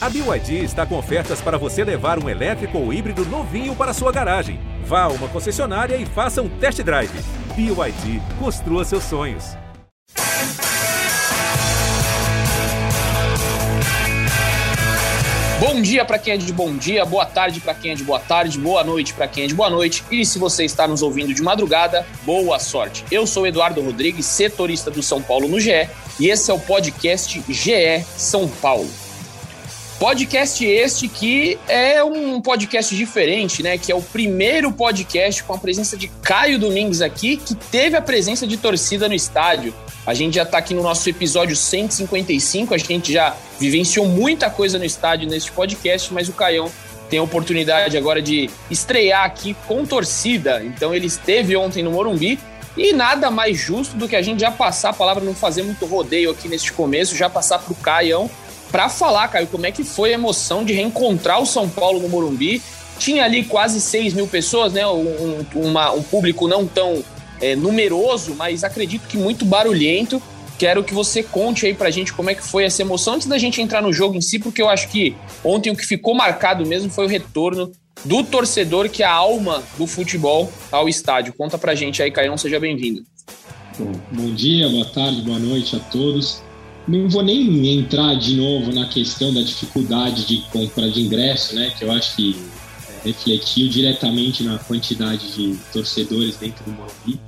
A 0.00 0.08
BYD 0.08 0.62
está 0.62 0.86
com 0.86 0.96
ofertas 0.96 1.40
para 1.40 1.58
você 1.58 1.82
levar 1.82 2.22
um 2.22 2.28
elétrico 2.28 2.78
ou 2.78 2.92
híbrido 2.92 3.24
novinho 3.26 3.74
para 3.74 3.92
sua 3.92 4.12
garagem. 4.12 4.60
Vá 4.84 5.02
a 5.02 5.08
uma 5.08 5.26
concessionária 5.26 5.96
e 5.96 6.06
faça 6.06 6.40
um 6.40 6.48
test 6.48 6.80
drive. 6.82 7.10
BYD, 7.56 8.22
construa 8.38 8.84
seus 8.84 9.02
sonhos. 9.02 9.56
Bom 15.58 15.82
dia 15.82 16.04
para 16.04 16.16
quem 16.16 16.34
é 16.34 16.36
de 16.36 16.52
bom 16.52 16.76
dia, 16.76 17.04
boa 17.04 17.26
tarde 17.26 17.60
para 17.60 17.74
quem 17.74 17.90
é 17.90 17.94
de 17.96 18.04
boa 18.04 18.20
tarde, 18.20 18.56
boa 18.56 18.84
noite 18.84 19.12
para 19.12 19.26
quem 19.26 19.42
é 19.42 19.46
de 19.48 19.54
boa 19.54 19.68
noite. 19.68 20.04
E 20.12 20.24
se 20.24 20.38
você 20.38 20.64
está 20.64 20.86
nos 20.86 21.02
ouvindo 21.02 21.34
de 21.34 21.42
madrugada, 21.42 22.06
boa 22.22 22.60
sorte. 22.60 23.04
Eu 23.10 23.26
sou 23.26 23.44
Eduardo 23.44 23.82
Rodrigues, 23.82 24.26
setorista 24.26 24.92
do 24.92 25.02
São 25.02 25.20
Paulo 25.20 25.48
no 25.48 25.58
GE, 25.58 25.88
e 26.20 26.28
esse 26.28 26.52
é 26.52 26.54
o 26.54 26.60
podcast 26.60 27.42
GE 27.48 28.04
São 28.16 28.46
Paulo. 28.46 29.07
Podcast 29.98 30.64
este 30.64 31.08
que 31.08 31.58
é 31.66 32.04
um 32.04 32.40
podcast 32.40 32.94
diferente, 32.94 33.64
né? 33.64 33.76
Que 33.76 33.90
é 33.90 33.94
o 33.96 34.00
primeiro 34.00 34.70
podcast 34.70 35.42
com 35.42 35.54
a 35.54 35.58
presença 35.58 35.96
de 35.96 36.06
Caio 36.22 36.56
Domingues 36.56 37.02
aqui, 37.02 37.36
que 37.36 37.52
teve 37.56 37.96
a 37.96 38.00
presença 38.00 38.46
de 38.46 38.56
torcida 38.56 39.08
no 39.08 39.14
estádio. 39.14 39.74
A 40.06 40.14
gente 40.14 40.36
já 40.36 40.44
está 40.44 40.58
aqui 40.58 40.72
no 40.72 40.84
nosso 40.84 41.10
episódio 41.10 41.56
155, 41.56 42.72
a 42.74 42.78
gente 42.78 43.12
já 43.12 43.34
vivenciou 43.58 44.06
muita 44.06 44.48
coisa 44.48 44.78
no 44.78 44.84
estádio 44.84 45.28
neste 45.28 45.50
podcast, 45.50 46.14
mas 46.14 46.28
o 46.28 46.32
Caião 46.32 46.70
tem 47.10 47.18
a 47.18 47.22
oportunidade 47.24 47.96
agora 47.96 48.22
de 48.22 48.48
estrear 48.70 49.24
aqui 49.24 49.56
com 49.66 49.84
torcida. 49.84 50.62
Então 50.64 50.94
ele 50.94 51.08
esteve 51.08 51.56
ontem 51.56 51.82
no 51.82 51.90
Morumbi 51.90 52.38
e 52.76 52.92
nada 52.92 53.32
mais 53.32 53.58
justo 53.58 53.96
do 53.96 54.06
que 54.06 54.14
a 54.14 54.22
gente 54.22 54.42
já 54.42 54.52
passar 54.52 54.90
a 54.90 54.92
palavra, 54.94 55.24
não 55.24 55.34
fazer 55.34 55.64
muito 55.64 55.84
rodeio 55.86 56.30
aqui 56.30 56.46
neste 56.46 56.72
começo, 56.72 57.16
já 57.16 57.28
passar 57.28 57.58
para 57.58 57.72
o 57.72 57.76
Caião 57.76 58.30
para 58.70 58.88
falar, 58.88 59.28
Caio, 59.28 59.46
como 59.46 59.66
é 59.66 59.72
que 59.72 59.84
foi 59.84 60.10
a 60.10 60.14
emoção 60.14 60.64
de 60.64 60.72
reencontrar 60.72 61.40
o 61.40 61.46
São 61.46 61.68
Paulo 61.68 62.00
no 62.00 62.08
Morumbi. 62.08 62.62
Tinha 62.98 63.24
ali 63.24 63.44
quase 63.44 63.80
6 63.80 64.14
mil 64.14 64.26
pessoas, 64.26 64.72
né? 64.72 64.86
Um, 64.86 65.44
uma, 65.54 65.92
um 65.92 66.02
público 66.02 66.48
não 66.48 66.66
tão 66.66 67.02
é, 67.40 67.54
numeroso, 67.54 68.34
mas 68.34 68.64
acredito 68.64 69.06
que 69.06 69.16
muito 69.16 69.44
barulhento. 69.44 70.20
Quero 70.58 70.82
que 70.82 70.92
você 70.92 71.22
conte 71.22 71.66
aí 71.66 71.72
pra 71.72 71.90
gente 71.90 72.12
como 72.12 72.30
é 72.30 72.34
que 72.34 72.42
foi 72.42 72.64
essa 72.64 72.82
emoção 72.82 73.14
antes 73.14 73.28
da 73.28 73.38
gente 73.38 73.62
entrar 73.62 73.80
no 73.80 73.92
jogo 73.92 74.16
em 74.16 74.20
si, 74.20 74.40
porque 74.40 74.60
eu 74.60 74.68
acho 74.68 74.88
que 74.88 75.14
ontem 75.44 75.70
o 75.70 75.76
que 75.76 75.86
ficou 75.86 76.14
marcado 76.14 76.66
mesmo 76.66 76.90
foi 76.90 77.04
o 77.04 77.08
retorno 77.08 77.70
do 78.04 78.24
torcedor, 78.24 78.88
que 78.88 79.02
é 79.02 79.06
a 79.06 79.12
alma 79.12 79.62
do 79.76 79.86
futebol, 79.86 80.52
ao 80.72 80.88
estádio. 80.88 81.32
Conta 81.32 81.56
pra 81.56 81.76
gente 81.76 82.02
aí, 82.02 82.10
Caio, 82.10 82.36
seja 82.36 82.58
bem-vindo. 82.58 83.04
Bom, 83.78 83.92
bom 84.10 84.34
dia, 84.34 84.68
boa 84.68 84.86
tarde, 84.86 85.22
boa 85.22 85.38
noite 85.38 85.76
a 85.76 85.78
todos. 85.78 86.42
Não 86.88 87.08
vou 87.08 87.22
nem 87.22 87.78
entrar 87.78 88.14
de 88.14 88.34
novo 88.34 88.72
na 88.72 88.86
questão 88.86 89.32
da 89.32 89.42
dificuldade 89.42 90.24
de 90.24 90.38
compra 90.50 90.90
de 90.90 91.02
ingresso, 91.02 91.54
né? 91.54 91.70
Que 91.76 91.84
eu 91.84 91.92
acho 91.92 92.16
que 92.16 92.34
é, 92.88 93.08
refletiu 93.08 93.68
diretamente 93.68 94.42
na 94.42 94.58
quantidade 94.58 95.30
de 95.32 95.58
torcedores 95.70 96.36
dentro 96.36 96.64
do 96.64 96.70
Morumbi. 96.72 97.20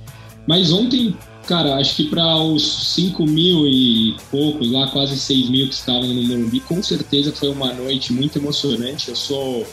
Mas 0.47 0.73
ontem, 0.73 1.15
cara, 1.45 1.75
acho 1.75 1.95
que 1.95 2.05
para 2.05 2.37
os 2.37 2.93
5 2.95 3.23
mil 3.27 3.67
e 3.67 4.15
poucos, 4.31 4.71
lá 4.71 4.87
quase 4.87 5.19
6 5.19 5.49
mil 5.49 5.67
que 5.67 5.75
estavam 5.75 6.07
no 6.07 6.23
Morumbi, 6.23 6.59
com 6.61 6.81
certeza 6.81 7.31
foi 7.31 7.49
uma 7.49 7.71
noite 7.71 8.11
muito 8.11 8.39
emocionante. 8.39 9.09
Eu 9.09 9.15
sou 9.15 9.67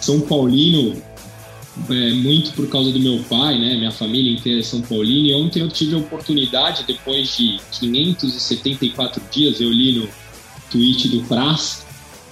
São 0.00 0.20
Paulino, 0.20 1.02
é, 1.90 2.10
muito 2.12 2.52
por 2.52 2.68
causa 2.68 2.90
do 2.90 3.00
meu 3.00 3.18
pai, 3.28 3.58
né? 3.58 3.76
Minha 3.76 3.90
família 3.90 4.32
inteira 4.32 4.60
é 4.60 4.62
São 4.62 4.80
Paulino. 4.80 5.28
E 5.28 5.34
ontem 5.34 5.60
eu 5.60 5.68
tive 5.68 5.94
a 5.94 5.98
oportunidade, 5.98 6.84
depois 6.86 7.36
de 7.36 7.60
574 7.78 9.22
dias, 9.30 9.60
eu 9.60 9.70
li 9.70 9.98
no 9.98 10.08
tweet 10.70 11.08
do 11.08 11.22
Praz, 11.24 11.84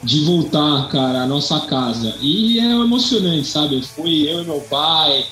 de 0.03 0.21
voltar, 0.21 0.89
cara, 0.89 1.23
à 1.23 1.27
nossa 1.27 1.61
casa. 1.61 2.17
E 2.21 2.59
é 2.59 2.65
emocionante, 2.65 3.47
sabe? 3.47 3.77
Eu 3.77 3.83
fui 3.83 4.29
eu 4.29 4.43
e 4.43 4.45
meu 4.45 4.61
pai, 4.61 5.25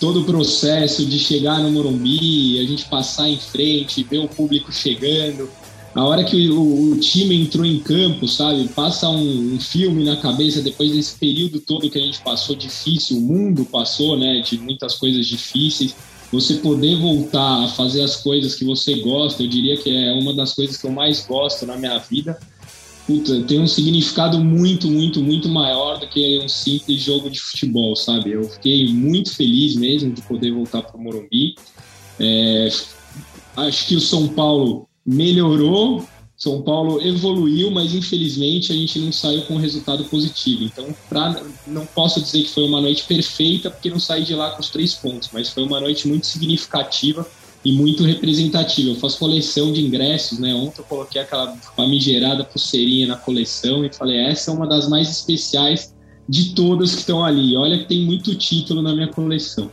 todo 0.00 0.20
o 0.20 0.24
processo 0.24 1.04
de 1.04 1.18
chegar 1.18 1.58
no 1.60 1.70
Morumbi, 1.70 2.58
a 2.60 2.66
gente 2.66 2.84
passar 2.86 3.28
em 3.28 3.38
frente, 3.38 4.02
ver 4.02 4.18
o 4.18 4.28
público 4.28 4.72
chegando 4.72 5.48
a 5.94 6.04
hora 6.04 6.22
que 6.22 6.48
o, 6.50 6.92
o, 6.92 7.00
time 7.00 7.40
entrou 7.42 7.64
em 7.64 7.80
campo, 7.80 8.28
sabe? 8.28 8.68
Passa 8.68 9.08
um, 9.08 9.54
um, 9.54 9.60
filme 9.60 10.04
na 10.04 10.16
cabeça 10.16 10.62
depois 10.62 10.92
desse 10.92 11.18
período 11.18 11.60
todo 11.60 11.88
que 11.90 11.98
a 11.98 12.02
gente 12.02 12.20
passou 12.20 12.54
difícil, 12.54 13.16
o 13.16 13.20
mundo 13.20 13.64
passou, 13.64 14.16
né? 14.16 14.40
De 14.40 14.58
muitas 14.58 14.94
coisas 14.94 15.26
difíceis. 15.26 15.94
Você 16.30 16.56
poder 16.56 16.96
voltar 16.96 17.64
a 17.64 17.68
fazer 17.68 18.02
as 18.02 18.16
coisas 18.16 18.54
que 18.54 18.64
você 18.64 18.96
gosta, 18.96 19.42
eu 19.42 19.48
diria 19.48 19.78
que 19.78 19.90
é 19.90 20.12
uma 20.12 20.34
das 20.34 20.52
coisas 20.52 20.76
que 20.76 20.86
eu 20.86 20.92
mais 20.92 21.26
gosto 21.26 21.64
na 21.64 21.76
minha 21.76 21.98
vida. 21.98 22.38
Puta, 23.06 23.42
tem 23.44 23.58
um 23.58 23.66
significado 23.66 24.38
muito, 24.38 24.86
muito, 24.86 25.22
muito 25.22 25.48
maior 25.48 25.98
do 25.98 26.06
que 26.06 26.38
um 26.38 26.48
simples 26.48 27.00
jogo 27.00 27.30
de 27.30 27.40
futebol, 27.40 27.96
sabe? 27.96 28.32
Eu 28.32 28.44
fiquei 28.44 28.92
muito 28.92 29.34
feliz 29.34 29.74
mesmo 29.74 30.12
de 30.12 30.20
poder 30.20 30.52
voltar 30.52 30.82
para 30.82 30.94
o 30.94 31.02
Morumbi. 31.02 31.54
É, 32.20 32.68
acho 33.56 33.86
que 33.86 33.96
o 33.96 34.00
São 34.00 34.28
Paulo 34.28 34.87
melhorou, 35.08 36.06
São 36.36 36.60
Paulo 36.60 37.00
evoluiu, 37.00 37.70
mas 37.70 37.94
infelizmente 37.94 38.70
a 38.70 38.74
gente 38.74 38.98
não 38.98 39.10
saiu 39.10 39.42
com 39.42 39.54
um 39.54 39.58
resultado 39.58 40.04
positivo. 40.04 40.64
Então, 40.64 40.94
pra, 41.08 41.42
não 41.66 41.86
posso 41.86 42.20
dizer 42.20 42.42
que 42.42 42.50
foi 42.50 42.64
uma 42.64 42.80
noite 42.80 43.04
perfeita, 43.04 43.70
porque 43.70 43.88
não 43.88 43.98
saí 43.98 44.22
de 44.22 44.34
lá 44.34 44.50
com 44.50 44.60
os 44.60 44.68
três 44.68 44.94
pontos, 44.94 45.30
mas 45.32 45.48
foi 45.48 45.64
uma 45.64 45.80
noite 45.80 46.06
muito 46.06 46.26
significativa 46.26 47.26
e 47.64 47.72
muito 47.72 48.04
representativa. 48.04 48.90
Eu 48.90 48.96
faço 48.96 49.18
coleção 49.18 49.72
de 49.72 49.80
ingressos, 49.80 50.38
né? 50.38 50.54
Ontem 50.54 50.80
eu 50.80 50.84
coloquei 50.84 51.22
aquela 51.22 51.56
famigerada 51.74 52.44
pulseirinha 52.44 53.06
na 53.06 53.16
coleção 53.16 53.84
e 53.84 53.92
falei: 53.92 54.18
essa 54.18 54.50
é 54.50 54.54
uma 54.54 54.66
das 54.66 54.88
mais 54.88 55.10
especiais 55.10 55.94
de 56.28 56.54
todas 56.54 56.92
que 56.92 57.00
estão 57.00 57.24
ali. 57.24 57.56
Olha 57.56 57.78
que 57.78 57.86
tem 57.86 58.04
muito 58.04 58.34
título 58.34 58.82
na 58.82 58.94
minha 58.94 59.08
coleção. 59.08 59.70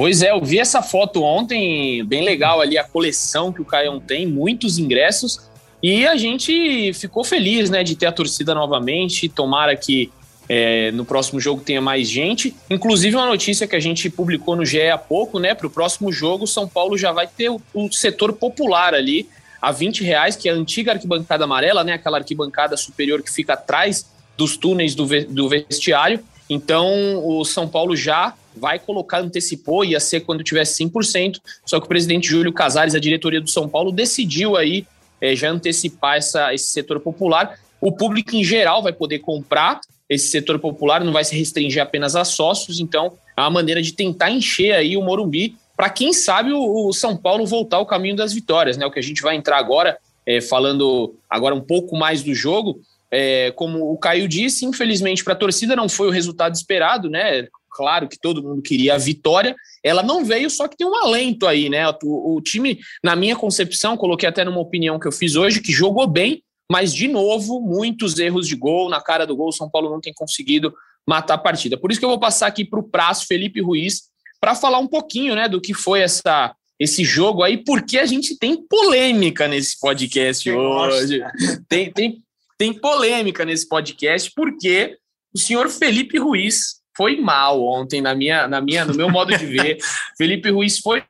Pois 0.00 0.22
é, 0.22 0.30
eu 0.30 0.42
vi 0.42 0.58
essa 0.58 0.80
foto 0.80 1.22
ontem, 1.22 2.02
bem 2.06 2.24
legal 2.24 2.58
ali 2.62 2.78
a 2.78 2.84
coleção 2.84 3.52
que 3.52 3.60
o 3.60 3.66
Caião 3.66 4.00
tem, 4.00 4.26
muitos 4.26 4.78
ingressos, 4.78 5.50
e 5.82 6.06
a 6.06 6.16
gente 6.16 6.94
ficou 6.94 7.22
feliz, 7.22 7.68
né, 7.68 7.84
de 7.84 7.94
ter 7.94 8.06
a 8.06 8.12
torcida 8.12 8.54
novamente. 8.54 9.28
Tomara 9.28 9.76
que 9.76 10.10
é, 10.48 10.90
no 10.92 11.04
próximo 11.04 11.38
jogo 11.38 11.60
tenha 11.60 11.82
mais 11.82 12.08
gente. 12.08 12.56
Inclusive, 12.70 13.14
uma 13.14 13.26
notícia 13.26 13.66
que 13.66 13.76
a 13.76 13.78
gente 13.78 14.08
publicou 14.08 14.56
no 14.56 14.64
GE 14.64 14.88
há 14.88 14.96
pouco, 14.96 15.38
né? 15.38 15.54
Para 15.54 15.66
o 15.66 15.70
próximo 15.70 16.10
jogo, 16.10 16.46
São 16.46 16.66
Paulo 16.66 16.96
já 16.96 17.12
vai 17.12 17.26
ter 17.26 17.50
o, 17.50 17.60
o, 17.74 17.92
setor 17.92 18.32
popular 18.32 18.94
ali 18.94 19.28
a 19.60 19.70
20 19.70 20.02
reais, 20.02 20.34
que 20.34 20.48
é 20.48 20.52
a 20.52 20.54
antiga 20.54 20.92
arquibancada 20.92 21.44
amarela, 21.44 21.84
né? 21.84 21.92
Aquela 21.92 22.16
arquibancada 22.16 22.74
superior 22.74 23.22
que 23.22 23.30
fica 23.30 23.52
atrás 23.52 24.06
dos 24.34 24.56
túneis 24.56 24.94
do, 24.94 25.06
do 25.26 25.46
vestiário. 25.46 26.20
Então, 26.48 26.88
o 27.22 27.44
São 27.44 27.68
Paulo 27.68 27.94
já 27.94 28.34
vai 28.56 28.78
colocar, 28.78 29.20
antecipou, 29.20 29.84
ia 29.84 30.00
ser 30.00 30.20
quando 30.20 30.44
tivesse 30.44 30.84
100%, 30.84 31.40
só 31.64 31.78
que 31.78 31.86
o 31.86 31.88
presidente 31.88 32.28
Júlio 32.28 32.52
Casares, 32.52 32.94
a 32.94 33.00
diretoria 33.00 33.40
do 33.40 33.48
São 33.48 33.68
Paulo, 33.68 33.92
decidiu 33.92 34.56
aí 34.56 34.86
é, 35.20 35.34
já 35.36 35.50
antecipar 35.50 36.16
essa, 36.16 36.52
esse 36.52 36.66
setor 36.66 37.00
popular. 37.00 37.58
O 37.80 37.92
público 37.92 38.34
em 38.34 38.44
geral 38.44 38.82
vai 38.82 38.92
poder 38.92 39.20
comprar 39.20 39.80
esse 40.08 40.28
setor 40.28 40.58
popular, 40.58 41.04
não 41.04 41.12
vai 41.12 41.24
se 41.24 41.36
restringir 41.36 41.80
apenas 41.80 42.16
a 42.16 42.24
sócios, 42.24 42.80
então 42.80 43.12
é 43.36 43.40
uma 43.40 43.50
maneira 43.50 43.80
de 43.80 43.92
tentar 43.92 44.30
encher 44.30 44.72
aí 44.72 44.96
o 44.96 45.02
Morumbi 45.02 45.56
para 45.76 45.88
quem 45.88 46.12
sabe 46.12 46.52
o, 46.52 46.88
o, 46.88 46.92
São 46.92 47.16
Paulo 47.16 47.46
voltar 47.46 47.78
ao 47.78 47.86
caminho 47.86 48.14
das 48.14 48.34
vitórias, 48.34 48.76
né? 48.76 48.84
O 48.84 48.90
que 48.90 48.98
a 48.98 49.02
gente 49.02 49.22
vai 49.22 49.36
entrar 49.36 49.56
agora, 49.56 49.96
é, 50.26 50.40
falando 50.40 51.14
agora 51.28 51.54
um 51.54 51.60
pouco 51.60 51.96
mais 51.96 52.22
do 52.22 52.34
jogo, 52.34 52.82
é, 53.10 53.50
como 53.52 53.90
o 53.90 53.96
Caio 53.96 54.28
disse, 54.28 54.66
infelizmente 54.66 55.24
para 55.24 55.32
a 55.32 55.36
torcida 55.36 55.74
não 55.74 55.88
foi 55.88 56.08
o 56.08 56.10
resultado 56.10 56.54
esperado, 56.54 57.08
né? 57.08 57.48
Claro 57.70 58.08
que 58.08 58.18
todo 58.18 58.42
mundo 58.42 58.62
queria 58.62 58.94
a 58.94 58.98
vitória, 58.98 59.54
ela 59.82 60.02
não 60.02 60.24
veio, 60.24 60.50
só 60.50 60.66
que 60.66 60.76
tem 60.76 60.86
um 60.86 60.94
alento 60.94 61.46
aí, 61.46 61.68
né? 61.68 61.88
O, 62.02 62.36
o 62.36 62.40
time, 62.40 62.78
na 63.02 63.14
minha 63.14 63.36
concepção, 63.36 63.96
coloquei 63.96 64.28
até 64.28 64.44
numa 64.44 64.60
opinião 64.60 64.98
que 64.98 65.06
eu 65.06 65.12
fiz 65.12 65.36
hoje, 65.36 65.60
que 65.60 65.72
jogou 65.72 66.06
bem, 66.06 66.42
mas 66.70 66.94
de 66.94 67.08
novo, 67.08 67.60
muitos 67.60 68.18
erros 68.18 68.46
de 68.46 68.54
gol 68.54 68.88
na 68.88 69.00
cara 69.00 69.26
do 69.26 69.36
gol. 69.36 69.48
O 69.48 69.52
São 69.52 69.68
Paulo 69.68 69.90
não 69.90 70.00
tem 70.00 70.12
conseguido 70.12 70.72
matar 71.06 71.34
a 71.34 71.38
partida. 71.38 71.78
Por 71.78 71.90
isso 71.90 71.98
que 71.98 72.04
eu 72.04 72.10
vou 72.10 72.20
passar 72.20 72.46
aqui 72.46 72.64
para 72.64 72.78
o 72.78 72.88
prazo 72.88 73.26
Felipe 73.26 73.60
Ruiz 73.60 74.02
para 74.40 74.54
falar 74.54 74.78
um 74.78 74.86
pouquinho, 74.86 75.34
né, 75.34 75.48
do 75.48 75.60
que 75.60 75.74
foi 75.74 76.00
essa 76.00 76.54
esse 76.78 77.04
jogo 77.04 77.42
aí, 77.42 77.62
porque 77.62 77.98
a 77.98 78.06
gente 78.06 78.38
tem 78.38 78.56
polêmica 78.66 79.46
nesse 79.46 79.78
podcast 79.78 80.50
hoje. 80.50 81.20
Tem, 81.68 81.92
tem, 81.92 82.22
tem 82.56 82.72
polêmica 82.72 83.44
nesse 83.44 83.68
podcast, 83.68 84.32
porque 84.34 84.96
o 85.34 85.38
senhor 85.38 85.68
Felipe 85.68 86.18
Ruiz 86.18 86.79
foi 87.00 87.18
mal 87.18 87.64
ontem, 87.64 88.02
na 88.02 88.14
minha, 88.14 88.46
na 88.46 88.60
minha, 88.60 88.84
no 88.84 88.92
meu 88.92 89.08
modo 89.08 89.34
de 89.34 89.46
ver. 89.46 89.78
Felipe 90.18 90.50
Ruiz 90.50 90.80
foi, 90.80 91.02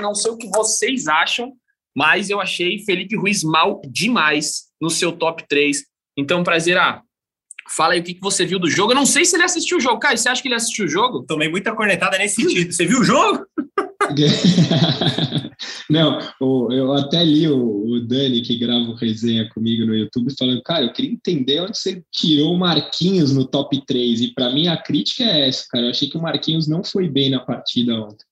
não 0.00 0.14
sei 0.14 0.30
o 0.30 0.36
que 0.36 0.46
vocês 0.46 1.08
acham, 1.08 1.54
mas 1.96 2.30
eu 2.30 2.40
achei 2.40 2.78
Felipe 2.84 3.16
Ruiz 3.16 3.42
mal 3.42 3.82
demais 3.90 4.68
no 4.80 4.88
seu 4.88 5.10
top 5.10 5.44
3. 5.48 5.82
Então, 6.16 6.44
prazer, 6.44 6.78
ah, 6.78 7.02
fala 7.68 7.94
aí 7.94 8.00
o 8.00 8.04
que, 8.04 8.14
que 8.14 8.20
você 8.20 8.46
viu 8.46 8.60
do 8.60 8.70
jogo. 8.70 8.92
Eu 8.92 8.96
não 8.96 9.04
sei 9.04 9.24
se 9.24 9.34
ele 9.34 9.42
assistiu 9.42 9.78
o 9.78 9.80
jogo. 9.80 9.98
Caio, 9.98 10.16
você 10.16 10.28
acha 10.28 10.40
que 10.40 10.46
ele 10.46 10.54
assistiu 10.54 10.84
o 10.84 10.88
jogo? 10.88 11.24
Tomei 11.26 11.48
muita 11.48 11.74
cornetada 11.74 12.16
nesse 12.16 12.36
sentido. 12.36 12.72
Você 12.72 12.86
viu 12.86 13.00
o 13.00 13.04
jogo? 13.04 13.44
Não, 15.90 16.18
eu 16.70 16.92
até 16.92 17.24
li 17.24 17.48
o, 17.48 18.00
Dani, 18.00 18.42
que 18.42 18.58
grava 18.58 18.90
o 18.90 18.94
resenha 18.94 19.48
comigo 19.48 19.86
no 19.86 19.94
YouTube, 19.94 20.36
falando, 20.38 20.62
cara, 20.62 20.84
eu 20.84 20.92
queria 20.92 21.12
entender 21.12 21.60
onde 21.60 21.78
você 21.78 22.02
tirou 22.12 22.54
o 22.54 22.58
Marquinhos 22.58 23.32
no 23.34 23.46
top 23.46 23.84
3. 23.86 24.20
E 24.20 24.34
para 24.34 24.50
mim 24.50 24.68
a 24.68 24.76
crítica 24.76 25.24
é 25.24 25.48
essa, 25.48 25.64
cara. 25.70 25.86
Eu 25.86 25.90
achei 25.90 26.08
que 26.08 26.18
o 26.18 26.22
Marquinhos 26.22 26.68
não 26.68 26.84
foi 26.84 27.08
bem 27.08 27.30
na 27.30 27.40
partida 27.40 27.94
ontem. 27.94 28.26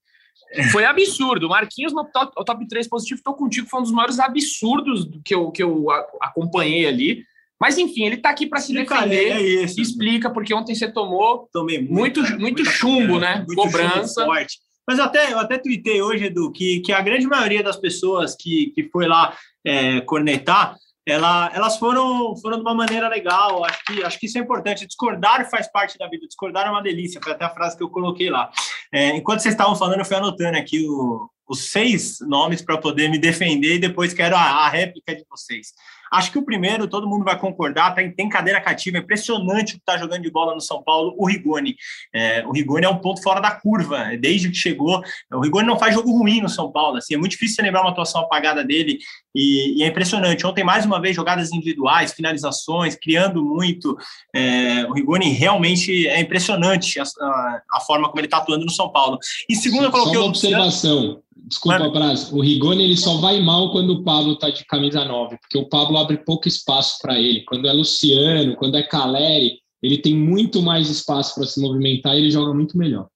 Foi 0.70 0.84
absurdo. 0.84 1.46
O 1.46 1.50
Marquinhos 1.50 1.92
no 1.92 2.04
top, 2.04 2.32
top 2.44 2.68
3 2.68 2.88
positivo, 2.88 3.18
estou 3.18 3.34
contigo, 3.34 3.66
foi 3.68 3.80
um 3.80 3.82
dos 3.82 3.92
maiores 3.92 4.18
absurdos 4.18 5.08
que 5.24 5.34
eu, 5.34 5.50
que 5.50 5.62
eu 5.62 5.86
acompanhei 6.20 6.86
ali. 6.86 7.24
Mas 7.58 7.78
enfim, 7.78 8.04
ele 8.04 8.16
está 8.16 8.30
aqui 8.30 8.46
para 8.46 8.60
se 8.60 8.72
defender. 8.72 9.32
É 9.32 9.40
isso. 9.40 9.80
Explica, 9.80 10.30
porque 10.30 10.52
ontem 10.52 10.74
você 10.74 10.90
tomou 10.90 11.48
Tomei 11.50 11.80
muita, 11.80 12.20
muito, 12.20 12.40
muito 12.40 12.64
chumbo, 12.66 13.18
né? 13.18 13.44
Muito 13.46 13.54
Cobrança. 13.54 14.20
Chumbo 14.20 14.26
forte. 14.26 14.58
Mas 14.86 14.98
eu 14.98 15.04
até, 15.04 15.32
eu 15.32 15.38
até 15.38 15.58
tuitei 15.58 16.00
hoje, 16.00 16.26
Edu, 16.26 16.52
que, 16.52 16.80
que 16.80 16.92
a 16.92 17.00
grande 17.00 17.26
maioria 17.26 17.62
das 17.62 17.76
pessoas 17.76 18.36
que, 18.36 18.72
que 18.74 18.88
foi 18.90 19.06
lá 19.06 19.36
é, 19.64 20.00
cornetar, 20.02 20.76
ela, 21.06 21.50
elas 21.54 21.78
foram, 21.78 22.36
foram 22.36 22.56
de 22.56 22.62
uma 22.62 22.74
maneira 22.74 23.08
legal. 23.08 23.64
Acho 23.64 23.84
que, 23.84 24.02
acho 24.02 24.18
que 24.18 24.26
isso 24.26 24.38
é 24.38 24.40
importante. 24.40 24.86
Discordar 24.86 25.48
faz 25.48 25.70
parte 25.70 25.96
da 25.96 26.08
vida. 26.08 26.26
Discordar 26.26 26.66
é 26.66 26.70
uma 26.70 26.82
delícia. 26.82 27.20
Foi 27.22 27.32
até 27.32 27.44
a 27.44 27.50
frase 27.50 27.76
que 27.76 27.82
eu 27.82 27.88
coloquei 27.88 28.28
lá. 28.28 28.50
É, 28.92 29.10
enquanto 29.16 29.40
vocês 29.40 29.54
estavam 29.54 29.76
falando, 29.76 30.00
eu 30.00 30.04
fui 30.04 30.16
anotando 30.16 30.58
aqui 30.58 30.84
o, 30.88 31.30
os 31.48 31.70
seis 31.70 32.18
nomes 32.20 32.60
para 32.60 32.76
poder 32.76 33.08
me 33.08 33.18
defender 33.18 33.76
e 33.76 33.78
depois 33.78 34.12
quero 34.12 34.34
a, 34.34 34.40
a 34.40 34.68
réplica 34.68 35.14
de 35.14 35.24
vocês. 35.30 35.68
Acho 36.12 36.32
que 36.32 36.38
o 36.38 36.44
primeiro, 36.44 36.88
todo 36.88 37.08
mundo 37.08 37.24
vai 37.24 37.38
concordar, 37.38 37.94
tá, 37.94 38.02
tem 38.16 38.28
cadeira 38.28 38.60
cativa, 38.60 38.98
é 38.98 39.00
impressionante 39.00 39.74
o 39.74 39.76
que 39.76 39.82
está 39.82 39.96
jogando 39.98 40.22
de 40.22 40.30
bola 40.30 40.54
no 40.54 40.60
São 40.60 40.82
Paulo, 40.82 41.14
o 41.18 41.26
Rigoni. 41.26 41.76
É, 42.14 42.44
o 42.46 42.52
Rigoni 42.52 42.84
é 42.86 42.88
um 42.88 42.98
ponto 42.98 43.22
fora 43.22 43.40
da 43.40 43.50
curva, 43.50 44.10
desde 44.18 44.48
que 44.48 44.56
chegou. 44.56 45.02
O 45.32 45.40
Rigoni 45.40 45.66
não 45.66 45.78
faz 45.78 45.94
jogo 45.94 46.10
ruim 46.10 46.40
no 46.40 46.48
São 46.48 46.70
Paulo, 46.70 46.98
assim, 46.98 47.14
é 47.14 47.18
muito 47.18 47.32
difícil 47.32 47.64
lembrar 47.64 47.82
uma 47.82 47.90
atuação 47.90 48.22
apagada 48.22 48.64
dele, 48.64 48.98
e, 49.34 49.78
e 49.78 49.82
é 49.82 49.86
impressionante. 49.86 50.46
Ontem, 50.46 50.64
mais 50.64 50.86
uma 50.86 51.00
vez, 51.00 51.14
jogadas 51.14 51.52
individuais, 51.52 52.12
finalizações, 52.12 52.96
criando 52.96 53.44
muito. 53.44 53.96
É, 54.34 54.86
o 54.86 54.94
Rigoni 54.94 55.30
realmente 55.30 56.08
é 56.08 56.20
impressionante 56.20 56.98
a, 56.98 57.02
a, 57.02 57.62
a 57.74 57.80
forma 57.80 58.08
como 58.08 58.18
ele 58.18 58.26
está 58.26 58.38
atuando 58.38 58.64
no 58.64 58.70
São 58.70 58.90
Paulo. 58.90 59.18
E 59.48 59.54
segundo, 59.54 59.84
eu 59.84 59.90
coloquei. 59.90 60.14
Só 60.14 60.20
uma 60.20 60.28
observação. 60.28 61.22
Desculpa, 61.44 61.78
Mano. 61.78 61.92
Braz. 61.92 62.32
O 62.32 62.40
Rigoni 62.40 62.82
ele 62.84 62.96
só 62.96 63.18
vai 63.18 63.40
mal 63.40 63.70
quando 63.70 63.90
o 63.90 64.02
Pablo 64.02 64.36
tá 64.36 64.50
de 64.50 64.64
camisa 64.64 65.04
9, 65.04 65.36
porque 65.38 65.58
o 65.58 65.68
Pablo 65.68 65.98
abre 65.98 66.18
pouco 66.18 66.48
espaço 66.48 66.98
para 67.00 67.18
ele. 67.18 67.44
Quando 67.44 67.68
é 67.68 67.72
Luciano, 67.72 68.56
quando 68.56 68.76
é 68.76 68.82
Caleri, 68.82 69.60
ele 69.82 69.98
tem 69.98 70.14
muito 70.14 70.62
mais 70.62 70.88
espaço 70.88 71.34
para 71.34 71.46
se 71.46 71.60
movimentar 71.60 72.14
e 72.14 72.18
ele 72.18 72.30
joga 72.30 72.52
muito 72.52 72.76
melhor. 72.76 73.08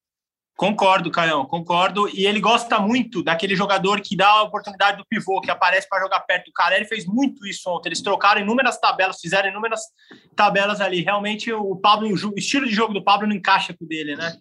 Concordo, 0.61 1.11
Caião, 1.11 1.47
concordo. 1.47 2.07
E 2.11 2.27
ele 2.27 2.39
gosta 2.39 2.79
muito 2.79 3.23
daquele 3.23 3.57
jogador 3.57 4.03
que 4.03 4.15
dá 4.15 4.29
a 4.29 4.43
oportunidade 4.43 4.99
do 4.99 5.07
pivô, 5.07 5.41
que 5.41 5.51
aparece 5.51 5.89
para 5.89 6.03
jogar 6.03 6.21
perto. 6.21 6.49
O 6.49 6.53
Caleri 6.53 6.85
fez 6.85 7.07
muito 7.07 7.47
isso 7.47 7.69
ontem. 7.71 7.89
Eles 7.89 8.03
trocaram 8.03 8.43
inúmeras 8.43 8.79
tabelas, 8.79 9.19
fizeram 9.19 9.49
inúmeras 9.49 9.81
tabelas 10.37 10.83
ali. 10.83 11.01
Realmente, 11.01 11.51
o 11.51 11.75
Pablo, 11.77 12.11
o 12.11 12.39
estilo 12.39 12.67
de 12.67 12.75
jogo 12.75 12.93
do 12.93 13.03
Pablo 13.03 13.27
não 13.27 13.35
encaixa 13.35 13.73
com 13.73 13.87
o 13.87 13.89
dele, 13.89 14.15
né? 14.17 14.37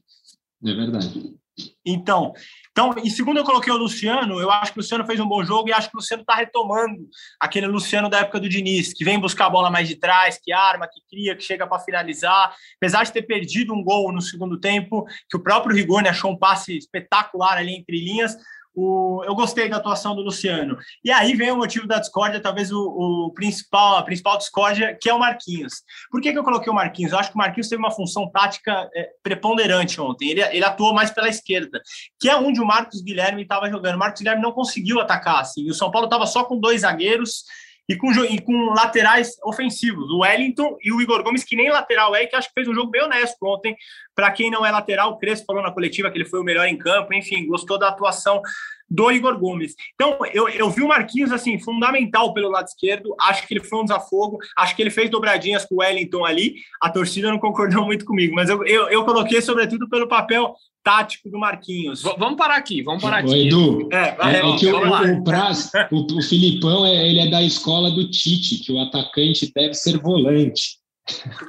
É 0.66 0.74
verdade. 0.74 1.40
Então, 1.86 2.34
então, 2.72 2.94
em 2.98 3.10
segundo 3.10 3.38
eu 3.38 3.44
coloquei 3.44 3.74
o 3.74 3.78
Luciano, 3.78 4.40
eu 4.40 4.50
acho 4.50 4.72
que 4.72 4.80
o 4.80 4.82
Luciano 4.82 5.06
fez 5.06 5.20
um 5.20 5.28
bom 5.28 5.44
jogo 5.44 5.70
e 5.70 5.74
acho 5.74 5.90
que 5.90 5.96
o 5.96 6.00
Luciano 6.00 6.22
está 6.22 6.36
retomando 6.36 7.10
aquele 7.40 7.68
Luciano 7.68 8.10
da 8.10 8.20
época 8.20 8.40
do 8.40 8.48
Diniz, 8.48 8.94
que 8.94 9.04
vem 9.04 9.20
buscar 9.20 9.48
a 9.48 9.50
bola 9.50 9.70
mais 9.70 9.88
de 9.88 9.96
trás, 9.96 10.40
que 10.42 10.54
arma, 10.54 10.88
que 10.88 11.02
cria, 11.10 11.36
que 11.36 11.44
chega 11.44 11.68
para 11.68 11.80
finalizar. 11.80 12.56
Apesar 12.78 13.04
de 13.04 13.12
ter 13.12 13.24
perdido 13.24 13.74
um 13.74 13.84
gol 13.84 14.12
no 14.14 14.22
segundo 14.22 14.60
tempo, 14.60 15.06
que 15.30 15.36
o 15.36 15.44
próprio 15.44 15.76
Rigoni 15.76 16.08
achou 16.08 16.32
um 16.32 16.38
passe 16.38 16.78
espetacular 16.78 17.58
ali 17.58 17.76
entre 17.76 17.98
linhas, 17.98 18.38
o, 18.76 19.24
eu 19.26 19.36
gostei 19.36 19.68
da 19.68 19.78
atuação 19.78 20.16
do 20.16 20.22
Luciano. 20.22 20.78
E 21.04 21.12
aí 21.12 21.36
vem 21.36 21.52
o 21.52 21.58
motivo 21.58 21.88
da 21.88 22.00
discórdia, 22.00 22.42
talvez 22.42 22.72
o, 22.72 22.80
o 22.80 23.32
principal, 23.34 23.98
a 23.98 24.04
principal 24.04 24.38
discórdia, 24.38 24.98
que 25.00 25.10
é 25.10 25.14
o 25.14 25.20
Marquinhos. 25.20 25.84
Por 26.12 26.22
que, 26.22 26.32
que 26.32 26.38
eu 26.38 26.44
coloquei 26.44 26.72
o 26.72 26.76
Marquinhos? 26.76 27.12
Eu 27.12 27.20
acho 27.20 27.30
que 27.30 27.36
o 27.36 27.40
Marquinhos 27.40 27.68
teve 27.68 27.82
uma 27.82 27.92
função 27.92 28.30
tática 28.30 28.90
é, 28.96 29.10
preponderante 29.24 30.00
ontem. 30.00 30.30
Ele, 30.30 30.42
ele 30.42 30.64
atuou 30.64 30.94
mais 30.94 31.12
pela 31.12 31.30
esquerda, 31.30 31.82
que 32.20 32.30
é 32.30 32.36
onde 32.36 32.62
o 32.62 32.66
Marcos 32.66 33.02
Guilherme 33.02 33.42
estava 33.42 33.70
jogando. 33.70 33.96
O 33.96 34.00
Marcos 34.00 34.22
Guilherme 34.22 34.42
não 34.42 34.52
conseguiu 34.52 35.00
atacar. 35.00 35.42
Assim. 35.42 35.70
O 35.70 35.74
São 35.74 35.92
Paulo 35.92 36.06
estava 36.06 36.26
só 36.26 36.44
com 36.44 36.60
dois 36.60 36.82
zagueiros 36.82 37.44
e 37.90 37.98
com, 37.98 38.12
e 38.26 38.40
com 38.40 38.66
laterais 38.76 39.36
ofensivos, 39.44 40.12
o 40.12 40.20
Wellington 40.20 40.78
e 40.80 40.92
o 40.92 41.02
Igor 41.02 41.24
Gomes, 41.24 41.44
que 41.44 41.56
nem 41.56 41.72
lateral 41.72 42.16
é, 42.16 42.28
que 42.28 42.36
acho 42.36 42.48
que 42.48 42.54
fez 42.54 42.68
um 42.68 42.74
jogo 42.74 42.92
bem 42.92 43.02
honesto 43.02 43.38
ontem. 43.42 43.76
Para 44.14 44.32
quem 44.32 44.52
não 44.52 44.64
é 44.64 44.70
lateral, 44.70 45.12
o 45.12 45.18
Crespo 45.18 45.48
falou 45.48 45.64
na 45.64 45.72
coletiva 45.72 46.12
que 46.12 46.18
ele 46.18 46.30
foi 46.30 46.40
o 46.40 46.44
melhor 46.44 46.68
em 46.68 46.78
campo, 46.78 47.12
enfim, 47.16 47.48
gostou 47.48 47.80
da 47.80 47.90
atuação 47.90 48.44
do 48.90 49.12
Igor 49.12 49.38
Gomes. 49.38 49.76
Então, 49.94 50.18
eu, 50.34 50.50
eu 50.50 50.70
vi 50.70 50.82
o 50.82 50.88
Marquinhos, 50.88 51.32
assim, 51.32 51.60
fundamental 51.60 52.34
pelo 52.34 52.50
lado 52.50 52.68
esquerdo, 52.68 53.16
acho 53.20 53.48
que 53.48 53.54
ele 53.54 53.64
foi 53.64 53.80
um 53.80 53.84
desafogo, 53.84 54.40
acho 54.58 54.76
que 54.76 54.82
ele 54.82 54.90
fez 54.90 55.10
dobradinhas 55.10 55.66
com 55.66 55.76
o 55.76 55.80
Wellington 55.80 56.26
ali, 56.26 56.56
a 56.82 56.90
torcida 56.90 57.30
não 57.30 57.40
concordou 57.40 57.86
muito 57.86 58.06
comigo, 58.06 58.34
mas 58.36 58.50
eu, 58.50 58.66
eu, 58.66 58.90
eu 58.90 59.06
coloquei 59.06 59.42
sobretudo 59.42 59.88
pelo 59.90 60.08
papel 60.08 60.56
tático 60.84 61.30
do 61.30 61.38
Marquinhos. 61.38 62.02
V 62.02 62.16
vamos 62.18 62.38
parar 62.38 62.56
aqui, 62.56 62.82
vamos 62.82 63.02
parar 63.02 63.20
aqui. 63.20 63.48
Edu, 63.48 63.90
é, 63.92 63.98
é, 63.98 64.38
é 64.38 64.58
que 64.58 64.68
o, 64.68 65.20
o, 65.20 65.24
Praz, 65.24 65.70
o, 65.92 66.18
o 66.18 66.22
Filipão, 66.22 66.86
é, 66.86 67.08
ele 67.08 67.20
é 67.20 67.30
da 67.30 67.44
escola 67.44 67.92
do 67.92 68.10
Tite, 68.10 68.64
que 68.64 68.72
o 68.72 68.80
atacante 68.80 69.52
deve 69.54 69.74
ser 69.74 70.00
volante. 70.00 70.80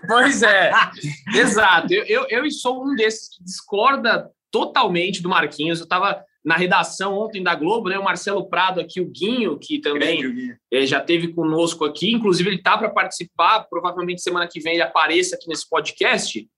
Pois 0.06 0.42
é, 0.42 0.72
exato. 1.34 1.92
Eu, 1.92 2.04
eu, 2.04 2.26
eu 2.28 2.50
sou 2.50 2.84
um 2.84 2.94
desses 2.94 3.28
que 3.28 3.44
discorda 3.44 4.30
totalmente 4.50 5.22
do 5.22 5.28
Marquinhos. 5.28 5.78
Eu 5.78 5.84
estava 5.84 6.22
na 6.44 6.56
redação 6.56 7.14
ontem 7.18 7.42
da 7.42 7.54
Globo, 7.54 7.88
né? 7.88 7.98
O 7.98 8.04
Marcelo 8.04 8.48
Prado 8.48 8.80
aqui, 8.80 9.00
o 9.00 9.10
Guinho, 9.10 9.58
que 9.58 9.78
também 9.78 10.56
é, 10.72 10.86
já 10.86 11.00
teve 11.00 11.28
conosco 11.28 11.84
aqui, 11.84 12.12
inclusive 12.12 12.48
ele 12.48 12.62
tá 12.62 12.78
para 12.78 12.90
participar, 12.90 13.66
provavelmente 13.68 14.22
semana 14.22 14.48
que 14.48 14.60
vem 14.60 14.74
ele 14.74 14.82
apareça 14.82 15.36
aqui 15.36 15.48
nesse 15.48 15.68
podcast. 15.68 16.48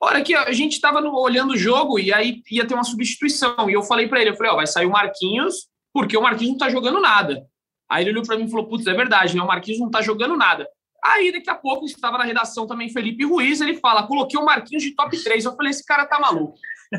Olha 0.00 0.22
que 0.22 0.34
a 0.34 0.52
gente 0.52 0.72
estava 0.72 1.00
olhando 1.00 1.52
o 1.52 1.56
jogo 1.56 1.98
e 1.98 2.12
aí 2.12 2.42
ia 2.50 2.66
ter 2.66 2.74
uma 2.74 2.84
substituição 2.84 3.68
e 3.68 3.72
eu 3.72 3.82
falei 3.82 4.08
para 4.08 4.20
ele, 4.20 4.30
eu 4.30 4.36
falei, 4.36 4.52
ó, 4.52 4.56
vai 4.56 4.66
sair 4.66 4.86
o 4.86 4.90
Marquinhos 4.90 5.68
porque 5.92 6.16
o 6.16 6.22
Marquinhos 6.22 6.52
não 6.52 6.58
tá 6.58 6.68
jogando 6.68 7.00
nada. 7.00 7.46
Aí 7.88 8.04
ele 8.04 8.10
olhou 8.10 8.24
para 8.24 8.36
mim 8.36 8.44
e 8.44 8.50
falou, 8.50 8.68
putz, 8.68 8.86
é 8.86 8.92
verdade, 8.92 9.34
né? 9.34 9.42
O 9.42 9.46
Marquinhos 9.46 9.80
não 9.80 9.90
tá 9.90 10.02
jogando 10.02 10.36
nada. 10.36 10.68
Aí, 11.04 11.30
daqui 11.30 11.48
a 11.48 11.54
pouco, 11.54 11.86
estava 11.86 12.18
na 12.18 12.24
redação 12.24 12.66
também 12.66 12.90
Felipe 12.90 13.24
Ruiz, 13.24 13.60
ele 13.60 13.76
fala, 13.76 14.06
coloquei 14.06 14.38
o 14.38 14.44
Marquinhos 14.44 14.82
de 14.82 14.94
top 14.94 15.16
3. 15.22 15.44
Eu 15.44 15.54
falei, 15.54 15.70
esse 15.70 15.84
cara 15.84 16.04
tá 16.04 16.18
maluco. 16.18 16.58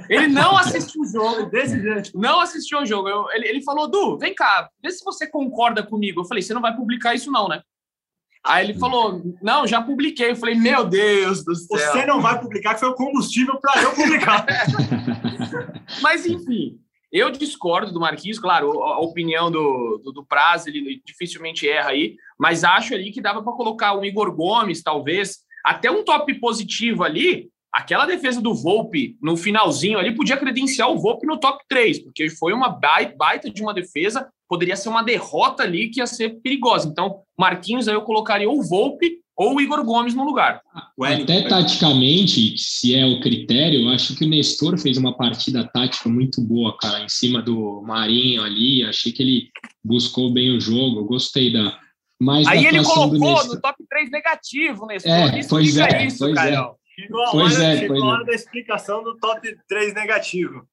Ele 0.10 0.28
não 0.28 0.58
assistiu 0.58 1.02
o 1.02 1.06
jogo, 1.06 1.50
desse 1.50 1.80
jeito. 1.80 2.12
Não 2.16 2.40
assistiu 2.40 2.80
o 2.80 2.86
jogo. 2.86 3.08
Eu, 3.08 3.26
ele, 3.32 3.48
ele 3.48 3.64
falou, 3.64 3.90
Du, 3.90 4.18
vem 4.18 4.34
cá, 4.34 4.70
vê 4.84 4.92
se 4.92 5.04
você 5.04 5.28
concorda 5.28 5.84
comigo. 5.84 6.22
Eu 6.22 6.26
falei, 6.26 6.42
você 6.42 6.54
não 6.54 6.62
vai 6.62 6.76
publicar 6.76 7.16
isso 7.16 7.32
não, 7.32 7.48
né? 7.48 7.62
Aí 8.44 8.66
ele 8.66 8.80
falou, 8.80 9.22
não, 9.42 9.68
já 9.68 9.82
publiquei. 9.82 10.32
Eu 10.32 10.36
falei, 10.36 10.56
meu 10.56 10.86
Deus 10.86 11.44
do 11.44 11.56
céu. 11.56 11.78
Você 11.78 12.06
não 12.06 12.22
vai 12.22 12.40
publicar, 12.40 12.74
que 12.74 12.80
foi 12.80 12.90
o 12.90 12.96
combustível 12.96 13.60
para 13.60 13.82
eu 13.82 13.92
publicar. 13.94 14.46
Mas, 16.02 16.26
enfim, 16.26 16.80
eu 17.12 17.30
discordo 17.32 17.92
do 17.92 18.00
Marquinhos, 18.00 18.40
claro, 18.40 18.84
a 18.84 19.00
opinião 19.00 19.50
do, 19.50 20.02
do, 20.04 20.12
do 20.12 20.28
ele 20.68 21.02
dificilmente 21.06 21.68
erra 21.68 21.90
aí, 21.90 22.16
mas 22.38 22.64
acho 22.64 22.94
ali 22.94 23.12
que 23.12 23.22
dava 23.22 23.42
para 23.42 23.54
colocar 23.54 23.94
o 23.94 24.04
Igor 24.04 24.36
Gomes, 24.36 24.84
talvez, 24.84 25.40
até 25.64 25.90
um 25.90 26.04
top 26.04 26.34
positivo 26.36 27.04
ali, 27.04 27.50
aquela 27.74 28.06
defesa 28.06 28.42
do 28.42 28.54
Volpe 28.54 29.16
no 29.22 29.38
finalzinho 29.38 30.00
ali 30.00 30.16
podia 30.16 30.38
credenciar 30.38 30.90
o 30.90 31.00
Volpe 31.00 31.28
no 31.28 31.40
top 31.40 31.64
3, 31.70 32.00
porque 32.04 32.30
foi 32.30 32.54
uma 32.54 32.70
baita 32.70 33.50
de 33.50 33.62
uma 33.62 33.74
defesa, 33.74 34.28
poderia 34.48 34.76
ser 34.76 34.90
uma 34.90 35.04
derrota 35.04 35.64
ali 35.64 35.90
que 35.90 36.00
ia 36.00 36.08
ser 36.08 36.40
perigosa. 36.42 36.88
Então, 36.88 37.22
Marquinhos 37.38 37.88
aí 37.88 37.94
eu 37.94 38.02
colocaria 38.02 38.50
o 38.50 38.62
Volpe 38.64 39.20
ou 39.38 39.56
o 39.56 39.62
Igor 39.62 39.84
Gomes 39.84 40.16
no 40.16 40.24
lugar. 40.24 40.60
Até 41.00 41.48
taticamente, 41.48 42.58
se 42.58 42.96
é 42.96 43.06
o 43.06 43.22
critério, 43.22 43.82
eu 43.82 43.90
acho 43.90 44.16
que 44.16 44.26
o 44.26 44.28
Nestor 44.28 44.80
fez 44.80 44.98
uma 44.98 45.16
partida 45.16 45.64
tática 45.72 46.10
muito 46.10 46.42
boa, 46.42 46.76
cara, 46.76 47.04
em 47.04 47.10
cima 47.10 47.40
do 47.40 47.84
Marinho 47.84 48.42
ali. 48.42 48.84
Achei 48.84 49.12
que 49.12 49.22
ele 49.22 49.50
buscou 49.86 50.34
bem 50.34 50.58
o 50.58 50.60
jogo. 50.60 51.02
Eu 51.02 51.06
gostei 51.06 51.54
da. 51.54 51.78
Mais 52.20 52.48
Aí 52.48 52.66
ele 52.66 52.84
colocou 52.84 53.46
no 53.46 53.62
top 53.62 53.78
3 53.88 54.10
negativo, 54.10 54.88
Nestor. 54.88 55.12
É, 55.12 55.40
isso 55.40 55.50
pois 55.50 55.78
é, 55.78 56.06
isso, 56.08 56.18
pois 56.18 56.36
é. 56.36 56.58
Chegou 57.00 57.24
a 57.24 57.32
pois 57.32 57.56
hora, 57.56 57.64
é, 57.64 57.78
chegou 57.78 58.04
a 58.04 58.08
hora 58.08 58.24
é. 58.24 58.26
da 58.26 58.34
explicação 58.34 59.04
do 59.04 59.18
top 59.18 59.56
3 59.68 59.94
negativo. 59.94 60.68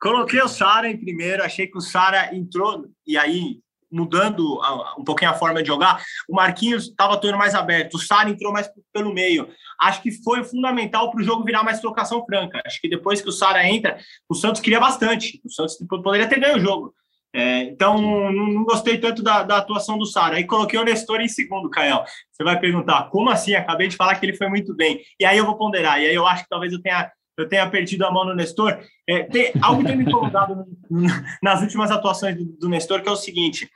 Coloquei 0.00 0.42
o 0.42 0.48
Sara 0.48 0.90
em 0.90 0.96
primeiro, 0.96 1.42
achei 1.42 1.66
que 1.66 1.78
o 1.78 1.80
Sara 1.80 2.34
entrou, 2.34 2.86
e 3.06 3.16
aí, 3.16 3.60
mudando 3.90 4.60
um 4.98 5.04
pouquinho 5.04 5.30
a 5.30 5.34
forma 5.34 5.62
de 5.62 5.68
jogar, 5.68 6.02
o 6.28 6.34
Marquinhos 6.34 6.88
estava 6.88 7.14
atuando 7.14 7.38
mais 7.38 7.54
aberto, 7.54 7.94
o 7.94 7.98
Sara 7.98 8.28
entrou 8.28 8.52
mais 8.52 8.68
pelo 8.92 9.14
meio. 9.14 9.48
Acho 9.80 10.02
que 10.02 10.10
foi 10.22 10.44
fundamental 10.44 11.10
para 11.10 11.20
o 11.20 11.24
jogo 11.24 11.44
virar 11.44 11.62
mais 11.62 11.80
trocação 11.80 12.24
franca. 12.26 12.60
Acho 12.66 12.80
que 12.80 12.88
depois 12.88 13.22
que 13.22 13.28
o 13.28 13.32
Sara 13.32 13.66
entra, 13.66 13.98
o 14.28 14.34
Santos 14.34 14.60
queria 14.60 14.80
bastante. 14.80 15.40
O 15.44 15.50
Santos 15.50 15.78
poderia 15.88 16.28
ter 16.28 16.40
ganho 16.40 16.56
o 16.56 16.60
jogo. 16.60 16.94
É, 17.34 17.62
então, 17.62 18.00
não, 18.00 18.30
não, 18.30 18.64
gostei 18.64 18.98
tanto 18.98 19.22
da, 19.22 19.42
da 19.42 19.58
atuação 19.58 19.96
do 19.96 20.04
Sara. 20.04 20.36
Aí 20.36 20.44
coloquei 20.44 20.78
o 20.78 20.84
Nestor 20.84 21.20
em 21.20 21.28
segundo, 21.28 21.70
Caio. 21.70 22.02
Você 22.30 22.44
vai 22.44 22.58
perguntar, 22.60 23.08
como 23.10 23.30
assim? 23.30 23.54
Acabei 23.54 23.88
de 23.88 23.96
falar 23.96 24.16
que 24.16 24.26
ele 24.26 24.36
foi 24.36 24.48
muito 24.48 24.74
bem. 24.74 25.00
E 25.18 25.24
aí 25.24 25.38
eu 25.38 25.46
vou 25.46 25.56
ponderar. 25.56 26.00
E 26.00 26.06
aí 26.06 26.14
eu 26.14 26.26
acho 26.26 26.42
que 26.42 26.50
talvez 26.50 26.72
eu 26.72 26.82
tenha 26.82 27.10
eu 27.34 27.48
tenha 27.48 27.68
perdido 27.68 28.04
a 28.04 28.10
mão 28.10 28.26
no 28.26 28.34
Nestor. 28.34 28.78
É, 29.08 29.22
tem, 29.22 29.52
algo 29.62 29.82
tem 29.82 29.96
me 29.96 30.04
incomodado 30.04 30.66
nas 31.42 31.62
últimas 31.62 31.90
atuações 31.90 32.36
do, 32.36 32.44
do 32.44 32.68
Nestor, 32.68 33.00
que 33.00 33.08
é 33.08 33.12
o 33.12 33.16
seguinte: 33.16 33.70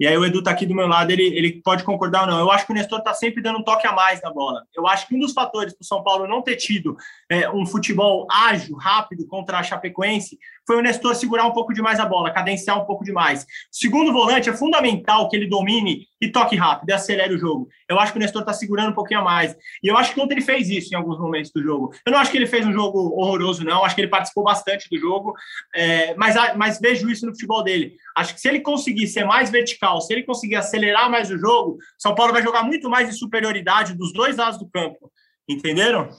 e 0.00 0.06
aí 0.06 0.16
o 0.16 0.24
Edu 0.24 0.42
tá 0.42 0.50
aqui 0.50 0.64
do 0.64 0.74
meu 0.74 0.86
lado, 0.86 1.10
ele, 1.10 1.24
ele 1.24 1.60
pode 1.62 1.84
concordar 1.84 2.22
ou 2.22 2.26
não. 2.26 2.38
Eu 2.38 2.50
acho 2.50 2.64
que 2.64 2.72
o 2.72 2.74
Nestor 2.74 3.02
tá 3.02 3.12
sempre 3.12 3.42
dando 3.42 3.58
um 3.58 3.62
toque 3.62 3.86
a 3.86 3.92
mais 3.92 4.22
na 4.22 4.32
bola. 4.32 4.64
Eu 4.74 4.86
acho 4.86 5.06
que 5.06 5.14
um 5.14 5.18
dos 5.18 5.34
fatores 5.34 5.74
para 5.74 5.82
o 5.82 5.86
São 5.86 6.02
Paulo 6.02 6.26
não 6.26 6.40
ter 6.40 6.56
tido 6.56 6.96
é, 7.30 7.50
um 7.50 7.66
futebol 7.66 8.26
ágil, 8.30 8.74
rápido 8.76 9.26
contra 9.26 9.58
a 9.58 9.62
Chapecoense 9.62 10.38
foi 10.66 10.76
o 10.76 10.82
Nestor 10.82 11.14
segurar 11.14 11.46
um 11.46 11.52
pouco 11.52 11.72
demais 11.72 11.98
a 11.98 12.06
bola, 12.06 12.30
cadenciar 12.30 12.80
um 12.80 12.84
pouco 12.84 13.04
demais. 13.04 13.46
Segundo 13.70 14.12
volante 14.12 14.48
é 14.48 14.52
fundamental 14.52 15.28
que 15.28 15.36
ele 15.36 15.48
domine 15.48 16.06
e 16.20 16.30
toque 16.30 16.56
rápido 16.56 16.90
e 16.90 16.92
acelere 16.92 17.34
o 17.34 17.38
jogo. 17.38 17.68
Eu 17.88 17.98
acho 17.98 18.12
que 18.12 18.18
o 18.18 18.20
Nestor 18.20 18.42
está 18.42 18.52
segurando 18.52 18.90
um 18.90 18.94
pouquinho 18.94 19.20
a 19.20 19.24
mais. 19.24 19.56
E 19.82 19.88
eu 19.88 19.96
acho 19.96 20.14
que 20.14 20.20
ontem 20.20 20.34
ele 20.34 20.42
fez 20.42 20.68
isso 20.68 20.92
em 20.92 20.96
alguns 20.96 21.18
momentos 21.18 21.50
do 21.50 21.62
jogo. 21.62 21.92
Eu 22.04 22.12
não 22.12 22.18
acho 22.18 22.30
que 22.30 22.36
ele 22.36 22.46
fez 22.46 22.66
um 22.66 22.72
jogo 22.72 22.98
horroroso, 23.20 23.64
não. 23.64 23.84
Acho 23.84 23.94
que 23.94 24.00
ele 24.00 24.08
participou 24.08 24.44
bastante 24.44 24.88
do 24.90 24.98
jogo, 24.98 25.34
é, 25.74 26.14
mas, 26.14 26.36
mas 26.56 26.78
vejo 26.78 27.10
isso 27.10 27.26
no 27.26 27.32
futebol 27.32 27.62
dele. 27.64 27.94
Acho 28.16 28.34
que 28.34 28.40
se 28.40 28.48
ele 28.48 28.60
conseguir 28.60 29.06
ser 29.08 29.24
mais 29.24 29.50
vertical, 29.50 30.00
se 30.00 30.12
ele 30.12 30.22
conseguir 30.22 30.56
acelerar 30.56 31.10
mais 31.10 31.30
o 31.30 31.38
jogo, 31.38 31.78
São 31.98 32.14
Paulo 32.14 32.32
vai 32.32 32.42
jogar 32.42 32.62
muito 32.62 32.88
mais 32.88 33.08
em 33.08 33.12
superioridade 33.12 33.94
dos 33.94 34.12
dois 34.12 34.36
lados 34.36 34.58
do 34.58 34.68
campo. 34.68 35.10
Entenderam? 35.48 36.10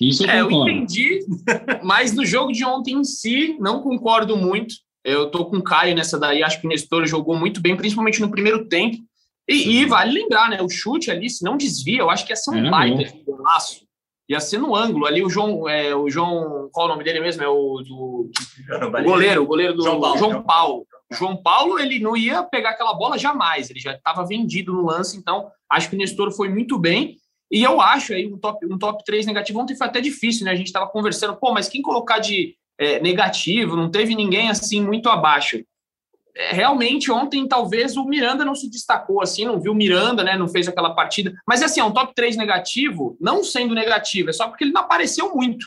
Isso 0.00 0.24
eu, 0.24 0.30
é, 0.30 0.40
eu 0.40 0.50
entendi, 0.50 1.20
mas 1.82 2.14
no 2.14 2.24
jogo 2.24 2.52
de 2.52 2.64
ontem 2.64 2.94
em 2.94 3.04
si, 3.04 3.56
não 3.58 3.82
concordo 3.82 4.36
muito. 4.36 4.74
Eu 5.04 5.30
tô 5.30 5.46
com 5.46 5.56
o 5.56 5.62
Caio 5.62 5.94
nessa 5.94 6.18
daí, 6.18 6.42
acho 6.42 6.60
que 6.60 6.66
o 6.66 6.70
Nestor 6.70 7.06
jogou 7.06 7.36
muito 7.36 7.60
bem, 7.60 7.76
principalmente 7.76 8.20
no 8.20 8.30
primeiro 8.30 8.68
tempo. 8.68 8.98
E, 9.48 9.80
e 9.80 9.86
vale 9.86 10.12
lembrar, 10.12 10.50
né? 10.50 10.60
O 10.60 10.68
chute 10.68 11.10
ali, 11.10 11.30
se 11.30 11.42
não 11.42 11.56
desvia, 11.56 12.00
eu 12.00 12.10
acho 12.10 12.26
que 12.26 12.32
ia 12.32 12.36
ser 12.36 12.50
um 12.50 12.66
é, 12.66 12.70
baita 12.70 13.04
de 13.04 13.24
laço. 13.26 13.88
Ia 14.28 14.40
ser 14.40 14.58
no 14.58 14.76
ângulo 14.76 15.06
ali. 15.06 15.24
O 15.24 15.30
João, 15.30 15.66
é, 15.66 15.94
o 15.94 16.10
João, 16.10 16.68
qual 16.70 16.86
é 16.86 16.90
o 16.90 16.92
nome 16.92 17.02
dele 17.02 17.20
mesmo? 17.20 17.42
É 17.42 17.48
o 17.48 17.82
do 17.82 18.30
o 18.70 19.02
goleiro, 19.02 19.42
o 19.42 19.46
goleiro 19.46 19.74
do 19.74 19.82
João 19.82 20.00
Paulo. 20.00 20.18
João 20.18 20.42
Paulo. 20.42 20.86
João 21.10 21.36
Paulo, 21.42 21.78
ele 21.78 21.98
não 21.98 22.14
ia 22.14 22.42
pegar 22.42 22.70
aquela 22.70 22.92
bola 22.92 23.16
jamais, 23.16 23.70
ele 23.70 23.80
já 23.80 23.92
estava 23.92 24.26
vendido 24.26 24.74
no 24.74 24.84
lance, 24.84 25.16
então 25.16 25.50
acho 25.70 25.88
que 25.88 25.96
o 25.96 25.98
Nestor 25.98 26.30
foi 26.30 26.50
muito 26.50 26.78
bem. 26.78 27.16
E 27.50 27.62
eu 27.62 27.80
acho 27.80 28.12
aí 28.12 28.26
um 28.26 28.38
top, 28.38 28.66
um 28.66 28.78
top 28.78 29.02
3 29.04 29.26
negativo. 29.26 29.60
Ontem 29.60 29.76
foi 29.76 29.86
até 29.86 30.00
difícil, 30.00 30.44
né? 30.44 30.52
A 30.52 30.56
gente 30.56 30.66
estava 30.66 30.86
conversando, 30.86 31.36
pô, 31.36 31.52
mas 31.52 31.68
quem 31.68 31.80
colocar 31.80 32.18
de 32.18 32.54
é, 32.78 33.00
negativo? 33.00 33.76
Não 33.76 33.90
teve 33.90 34.14
ninguém 34.14 34.50
assim 34.50 34.82
muito 34.82 35.08
abaixo. 35.08 35.62
É, 36.36 36.52
realmente, 36.52 37.10
ontem 37.10 37.48
talvez 37.48 37.96
o 37.96 38.04
Miranda 38.04 38.44
não 38.44 38.54
se 38.54 38.70
destacou 38.70 39.20
assim, 39.20 39.44
não 39.44 39.60
viu 39.60 39.72
o 39.72 39.74
Miranda, 39.74 40.22
né? 40.22 40.36
Não 40.36 40.46
fez 40.46 40.68
aquela 40.68 40.94
partida. 40.94 41.34
Mas 41.46 41.62
assim, 41.62 41.80
é 41.80 41.84
um 41.84 41.90
top 41.90 42.14
3 42.14 42.36
negativo, 42.36 43.16
não 43.20 43.42
sendo 43.42 43.74
negativo, 43.74 44.30
é 44.30 44.32
só 44.32 44.46
porque 44.46 44.64
ele 44.64 44.72
não 44.72 44.82
apareceu 44.82 45.34
muito. 45.34 45.66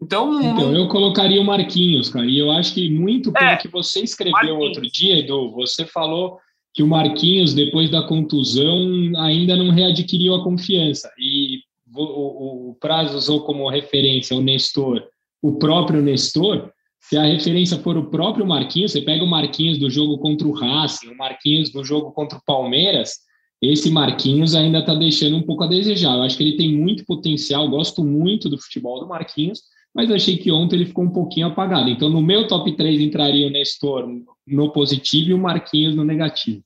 Então, 0.00 0.40
então 0.40 0.70
não... 0.70 0.76
eu 0.76 0.88
colocaria 0.88 1.40
o 1.40 1.44
Marquinhos, 1.44 2.08
cara. 2.08 2.26
E 2.26 2.38
eu 2.38 2.50
acho 2.52 2.74
que 2.74 2.90
muito 2.90 3.32
pelo 3.32 3.50
é, 3.50 3.56
que 3.56 3.68
você 3.68 4.00
escreveu 4.00 4.32
Marquinhos. 4.32 4.64
outro 4.64 4.82
dia, 4.82 5.18
Edu, 5.18 5.50
você 5.52 5.86
falou 5.86 6.38
que 6.74 6.82
o 6.82 6.86
Marquinhos, 6.86 7.54
depois 7.54 7.90
da 7.90 8.02
contusão, 8.02 9.12
ainda 9.18 9.56
não 9.56 9.70
readquiriu 9.70 10.34
a 10.34 10.42
confiança. 10.42 11.10
E 11.18 11.60
o, 11.94 12.70
o 12.70 12.74
Prazo 12.80 13.16
usou 13.16 13.44
como 13.44 13.68
referência 13.68 14.36
o 14.36 14.40
Nestor, 14.40 15.02
o 15.42 15.58
próprio 15.58 16.00
Nestor. 16.00 16.70
Se 17.00 17.16
a 17.16 17.24
referência 17.24 17.78
for 17.78 17.96
o 17.96 18.10
próprio 18.10 18.46
Marquinhos, 18.46 18.92
você 18.92 19.02
pega 19.02 19.24
o 19.24 19.26
Marquinhos 19.26 19.76
do 19.76 19.90
jogo 19.90 20.18
contra 20.18 20.46
o 20.46 20.52
Racing, 20.52 21.08
o 21.08 21.16
Marquinhos 21.16 21.70
do 21.70 21.84
jogo 21.84 22.12
contra 22.12 22.38
o 22.38 22.42
Palmeiras, 22.46 23.18
esse 23.60 23.90
Marquinhos 23.90 24.56
ainda 24.56 24.80
está 24.80 24.94
deixando 24.94 25.36
um 25.36 25.42
pouco 25.42 25.62
a 25.62 25.68
desejar. 25.68 26.16
Eu 26.16 26.22
acho 26.22 26.36
que 26.36 26.42
ele 26.42 26.56
tem 26.56 26.74
muito 26.74 27.04
potencial, 27.04 27.68
gosto 27.68 28.04
muito 28.04 28.48
do 28.48 28.58
futebol 28.58 28.98
do 28.98 29.06
Marquinhos, 29.06 29.62
mas 29.94 30.10
achei 30.10 30.36
que 30.36 30.50
ontem 30.50 30.76
ele 30.76 30.86
ficou 30.86 31.04
um 31.04 31.12
pouquinho 31.12 31.46
apagado. 31.46 31.88
Então, 31.88 32.08
no 32.08 32.20
meu 32.20 32.48
top 32.48 32.72
3 32.72 33.00
entraria 33.00 33.46
o 33.46 33.50
Nestor 33.50 34.08
no 34.46 34.72
positivo 34.72 35.30
e 35.30 35.34
o 35.34 35.38
Marquinhos 35.38 35.94
no 35.94 36.04
negativo. 36.04 36.62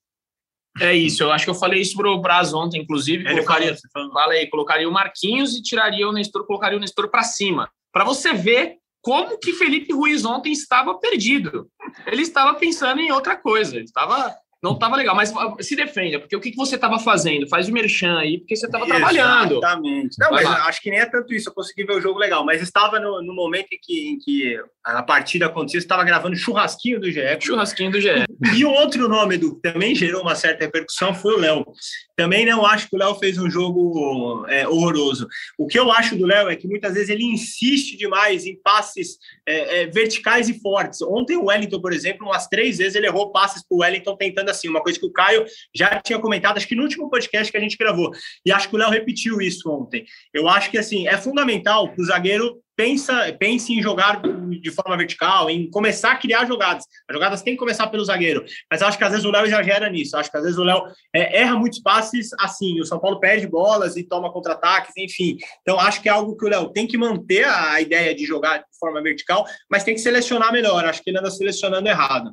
É 0.80 0.94
isso, 0.94 1.22
eu 1.22 1.32
acho 1.32 1.44
que 1.44 1.50
eu 1.50 1.54
falei 1.54 1.80
isso 1.80 1.96
pro 1.96 2.20
Braz 2.20 2.52
ontem, 2.52 2.82
inclusive. 2.82 3.24
Ele 3.24 3.34
colocaria, 3.36 3.76
falou, 3.92 4.12
falei, 4.12 4.46
colocaria 4.48 4.88
o 4.88 4.92
Marquinhos 4.92 5.56
e 5.56 5.62
tiraria 5.62 6.06
o 6.06 6.12
Nestor, 6.12 6.46
colocaria 6.46 6.76
o 6.76 6.80
Nestor 6.80 7.08
para 7.10 7.22
cima. 7.22 7.70
Para 7.92 8.04
você 8.04 8.34
ver 8.34 8.76
como 9.00 9.38
que 9.38 9.54
Felipe 9.54 9.92
Ruiz 9.92 10.24
ontem 10.24 10.52
estava 10.52 10.98
perdido. 10.98 11.70
Ele 12.06 12.22
estava 12.22 12.58
pensando 12.58 13.00
em 13.00 13.10
outra 13.10 13.36
coisa, 13.36 13.76
ele 13.76 13.84
estava 13.84 14.36
não 14.62 14.72
estava 14.72 14.96
legal, 14.96 15.14
mas 15.14 15.32
se 15.60 15.76
defenda, 15.76 16.18
porque 16.18 16.34
o 16.34 16.40
que, 16.40 16.50
que 16.50 16.56
você 16.56 16.76
estava 16.76 16.98
fazendo? 16.98 17.48
Faz 17.48 17.68
o 17.68 17.72
merchan 17.72 18.18
aí, 18.18 18.38
porque 18.38 18.56
você 18.56 18.66
estava 18.66 18.86
trabalhando. 18.86 19.58
Exatamente. 19.58 20.16
Não, 20.18 20.30
Vai 20.30 20.44
mas 20.44 20.52
lá. 20.52 20.66
acho 20.66 20.80
que 20.80 20.90
nem 20.90 21.00
é 21.00 21.06
tanto 21.06 21.34
isso, 21.34 21.48
eu 21.48 21.54
consegui 21.54 21.84
ver 21.84 21.96
o 21.96 22.00
jogo 22.00 22.18
legal, 22.18 22.44
mas 22.44 22.62
estava 22.62 22.98
no, 22.98 23.22
no 23.22 23.34
momento 23.34 23.68
em 23.72 23.78
que, 23.80 24.08
em 24.08 24.18
que 24.18 24.58
a 24.82 25.02
partida 25.02 25.46
acontecia, 25.46 25.78
estava 25.78 26.04
gravando 26.04 26.36
churrasquinho 26.36 27.00
do 27.00 27.10
GE. 27.10 27.20
Churrasquinho 27.40 27.90
do 27.90 28.00
GE. 28.00 28.24
E 28.56 28.64
o 28.64 28.70
outro 28.70 29.08
nome 29.08 29.36
do 29.36 29.56
que 29.56 29.62
também 29.62 29.94
gerou 29.94 30.22
uma 30.22 30.34
certa 30.34 30.64
repercussão 30.64 31.12
foi 31.14 31.34
o 31.34 31.38
Léo. 31.38 31.66
Também 32.14 32.46
não 32.46 32.64
acho 32.64 32.88
que 32.88 32.96
o 32.96 32.98
Léo 32.98 33.14
fez 33.16 33.36
um 33.36 33.50
jogo 33.50 34.46
é, 34.48 34.66
horroroso. 34.66 35.26
O 35.58 35.66
que 35.66 35.78
eu 35.78 35.90
acho 35.90 36.16
do 36.16 36.24
Léo 36.24 36.48
é 36.48 36.56
que 36.56 36.68
muitas 36.68 36.94
vezes 36.94 37.08
ele 37.08 37.24
insiste 37.24 37.96
demais 37.96 38.46
em 38.46 38.56
passes 38.62 39.18
é, 39.44 39.82
é, 39.82 39.86
verticais 39.86 40.48
e 40.48 40.58
fortes. 40.60 41.02
Ontem 41.02 41.36
o 41.36 41.46
Wellington, 41.46 41.80
por 41.80 41.92
exemplo, 41.92 42.26
umas 42.26 42.46
três 42.46 42.78
vezes 42.78 42.94
ele 42.94 43.06
errou 43.06 43.32
passes 43.32 43.62
para 43.66 43.76
o 43.76 43.80
Wellington 43.80 44.16
tentando 44.16 44.45
assim, 44.50 44.68
uma 44.68 44.82
coisa 44.82 44.98
que 44.98 45.06
o 45.06 45.12
Caio 45.12 45.44
já 45.74 46.00
tinha 46.00 46.18
comentado, 46.18 46.56
acho 46.56 46.68
que 46.68 46.74
no 46.74 46.82
último 46.82 47.08
podcast 47.10 47.50
que 47.50 47.58
a 47.58 47.60
gente 47.60 47.76
gravou. 47.76 48.10
E 48.44 48.52
acho 48.52 48.68
que 48.68 48.74
o 48.74 48.78
Léo 48.78 48.90
repetiu 48.90 49.40
isso 49.40 49.70
ontem. 49.70 50.04
Eu 50.32 50.48
acho 50.48 50.70
que 50.70 50.78
assim 50.78 51.08
é 51.08 51.16
fundamental 51.16 51.92
para 51.92 52.02
o 52.02 52.04
zagueiro 52.04 52.60
pensa, 52.76 53.34
pense 53.38 53.72
em 53.72 53.82
jogar 53.82 54.20
de 54.22 54.70
forma 54.70 54.96
vertical, 54.96 55.48
em 55.48 55.68
começar 55.70 56.12
a 56.12 56.16
criar 56.16 56.46
jogadas. 56.46 56.84
As 57.08 57.14
jogadas 57.14 57.42
têm 57.42 57.54
que 57.54 57.58
começar 57.58 57.86
pelo 57.86 58.04
zagueiro. 58.04 58.44
Mas 58.70 58.82
acho 58.82 58.98
que 58.98 59.04
às 59.04 59.10
vezes 59.10 59.24
o 59.24 59.30
Léo 59.30 59.46
exagera 59.46 59.88
nisso. 59.88 60.16
Acho 60.16 60.30
que 60.30 60.36
às 60.36 60.42
vezes 60.42 60.58
o 60.58 60.62
Léo 60.62 60.82
é, 61.14 61.40
erra 61.40 61.56
muitos 61.56 61.80
passes 61.80 62.30
assim. 62.38 62.78
O 62.80 62.84
São 62.84 63.00
Paulo 63.00 63.18
perde 63.18 63.46
bolas 63.46 63.96
e 63.96 64.04
toma 64.04 64.30
contra-ataques, 64.30 64.92
enfim. 64.96 65.38
Então 65.62 65.80
acho 65.80 66.02
que 66.02 66.08
é 66.08 66.12
algo 66.12 66.36
que 66.36 66.44
o 66.44 66.48
Léo 66.48 66.68
tem 66.68 66.86
que 66.86 66.98
manter 66.98 67.44
a 67.46 67.80
ideia 67.80 68.14
de 68.14 68.24
jogar 68.24 68.58
de 68.58 68.78
forma 68.78 69.02
vertical, 69.02 69.46
mas 69.70 69.82
tem 69.82 69.94
que 69.94 70.00
selecionar 70.00 70.52
melhor. 70.52 70.84
Acho 70.84 71.02
que 71.02 71.10
ele 71.10 71.18
anda 71.18 71.30
selecionando 71.30 71.88
errado. 71.88 72.32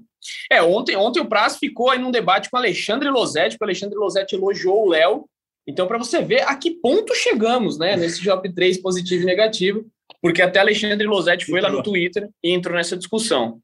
É, 0.52 0.62
ontem, 0.62 0.96
ontem 0.96 1.20
o 1.20 1.26
Praz 1.26 1.58
ficou 1.58 1.90
aí 1.90 2.00
num 2.00 2.12
debate 2.12 2.50
com 2.50 2.58
o 2.58 2.60
Alexandre 2.60 3.10
Losetti, 3.10 3.58
porque 3.58 3.64
o 3.64 3.68
Alexandre 3.68 3.98
Losetti 3.98 4.36
elogiou 4.36 4.86
o 4.86 4.90
Léo. 4.90 5.26
Então, 5.68 5.88
para 5.88 5.98
você 5.98 6.22
ver 6.22 6.42
a 6.42 6.56
que 6.56 6.72
ponto 6.72 7.16
chegamos, 7.16 7.78
né, 7.78 7.96
nesse 7.96 8.24
top 8.24 8.54
3 8.54 8.82
positivo 8.82 9.24
e 9.24 9.26
negativo, 9.26 9.86
porque 10.24 10.42
até 10.42 10.62
Alexandre 10.62 11.06
Losetti 11.06 11.46
foi 11.46 11.60
lá 11.60 11.70
no 11.70 11.84
Twitter 11.84 12.30
e 12.42 12.54
entrou 12.54 12.78
nessa 12.78 12.96
discussão. 12.96 13.60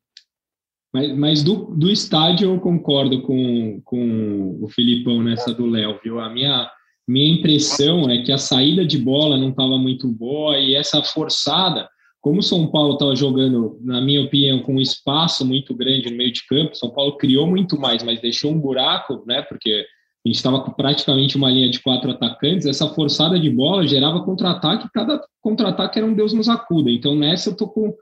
Mas, 0.94 1.18
mas 1.18 1.42
do, 1.42 1.74
do 1.74 1.90
estádio 1.90 2.52
eu 2.52 2.60
concordo 2.60 3.22
com, 3.22 3.80
com 3.86 4.60
o 4.62 4.68
Filipão 4.68 5.24
nessa 5.24 5.54
do 5.54 5.66
Léo, 5.66 5.98
viu? 6.04 6.20
A 6.20 6.30
minha, 6.30 6.70
minha 7.08 7.34
impressão 7.34 8.10
é 8.10 8.22
que 8.24 8.32
a 8.34 8.38
saída 8.38 8.86
de 8.86 8.98
bola 8.98 9.38
não 9.38 9.52
estava 9.52 9.78
muito 9.78 10.10
boa 10.10 10.60
e 10.60 10.76
essa 10.76 11.02
forçada, 11.02 11.88
como 12.20 12.40
o 12.40 12.44
São 12.44 12.68
Paulo 12.68 12.96
estava 12.96 13.16
jogando, 13.16 13.80
na 13.82 14.02
minha 14.02 14.22
opinião, 14.22 14.60
com 14.60 14.76
um 14.76 14.82
espaço 14.82 15.46
muito 15.46 15.74
grande 15.74 16.10
no 16.10 16.18
meio 16.18 16.34
de 16.34 16.46
campo, 16.46 16.76
São 16.76 16.90
Paulo 16.90 17.16
criou 17.16 17.48
muito 17.48 17.80
mais, 17.80 18.04
mas 18.04 18.20
deixou 18.20 18.52
um 18.52 18.60
buraco, 18.60 19.24
né? 19.26 19.44
Porque 19.44 19.86
gente 20.30 20.38
estava 20.38 20.62
com 20.62 20.72
praticamente 20.72 21.38
uma 21.38 21.50
linha 21.50 21.70
de 21.70 21.82
quatro 21.82 22.12
atacantes, 22.12 22.66
essa 22.66 22.88
forçada 22.90 23.40
de 23.40 23.50
bola 23.50 23.88
gerava 23.88 24.24
contra-ataque, 24.24 24.90
cada 24.94 25.22
contra-ataque 25.42 25.98
era 25.98 26.08
um 26.08 26.14
Deus 26.14 26.34
nos 26.34 26.48
acuda. 26.48 26.90
Então 26.90 27.16
nessa 27.16 27.50
eu 27.50 27.56
tô 27.56 27.68
com, 27.68 27.94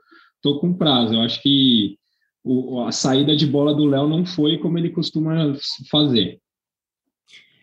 tô 0.42 0.58
com 0.60 0.74
prazo. 0.74 1.14
Eu 1.14 1.20
acho 1.20 1.42
que 1.42 1.96
o, 2.44 2.82
a 2.84 2.92
saída 2.92 3.36
de 3.36 3.46
bola 3.46 3.74
do 3.74 3.84
Léo 3.84 4.08
não 4.08 4.24
foi 4.24 4.58
como 4.58 4.78
ele 4.78 4.90
costuma 4.90 5.54
fazer. 5.90 6.38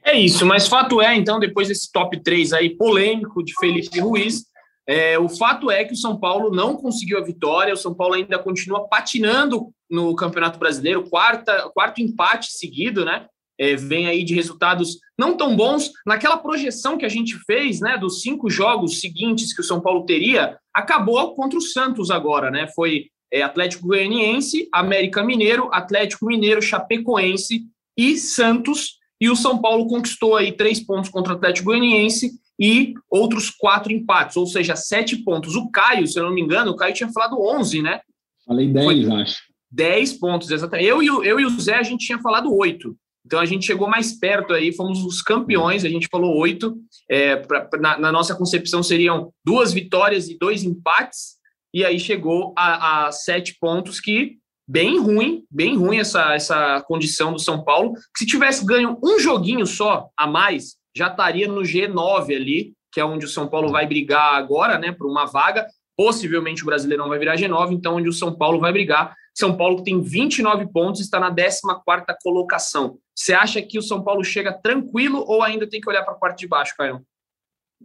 É 0.04 0.20
isso, 0.20 0.46
mas 0.46 0.68
fato 0.68 1.02
é, 1.02 1.16
então, 1.16 1.40
depois 1.40 1.68
desse 1.68 1.92
top 1.92 2.22
3 2.22 2.54
aí 2.54 2.70
polêmico 2.70 3.44
de 3.44 3.54
Felipe 3.60 4.00
Ruiz, 4.00 4.46
é, 4.88 5.18
o 5.18 5.28
fato 5.28 5.72
é 5.72 5.84
que 5.84 5.94
o 5.94 5.98
São 5.98 6.20
Paulo 6.20 6.52
não 6.52 6.78
conseguiu 6.78 7.18
a 7.18 7.24
vitória, 7.24 7.74
o 7.74 7.78
São 7.78 7.92
Paulo 7.92 8.14
ainda 8.14 8.38
continua 8.38 8.88
patinando 8.88 9.72
no 9.90 10.16
Campeonato 10.16 10.60
Brasileiro, 10.60 11.10
quarta, 11.10 11.72
quarto 11.74 12.02
empate 12.02 12.52
seguido, 12.52 13.04
né? 13.04 13.26
É, 13.60 13.76
vem 13.76 14.08
aí 14.08 14.24
de 14.24 14.34
resultados 14.34 15.00
não 15.18 15.38
tão 15.38 15.56
bons. 15.56 15.92
Naquela 16.06 16.38
projeção 16.38 16.98
que 16.98 17.06
a 17.06 17.10
gente 17.10 17.38
fez, 17.46 17.80
né, 17.80 17.98
dos 17.98 18.22
cinco 18.22 18.50
jogos 18.50 19.00
seguintes 19.00 19.54
que 19.54 19.62
o 19.62 19.64
São 19.64 19.82
Paulo 19.82 20.06
teria, 20.06 20.58
acabou 20.74 21.34
contra 21.36 21.58
o 21.58 21.62
Santos 21.62 22.12
agora, 22.12 22.52
né? 22.52 22.68
Foi 22.76 23.06
é, 23.32 23.42
Atlético 23.42 23.88
Goianiense, 23.88 24.68
América 24.74 25.24
Mineiro, 25.24 25.70
Atlético 25.72 26.26
Mineiro, 26.26 26.62
Chapecoense 26.62 27.64
e 27.98 28.18
Santos. 28.18 28.96
E 29.20 29.30
o 29.30 29.36
São 29.36 29.58
Paulo 29.58 29.88
conquistou 29.88 30.36
aí 30.36 30.52
três 30.52 30.80
pontos 30.80 31.10
contra 31.10 31.34
o 31.34 31.36
Atlético 31.38 31.68
Goianiense 31.68 32.32
e 32.60 32.94
outros 33.10 33.50
quatro 33.50 33.92
empates, 33.92 34.38
ou 34.38 34.46
seja, 34.46 34.76
sete 34.76 35.18
pontos. 35.18 35.56
O 35.56 35.70
Caio, 35.70 36.08
se 36.08 36.20
eu 36.20 36.24
não 36.24 36.34
me 36.34 36.42
engano, 36.42 36.72
o 36.72 36.76
Caio 36.76 36.94
tinha 36.94 37.12
falado 37.12 37.42
11, 37.42 37.82
né? 37.82 38.00
Falei 38.46 38.68
10, 38.68 38.86
Foi 38.86 39.22
acho. 39.22 39.38
10 39.72 40.14
pontos, 40.14 40.52
exatamente. 40.52 40.88
Eu 40.88 41.04
e, 41.04 41.10
o, 41.10 41.24
eu 41.24 41.40
e 41.40 41.46
o 41.46 41.60
Zé, 41.60 41.76
a 41.76 41.84
gente 41.84 42.06
tinha 42.06 42.20
falado 42.20 42.54
oito. 42.56 42.96
Então 43.26 43.40
a 43.40 43.46
gente 43.46 43.66
chegou 43.66 43.90
mais 43.90 44.18
perto 44.18 44.54
aí, 44.54 44.72
fomos 44.74 45.04
os 45.04 45.22
campeões, 45.22 45.84
a 45.84 45.90
gente 45.90 46.08
falou 46.12 46.38
oito. 46.38 46.78
É, 47.10 47.36
pra, 47.36 47.68
na, 47.80 47.98
na, 47.98 48.12
nossa 48.12 48.36
concepção 48.36 48.84
seriam 48.84 49.32
duas 49.44 49.74
vitórias 49.74 50.30
e 50.30 50.38
dois 50.38 50.64
empates. 50.64 51.36
e 51.74 51.84
aí 51.84 52.00
chegou 52.00 52.54
a, 52.58 53.08
a 53.08 53.12
sete 53.12 53.58
pontos 53.60 54.00
que 54.00 54.38
bem 54.68 55.00
ruim, 55.00 55.44
bem 55.50 55.78
ruim 55.78 56.00
essa, 56.00 56.34
essa 56.34 56.82
condição 56.88 57.34
do 57.34 57.40
São 57.40 57.64
Paulo. 57.64 57.94
Que 57.94 58.20
se 58.20 58.26
tivesse 58.26 58.66
ganho 58.66 58.98
um 59.04 59.20
joguinho 59.20 59.66
só 59.66 60.08
a 60.18 60.28
mais, 60.28 60.76
já 60.96 61.08
estaria 61.08 61.48
no 61.48 61.62
G9 61.62 62.36
ali, 62.36 62.74
que 62.92 63.00
é 63.00 63.06
onde 63.06 63.26
o 63.26 63.30
São 63.30 63.48
Paulo 63.48 63.70
vai 63.70 63.86
brigar 63.86 64.36
agora, 64.36 64.78
né, 64.80 64.92
por 64.92 65.08
uma 65.08 65.26
vaga. 65.26 65.66
Possivelmente 65.98 66.64
o 66.64 66.66
Brasileirão 66.66 67.10
vai 67.10 67.20
virar 67.20 67.36
G9, 67.36 67.72
então 67.72 67.96
onde 67.96 68.10
o 68.10 68.14
São 68.14 68.36
Paulo 68.36 68.60
vai 68.60 68.72
brigar. 68.72 69.16
São 69.36 69.58
Paulo 69.58 69.84
tem 69.84 70.02
29 70.02 70.68
pontos 70.72 71.02
está 71.02 71.20
na 71.20 71.34
14ª 71.34 72.16
colocação. 72.24 72.98
Você 73.14 73.34
acha 73.34 73.62
que 73.62 73.78
o 73.78 73.82
São 73.82 74.02
Paulo 74.02 74.24
chega 74.24 74.54
tranquilo 74.54 75.24
ou 75.28 75.44
ainda 75.44 75.68
tem 75.68 75.82
que 75.82 75.90
olhar 75.90 76.04
para 76.04 76.14
a 76.14 76.18
parte 76.18 76.40
de 76.40 76.48
baixo, 76.48 76.76
Caio? 76.78 77.02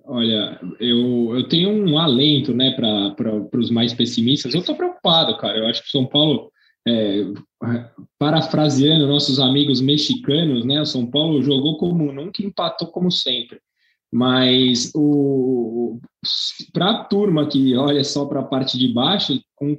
Olha, 0.04 0.61
eu, 0.78 1.35
eu 1.35 1.49
tenho 1.49 1.71
um 1.71 1.99
alento, 1.99 2.54
né, 2.54 2.71
para 2.71 3.59
os 3.59 3.71
mais 3.71 3.92
pessimistas. 3.92 4.54
Eu 4.54 4.61
estou 4.61 4.76
preocupado, 4.76 5.37
cara. 5.38 5.59
Eu 5.59 5.66
acho 5.66 5.83
que 5.83 5.88
o 5.88 5.90
São 5.90 6.07
Paulo 6.07 6.50
é, 6.87 7.25
parafraseando 8.19 9.07
nossos 9.07 9.38
amigos 9.38 9.80
mexicanos, 9.80 10.64
né? 10.64 10.80
O 10.80 10.87
São 10.87 11.07
Paulo 11.07 11.42
jogou 11.42 11.76
como 11.76 12.12
nunca, 12.12 12.42
empatou 12.42 12.88
como 12.88 13.11
sempre. 13.11 13.61
Mas 14.12 14.90
para 16.73 16.90
a 16.90 17.04
turma 17.04 17.47
que 17.47 17.76
olha 17.76 18.02
só 18.02 18.25
para 18.25 18.40
a 18.40 18.45
parte 18.45 18.78
de 18.78 18.92
baixo, 18.92 19.40
com, 19.54 19.76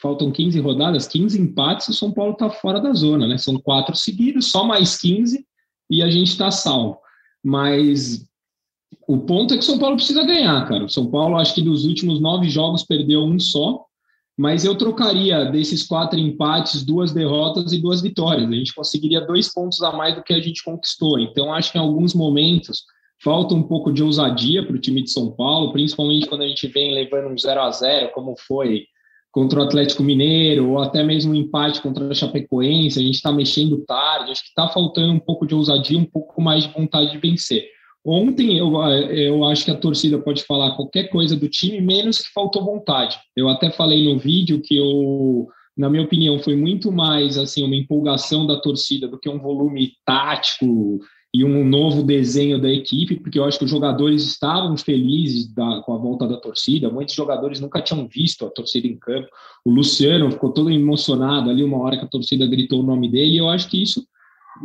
faltam 0.00 0.30
15 0.30 0.60
rodadas, 0.60 1.06
15 1.06 1.40
empates, 1.40 1.88
o 1.88 1.92
São 1.92 2.12
Paulo 2.12 2.32
está 2.32 2.50
fora 2.50 2.80
da 2.80 2.92
zona, 2.92 3.26
né? 3.26 3.38
São 3.38 3.58
quatro 3.58 3.94
seguidos, 3.96 4.50
só 4.50 4.64
mais 4.64 4.98
15 4.98 5.44
e 5.90 6.02
a 6.02 6.10
gente 6.10 6.28
está 6.28 6.50
salvo. 6.50 6.98
Mas 7.44 8.26
o 9.06 9.18
ponto 9.18 9.54
é 9.54 9.56
que 9.56 9.62
o 9.62 9.66
São 9.66 9.78
Paulo 9.78 9.96
precisa 9.96 10.24
ganhar, 10.24 10.66
cara. 10.68 10.84
O 10.84 10.90
São 10.90 11.10
Paulo, 11.10 11.36
acho 11.36 11.54
que 11.54 11.62
dos 11.62 11.84
últimos 11.84 12.20
nove 12.20 12.48
jogos, 12.48 12.82
perdeu 12.82 13.22
um 13.22 13.38
só 13.38 13.86
mas 14.38 14.66
eu 14.66 14.76
trocaria 14.76 15.46
desses 15.46 15.86
quatro 15.86 16.18
empates, 16.18 16.84
duas 16.84 17.10
derrotas 17.10 17.72
e 17.72 17.78
duas 17.78 18.02
vitórias. 18.02 18.48
A 18.48 18.54
gente 18.54 18.74
conseguiria 18.74 19.22
dois 19.22 19.52
pontos 19.52 19.82
a 19.82 19.92
mais 19.92 20.14
do 20.14 20.22
que 20.22 20.34
a 20.34 20.40
gente 20.40 20.62
conquistou. 20.62 21.18
Então, 21.18 21.54
acho 21.54 21.72
que 21.72 21.78
em 21.78 21.80
alguns 21.80 22.12
momentos 22.12 22.84
falta 23.24 23.54
um 23.54 23.62
pouco 23.62 23.90
de 23.90 24.02
ousadia 24.02 24.64
para 24.64 24.76
o 24.76 24.78
time 24.78 25.02
de 25.02 25.10
São 25.10 25.30
Paulo, 25.30 25.72
principalmente 25.72 26.26
quando 26.26 26.42
a 26.42 26.46
gente 26.46 26.66
vem 26.66 26.92
levando 26.92 27.32
um 27.32 27.38
0 27.38 27.60
a 27.62 27.70
0 27.70 28.12
como 28.12 28.34
foi 28.36 28.84
contra 29.36 29.60
o 29.60 29.62
Atlético 29.62 30.02
Mineiro, 30.02 30.70
ou 30.70 30.78
até 30.78 31.04
mesmo 31.04 31.32
um 31.32 31.34
empate 31.34 31.82
contra 31.82 32.08
a 32.08 32.14
Chapecoense. 32.14 32.98
A 32.98 33.02
gente 33.02 33.16
está 33.16 33.30
mexendo 33.30 33.84
tarde, 33.84 34.30
acho 34.30 34.40
que 34.40 34.48
está 34.48 34.66
faltando 34.66 35.12
um 35.12 35.18
pouco 35.18 35.46
de 35.46 35.54
ousadia, 35.54 35.98
um 35.98 36.06
pouco 36.06 36.40
mais 36.40 36.64
de 36.64 36.72
vontade 36.72 37.12
de 37.12 37.18
vencer. 37.18 37.66
Ontem 38.02 38.56
eu, 38.56 38.72
eu 39.10 39.44
acho 39.44 39.66
que 39.66 39.70
a 39.70 39.76
torcida 39.76 40.18
pode 40.18 40.42
falar 40.44 40.74
qualquer 40.74 41.10
coisa 41.10 41.36
do 41.36 41.50
time, 41.50 41.82
menos 41.82 42.16
que 42.16 42.32
faltou 42.32 42.64
vontade. 42.64 43.18
Eu 43.36 43.50
até 43.50 43.70
falei 43.70 44.10
no 44.10 44.18
vídeo 44.18 44.62
que 44.62 44.74
eu, 44.74 45.46
na 45.76 45.90
minha 45.90 46.04
opinião, 46.04 46.38
foi 46.38 46.56
muito 46.56 46.90
mais 46.90 47.36
assim 47.36 47.62
uma 47.62 47.76
empolgação 47.76 48.46
da 48.46 48.58
torcida 48.58 49.06
do 49.06 49.20
que 49.20 49.28
um 49.28 49.38
volume 49.38 49.92
tático 50.06 50.98
e 51.36 51.44
um 51.44 51.68
novo 51.68 52.02
desenho 52.02 52.58
da 52.58 52.72
equipe, 52.72 53.16
porque 53.16 53.38
eu 53.38 53.44
acho 53.44 53.58
que 53.58 53.66
os 53.66 53.70
jogadores 53.70 54.22
estavam 54.22 54.74
felizes 54.74 55.52
da, 55.52 55.82
com 55.82 55.92
a 55.92 55.98
volta 55.98 56.26
da 56.26 56.38
torcida. 56.38 56.88
Muitos 56.88 57.14
jogadores 57.14 57.60
nunca 57.60 57.82
tinham 57.82 58.08
visto 58.08 58.46
a 58.46 58.50
torcida 58.50 58.86
em 58.86 58.96
campo. 58.96 59.28
O 59.62 59.70
Luciano 59.70 60.30
ficou 60.30 60.50
todo 60.50 60.70
emocionado 60.70 61.50
ali 61.50 61.62
uma 61.62 61.76
hora 61.76 61.98
que 61.98 62.06
a 62.06 62.08
torcida 62.08 62.46
gritou 62.46 62.80
o 62.80 62.86
nome 62.86 63.10
dele. 63.10 63.34
E 63.34 63.36
eu 63.36 63.50
acho 63.50 63.68
que 63.68 63.82
isso 63.82 64.02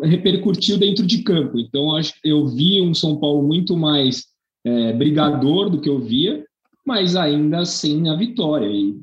repercutiu 0.01 0.77
dentro 0.77 1.05
de 1.05 1.23
campo. 1.23 1.59
Então, 1.59 1.93
acho 1.93 2.13
eu 2.23 2.47
vi 2.47 2.81
um 2.81 2.93
São 2.93 3.17
Paulo 3.17 3.43
muito 3.45 3.75
mais 3.75 4.27
é, 4.65 4.93
brigador 4.93 5.69
do 5.69 5.81
que 5.81 5.89
eu 5.89 5.99
via, 5.99 6.45
mas 6.87 7.17
ainda 7.17 7.65
sem 7.65 8.09
a 8.09 8.15
vitória. 8.15 8.67
E 8.67 8.95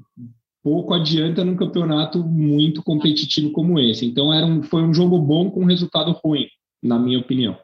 pouco 0.64 0.94
adianta 0.94 1.44
num 1.44 1.54
campeonato 1.54 2.24
muito 2.24 2.82
competitivo 2.82 3.50
como 3.50 3.78
esse. 3.78 4.06
Então, 4.06 4.32
era 4.32 4.46
um, 4.46 4.62
foi 4.62 4.80
um 4.80 4.94
jogo 4.94 5.18
bom 5.18 5.50
com 5.50 5.66
resultado 5.66 6.18
ruim, 6.24 6.46
na 6.82 6.98
minha 6.98 7.18
opinião. 7.18 7.58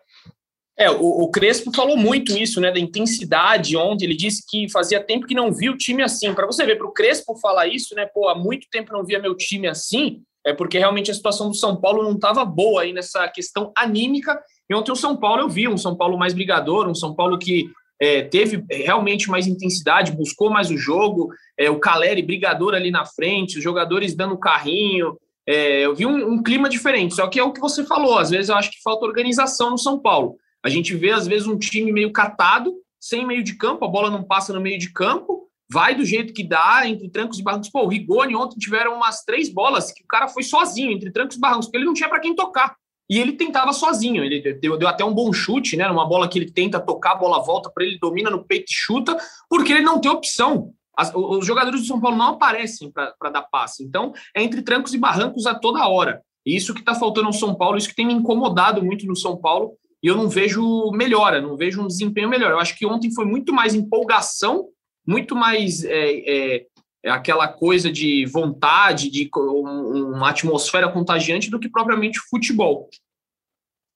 É, 0.77 0.91
o, 0.91 1.23
o, 1.23 1.31
Crespo 1.31 1.71
falou 1.75 1.97
muito 1.97 2.37
isso, 2.37 2.61
né, 2.61 2.73
da 2.73 2.81
intensidade 2.81 3.77
ontem. 3.77 4.07
Ele 4.07 4.17
disse 4.17 4.45
que 4.49 4.69
fazia 4.71 5.03
tempo 5.03 5.27
que 5.27 5.35
não 5.35 5.53
via 5.53 5.71
o 5.71 5.77
time 5.77 6.03
assim. 6.03 6.35
Para 6.35 6.47
você 6.47 6.67
ver, 6.67 6.77
para 6.77 6.87
o 6.87 6.93
Crespo 6.93 7.37
falar 7.37 7.69
isso, 7.69 7.95
né, 7.95 8.07
pô, 8.07 8.29
há 8.29 8.35
muito 8.35 8.67
tempo 8.71 8.93
não 8.93 9.05
via 9.05 9.21
meu 9.21 9.37
time 9.37 9.69
assim 9.69 10.23
é 10.45 10.53
porque 10.53 10.79
realmente 10.79 11.11
a 11.11 11.15
situação 11.15 11.49
do 11.49 11.57
São 11.57 11.75
Paulo 11.75 12.03
não 12.03 12.13
estava 12.13 12.45
boa 12.45 12.83
aí 12.83 12.93
nessa 12.93 13.27
questão 13.29 13.73
anímica. 13.77 14.39
E 14.69 14.75
ontem 14.75 14.93
o 14.93 14.97
São 14.97 15.17
Paulo 15.17 15.43
eu 15.43 15.49
vi 15.49 15.67
um 15.67 15.79
São 15.79 15.97
Paulo 15.97 16.19
mais 16.19 16.35
brigador, 16.35 16.87
um 16.87 16.95
São 16.95 17.15
Paulo 17.15 17.39
que 17.39 17.67
é, 18.01 18.23
teve 18.23 18.63
realmente 18.71 19.31
mais 19.31 19.47
intensidade, 19.47 20.13
buscou 20.13 20.51
mais 20.51 20.71
o 20.71 20.77
jogo, 20.77 21.31
é, 21.59 21.71
o 21.71 21.81
Caleri 21.81 22.23
brigador 22.23 22.75
ali 22.75 22.91
na 22.91 23.07
frente, 23.07 23.57
os 23.57 23.65
jogadores 23.65 24.15
dando 24.15 24.39
carrinho. 24.39 25.17
É, 25.47 25.85
eu 25.85 25.95
vi 25.95 26.07
um, 26.07 26.33
um, 26.33 26.43
clima 26.43 26.69
diferente, 26.69 27.15
só 27.15 27.27
que 27.27 27.39
é 27.39 27.43
o 27.43 27.53
que 27.53 27.61
você 27.61 27.85
falou, 27.85 28.19
às 28.19 28.31
vezes 28.31 28.49
eu 28.49 28.57
acho 28.57 28.71
que 28.71 28.83
falta 28.83 29.05
organização 29.05 29.71
no 29.71 29.79
São 29.79 29.99
Paulo. 29.99 30.37
A 30.65 30.71
gente 30.71 30.95
vê, 30.97 31.11
às 31.11 31.27
vezes, 31.27 31.47
um 31.47 31.59
time 31.59 31.93
meio 31.93 32.11
catado, 32.11 32.75
sem 32.99 33.27
meio 33.27 33.43
de 33.43 33.55
campo, 33.55 33.85
a 33.85 33.89
bola 33.89 34.11
não 34.11 34.25
passa 34.25 34.53
no 34.53 34.61
meio 34.61 34.79
de 34.79 34.91
campo, 34.91 35.47
vai 35.71 35.95
do 35.95 36.05
jeito 36.05 36.33
que 36.33 36.43
dá, 36.43 36.89
entre 36.89 37.11
trancos 37.11 37.39
e 37.39 37.43
barrancos. 37.43 37.69
Pô, 37.69 37.83
o 37.85 37.89
Rigoni 37.89 38.35
ontem 38.35 38.59
tiveram 38.59 38.95
umas 38.95 39.23
três 39.25 39.53
bolas 39.53 39.93
que 39.93 40.03
o 40.03 40.07
cara 40.07 40.27
foi 40.29 40.43
sozinho, 40.43 40.91
entre 40.91 41.11
trancos 41.11 41.37
e 41.37 41.41
barrancos, 41.41 41.67
porque 41.67 41.77
ele 41.77 41.85
não 41.85 41.93
tinha 41.93 42.09
para 42.09 42.21
quem 42.21 42.35
tocar. 42.35 42.75
E 43.11 43.19
ele 43.19 43.33
tentava 43.33 43.75
sozinho, 43.75 44.25
ele 44.25 44.41
deu, 44.55 44.79
deu, 44.79 44.89
até 44.89 45.05
um 45.05 45.13
bom 45.13 45.31
chute, 45.31 45.77
né? 45.77 45.87
Uma 45.91 46.09
bola 46.09 46.27
que 46.27 46.39
ele 46.39 46.51
tenta 46.51 46.81
tocar, 46.81 47.13
a 47.13 47.17
bola 47.17 47.45
volta 47.45 47.71
para 47.71 47.85
ele, 47.85 47.99
domina 47.99 48.31
no 48.31 48.43
peito 48.43 48.71
e 48.71 48.75
chuta, 48.75 49.15
porque 49.51 49.73
ele 49.73 49.83
não 49.83 50.01
tem 50.01 50.11
opção. 50.11 50.73
As, 50.97 51.13
os 51.15 51.47
jogadores 51.47 51.81
do 51.81 51.87
São 51.87 52.01
Paulo 52.01 52.17
não 52.17 52.31
aparecem 52.31 52.91
para 52.91 53.31
dar 53.31 53.43
passe. 53.43 53.83
Então, 53.83 54.13
é 54.35 54.43
entre 54.43 54.63
trancos 54.63 54.95
e 54.95 54.99
barrancos 54.99 55.47
a 55.47 55.55
toda 55.55 55.89
hora. 55.89 56.23
E 56.47 56.55
isso 56.55 56.75
que 56.75 56.81
está 56.81 56.95
faltando 56.95 57.29
no 57.29 57.33
São 57.33 57.55
Paulo, 57.55 57.77
isso 57.77 57.89
que 57.89 57.97
tem 57.97 58.07
me 58.07 58.13
incomodado 58.13 58.85
muito 58.85 59.07
no 59.07 59.17
São 59.17 59.37
Paulo, 59.37 59.73
e 60.03 60.07
eu 60.07 60.17
não 60.17 60.29
vejo 60.29 60.91
melhora, 60.93 61.41
não 61.41 61.57
vejo 61.57 61.83
um 61.83 61.87
desempenho 61.87 62.29
melhor. 62.29 62.51
Eu 62.51 62.59
acho 62.59 62.77
que 62.77 62.85
ontem 62.85 63.11
foi 63.11 63.25
muito 63.25 63.53
mais 63.53 63.75
empolgação 63.75 64.69
muito 65.07 65.37
mais 65.37 65.85
é, 65.85 66.57
é, 66.57 66.67
é 67.05 67.11
aquela 67.11 67.47
coisa 67.49 67.93
de 67.93 68.25
vontade, 68.27 69.11
de 69.11 69.29
uma 69.35 70.31
atmosfera 70.31 70.91
contagiante 70.91 71.51
do 71.51 71.61
que 71.61 71.69
propriamente 71.69 72.19
futebol. 72.31 72.89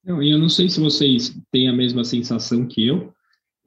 Não, 0.05 0.23
eu 0.23 0.39
não 0.39 0.49
sei 0.49 0.69
se 0.69 0.81
vocês 0.81 1.37
têm 1.51 1.69
a 1.69 1.73
mesma 1.73 2.05
sensação 2.05 2.67
que 2.67 2.87
eu. 2.87 3.13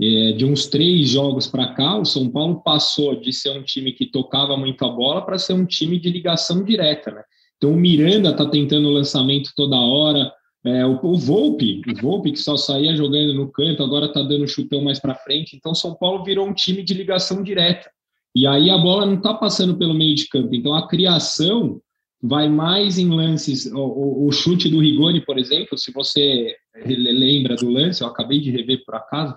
É, 0.01 0.31
de 0.31 0.45
uns 0.45 0.65
três 0.65 1.09
jogos 1.09 1.45
para 1.45 1.73
cá, 1.73 1.97
o 1.97 2.05
São 2.05 2.29
Paulo 2.29 2.61
passou 2.63 3.15
de 3.15 3.31
ser 3.31 3.51
um 3.51 3.61
time 3.61 3.91
que 3.91 4.07
tocava 4.07 4.57
muito 4.57 4.83
a 4.83 4.89
bola 4.89 5.23
para 5.23 5.37
ser 5.37 5.53
um 5.53 5.65
time 5.65 5.99
de 5.99 6.09
ligação 6.09 6.63
direta. 6.63 7.11
Né? 7.11 7.23
Então 7.57 7.71
o 7.71 7.77
Miranda 7.77 8.31
está 8.31 8.45
tentando 8.49 8.87
o 8.87 8.91
lançamento 8.91 9.51
toda 9.55 9.75
hora, 9.75 10.31
é, 10.63 10.85
o, 10.85 10.99
o 11.03 11.17
Volpe, 11.17 11.81
o 11.87 12.01
Volpe 12.01 12.31
que 12.31 12.39
só 12.39 12.55
saía 12.55 12.95
jogando 12.95 13.33
no 13.33 13.51
canto, 13.51 13.83
agora 13.83 14.05
está 14.05 14.21
dando 14.21 14.47
chutão 14.47 14.81
mais 14.83 14.99
para 14.99 15.15
frente. 15.15 15.55
Então, 15.55 15.73
São 15.73 15.95
Paulo 15.95 16.23
virou 16.23 16.47
um 16.47 16.53
time 16.53 16.83
de 16.83 16.93
ligação 16.93 17.41
direta. 17.41 17.89
E 18.35 18.45
aí 18.45 18.69
a 18.69 18.77
bola 18.77 19.05
não 19.05 19.15
está 19.15 19.33
passando 19.33 19.75
pelo 19.77 19.93
meio 19.93 20.15
de 20.15 20.27
campo. 20.27 20.53
Então, 20.53 20.73
a 20.73 20.87
criação 20.87 21.81
vai 22.21 22.47
mais 22.47 22.99
em 22.99 23.09
lances. 23.09 23.65
O, 23.65 23.79
o, 23.79 24.27
o, 24.27 24.31
chute 24.31 24.69
do 24.69 24.79
Rigoni, 24.79 25.25
por 25.25 25.39
exemplo, 25.39 25.77
se 25.77 25.91
você 25.91 26.55
lembra 26.85 27.55
do 27.55 27.69
lance, 27.69 28.03
eu 28.03 28.07
acabei 28.07 28.39
de 28.39 28.51
rever 28.51 28.83
por 28.85 28.95
acaso. 28.95 29.35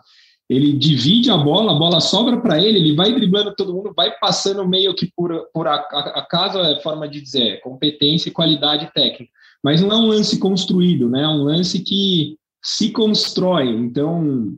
Ele 0.48 0.72
divide 0.72 1.30
a 1.30 1.36
bola, 1.36 1.72
a 1.72 1.78
bola 1.78 2.00
sobra 2.00 2.40
para 2.40 2.60
ele, 2.60 2.78
ele 2.78 2.94
vai 2.94 3.14
driblando 3.14 3.54
todo 3.56 3.72
mundo, 3.72 3.94
vai 3.96 4.10
passando 4.18 4.68
meio 4.68 4.94
que 4.94 5.10
por, 5.16 5.48
por 5.54 5.66
acaso, 5.66 6.58
é 6.58 6.80
forma 6.80 7.08
de 7.08 7.20
dizer, 7.20 7.60
competência 7.62 8.28
e 8.28 8.32
qualidade 8.32 8.92
técnica 8.92 9.32
mas 9.64 9.80
não 9.80 9.90
é 9.90 9.96
um 9.96 10.06
lance 10.08 10.38
construído, 10.38 11.08
né? 11.08 11.22
É 11.22 11.28
um 11.28 11.44
lance 11.44 11.82
que 11.82 12.36
se 12.62 12.90
constrói. 12.90 13.66
Então, 13.70 14.54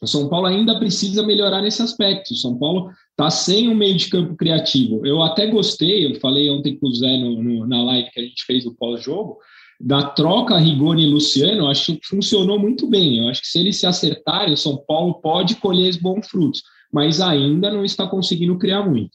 o 0.00 0.06
São 0.06 0.26
Paulo 0.26 0.46
ainda 0.46 0.78
precisa 0.78 1.22
melhorar 1.22 1.60
nesse 1.60 1.82
aspecto. 1.82 2.32
O 2.32 2.36
São 2.36 2.58
Paulo 2.58 2.90
está 3.10 3.28
sem 3.28 3.68
um 3.68 3.74
meio 3.74 3.94
de 3.94 4.08
campo 4.08 4.34
criativo. 4.34 5.04
Eu 5.04 5.22
até 5.22 5.46
gostei, 5.46 6.06
eu 6.06 6.18
falei 6.18 6.48
ontem 6.48 6.78
com 6.78 6.86
o 6.86 6.94
Zé 6.94 7.18
no, 7.18 7.42
no, 7.42 7.66
na 7.66 7.82
live 7.84 8.10
que 8.10 8.20
a 8.20 8.22
gente 8.22 8.42
fez 8.46 8.64
do 8.64 8.74
pós-jogo, 8.74 9.36
da 9.82 10.04
troca 10.04 10.56
Rigoni 10.56 11.04
e 11.04 11.10
Luciano, 11.10 11.66
acho 11.66 11.96
que 11.96 12.06
funcionou 12.06 12.56
muito 12.56 12.88
bem. 12.88 13.18
Eu 13.18 13.28
acho 13.28 13.40
que 13.40 13.48
se 13.48 13.58
eles 13.58 13.80
se 13.80 13.86
acertarem, 13.86 14.54
o 14.54 14.56
São 14.56 14.76
Paulo 14.86 15.14
pode 15.14 15.56
colher 15.56 15.90
os 15.90 15.96
bons 15.96 16.28
frutos, 16.28 16.62
mas 16.92 17.20
ainda 17.20 17.70
não 17.72 17.84
está 17.84 18.06
conseguindo 18.06 18.56
criar 18.56 18.88
muito. 18.88 19.10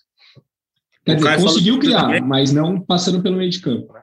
Quer 1.05 1.15
dizer, 1.15 1.41
conseguiu 1.41 1.79
criar, 1.79 2.21
mas 2.21 2.51
não 2.51 2.81
passando 2.81 3.23
pelo 3.23 3.37
meio 3.37 3.49
de 3.49 3.61
campo. 3.61 3.93
Né? 3.93 4.01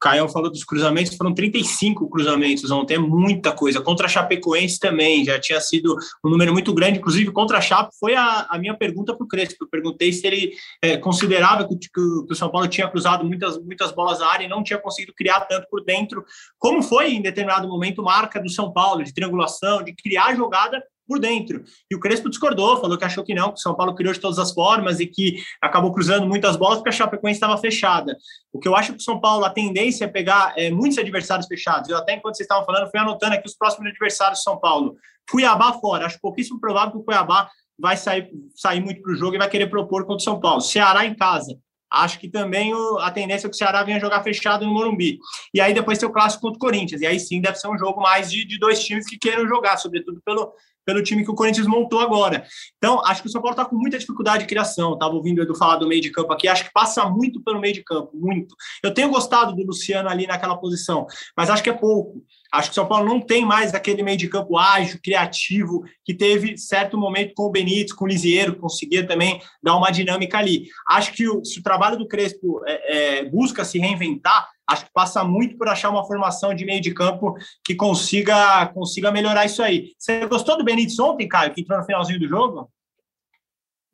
Caio 0.00 0.28
falou 0.28 0.50
dos 0.50 0.64
cruzamentos, 0.64 1.14
foram 1.14 1.34
35 1.34 2.08
cruzamentos 2.08 2.70
ontem, 2.70 2.94
é 2.94 2.98
muita 2.98 3.52
coisa. 3.52 3.80
Contra 3.80 4.06
a 4.06 4.08
Chapecoense 4.08 4.80
também, 4.80 5.24
já 5.24 5.38
tinha 5.38 5.60
sido 5.60 5.94
um 6.24 6.30
número 6.30 6.52
muito 6.52 6.72
grande, 6.72 6.98
inclusive 6.98 7.30
contra 7.32 7.58
a 7.58 7.60
Chape, 7.60 7.94
foi 8.00 8.14
a, 8.14 8.46
a 8.48 8.58
minha 8.58 8.74
pergunta 8.74 9.14
para 9.14 9.24
o 9.24 9.28
Crespo. 9.28 9.64
Eu 9.64 9.68
perguntei 9.68 10.12
se 10.12 10.26
ele 10.26 10.52
é, 10.82 10.96
considerava 10.96 11.68
que, 11.68 11.76
que, 11.76 12.00
o 12.00 12.34
São 12.34 12.50
Paulo 12.50 12.66
tinha 12.66 12.88
cruzado 12.88 13.24
muitas, 13.24 13.62
muitas 13.62 13.92
bolas 13.92 14.20
na 14.20 14.26
área 14.26 14.44
e 14.44 14.48
não 14.48 14.62
tinha 14.62 14.78
conseguido 14.78 15.12
criar 15.14 15.40
tanto 15.40 15.66
por 15.70 15.84
dentro. 15.84 16.24
Como 16.58 16.82
foi, 16.82 17.12
em 17.12 17.22
determinado 17.22 17.68
momento, 17.68 18.02
marca 18.02 18.40
do 18.40 18.48
São 18.48 18.72
Paulo, 18.72 19.04
de 19.04 19.12
triangulação, 19.12 19.82
de 19.82 19.94
criar 19.94 20.34
jogada 20.34 20.82
por 21.10 21.18
dentro. 21.18 21.64
E 21.90 21.96
o 21.96 21.98
Crespo 21.98 22.30
discordou, 22.30 22.80
falou 22.80 22.96
que 22.96 23.04
achou 23.04 23.24
que 23.24 23.34
não, 23.34 23.48
que 23.48 23.58
o 23.58 23.60
São 23.60 23.74
Paulo 23.74 23.96
criou 23.96 24.14
de 24.14 24.20
todas 24.20 24.38
as 24.38 24.52
formas 24.52 25.00
e 25.00 25.06
que 25.06 25.42
acabou 25.60 25.92
cruzando 25.92 26.24
muitas 26.24 26.54
bolas 26.54 26.76
porque 26.78 26.90
a 26.90 26.92
Chapecoense 26.92 27.38
estava 27.38 27.58
fechada. 27.58 28.16
O 28.52 28.60
que 28.60 28.68
eu 28.68 28.76
acho 28.76 28.92
que 28.92 28.98
o 28.98 29.02
São 29.02 29.20
Paulo, 29.20 29.44
a 29.44 29.50
tendência 29.50 30.04
é 30.04 30.08
pegar 30.08 30.54
é, 30.56 30.70
muitos 30.70 30.98
adversários 30.98 31.48
fechados. 31.48 31.90
Eu 31.90 31.96
até, 31.96 32.14
enquanto 32.14 32.36
vocês 32.36 32.44
estavam 32.44 32.64
falando, 32.64 32.88
fui 32.88 33.00
anotando 33.00 33.34
aqui 33.34 33.48
os 33.48 33.56
próximos 33.56 33.90
adversários 33.90 34.38
do 34.38 34.42
São 34.44 34.56
Paulo. 34.56 34.94
Cuiabá 35.28 35.72
fora. 35.80 36.06
Acho 36.06 36.20
pouquíssimo 36.20 36.60
provável 36.60 36.92
que 36.92 36.98
o 36.98 37.02
Cuiabá 37.02 37.50
vai 37.76 37.96
sair, 37.96 38.30
sair 38.54 38.80
muito 38.80 39.02
para 39.02 39.12
o 39.12 39.16
jogo 39.16 39.34
e 39.34 39.38
vai 39.38 39.48
querer 39.48 39.68
propor 39.68 40.02
contra 40.02 40.18
o 40.18 40.20
São 40.20 40.38
Paulo. 40.38 40.60
Ceará 40.60 41.04
em 41.04 41.14
casa. 41.16 41.58
Acho 41.90 42.18
que 42.20 42.28
também 42.28 42.72
o, 42.72 42.98
a 42.98 43.10
tendência 43.10 43.46
é 43.46 43.50
que 43.50 43.56
o 43.56 43.58
Ceará 43.58 43.82
venha 43.82 43.98
jogar 43.98 44.22
fechado 44.22 44.64
no 44.64 44.72
Morumbi. 44.72 45.18
E 45.52 45.60
aí 45.60 45.74
depois 45.74 45.98
tem 45.98 46.08
o 46.08 46.12
clássico 46.12 46.42
contra 46.42 46.56
o 46.56 46.60
Corinthians. 46.60 47.00
E 47.00 47.06
aí 47.06 47.18
sim 47.18 47.40
deve 47.40 47.56
ser 47.56 47.68
um 47.68 47.78
jogo 47.78 48.00
mais 48.00 48.30
de, 48.30 48.44
de 48.44 48.58
dois 48.58 48.82
times 48.84 49.06
que 49.08 49.18
queiram 49.18 49.46
jogar, 49.48 49.76
sobretudo 49.76 50.20
pelo, 50.24 50.52
pelo 50.84 51.02
time 51.02 51.24
que 51.24 51.30
o 51.30 51.34
Corinthians 51.34 51.66
montou 51.66 52.00
agora. 52.00 52.44
Então, 52.76 53.04
acho 53.04 53.22
que 53.22 53.28
o 53.28 53.30
São 53.30 53.40
Paulo 53.40 53.54
está 53.54 53.64
com 53.64 53.76
muita 53.76 53.98
dificuldade 53.98 54.44
de 54.44 54.48
criação. 54.48 54.94
Estava 54.94 55.14
ouvindo 55.14 55.38
o 55.38 55.42
Edu 55.42 55.54
falar 55.54 55.76
do 55.76 55.88
meio 55.88 56.00
de 56.00 56.10
campo 56.10 56.32
aqui, 56.32 56.48
acho 56.48 56.64
que 56.64 56.72
passa 56.72 57.04
muito 57.08 57.42
pelo 57.42 57.60
meio 57.60 57.74
de 57.74 57.82
campo, 57.82 58.10
muito. 58.14 58.54
Eu 58.82 58.92
tenho 58.92 59.10
gostado 59.10 59.54
do 59.54 59.64
Luciano 59.64 60.08
ali 60.08 60.26
naquela 60.26 60.56
posição, 60.56 61.06
mas 61.36 61.50
acho 61.50 61.62
que 61.62 61.70
é 61.70 61.74
pouco. 61.74 62.24
Acho 62.52 62.68
que 62.68 62.72
o 62.72 62.74
São 62.74 62.88
Paulo 62.88 63.06
não 63.06 63.20
tem 63.20 63.44
mais 63.44 63.72
aquele 63.74 64.02
meio 64.02 64.16
de 64.16 64.28
campo 64.28 64.58
ágil, 64.58 64.98
criativo, 65.02 65.84
que 66.04 66.12
teve 66.12 66.56
certo 66.56 66.98
momento 66.98 67.32
com 67.34 67.44
o 67.44 67.50
Benítez, 67.50 67.92
com 67.92 68.04
o 68.04 68.08
Lisieiro, 68.08 68.54
que 68.54 68.60
conseguia 68.60 69.06
também 69.06 69.40
dar 69.62 69.76
uma 69.76 69.90
dinâmica 69.90 70.38
ali. 70.38 70.66
Acho 70.88 71.12
que 71.12 71.28
o, 71.28 71.44
se 71.44 71.60
o 71.60 71.62
trabalho 71.62 71.96
do 71.96 72.08
Crespo 72.08 72.60
é, 72.66 73.20
é, 73.20 73.24
busca 73.24 73.64
se 73.64 73.78
reinventar, 73.78 74.48
acho 74.66 74.86
que 74.86 74.92
passa 74.92 75.22
muito 75.24 75.56
por 75.56 75.68
achar 75.68 75.90
uma 75.90 76.04
formação 76.04 76.54
de 76.54 76.64
meio 76.64 76.80
de 76.80 76.92
campo 76.92 77.34
que 77.64 77.74
consiga, 77.74 78.66
consiga 78.66 79.12
melhorar 79.12 79.46
isso 79.46 79.62
aí. 79.62 79.92
Você 79.98 80.26
gostou 80.26 80.56
do 80.58 80.64
Benítez 80.64 80.98
ontem, 80.98 81.28
Caio, 81.28 81.52
que 81.52 81.60
entrou 81.60 81.78
no 81.78 81.84
finalzinho 81.84 82.20
do 82.20 82.28
jogo? 82.28 82.68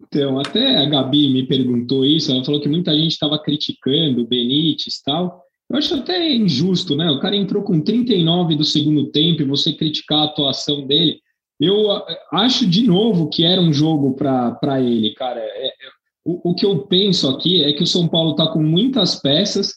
Então, 0.01 0.39
até 0.39 0.77
a 0.77 0.85
Gabi 0.85 1.33
me 1.33 1.47
perguntou 1.47 2.05
isso, 2.05 2.31
ela 2.31 2.45
falou 2.45 2.61
que 2.61 2.69
muita 2.69 2.93
gente 2.93 3.13
estava 3.13 3.39
criticando 3.39 4.23
o 4.23 4.27
Benítez 4.27 4.97
e 4.97 5.05
tal. 5.05 5.46
Eu 5.77 5.79
acho 5.79 5.95
até 5.95 6.35
injusto, 6.35 6.97
né? 6.97 7.11
O 7.11 7.21
cara 7.21 7.37
entrou 7.37 7.63
com 7.63 7.79
39 7.79 8.57
do 8.57 8.65
segundo 8.65 9.11
tempo 9.11 9.43
e 9.43 9.45
você 9.45 9.75
criticar 9.75 10.21
a 10.21 10.25
atuação 10.25 10.87
dele. 10.87 11.21
Eu 11.61 12.03
acho 12.33 12.67
de 12.67 12.83
novo 12.83 13.29
que 13.29 13.45
era 13.45 13.61
um 13.61 13.71
jogo 13.71 14.15
para 14.15 14.81
ele, 14.81 15.13
cara. 15.13 15.39
É, 15.39 15.67
é, 15.67 15.73
o, 16.25 16.51
o, 16.51 16.55
que 16.55 16.65
eu 16.65 16.87
penso 16.87 17.29
aqui 17.29 17.63
é 17.63 17.75
que 17.75 17.83
o 17.83 17.87
São 17.87 18.09
Paulo 18.09 18.31
está 18.31 18.47
com 18.47 18.63
muitas 18.63 19.21
peças, 19.21 19.75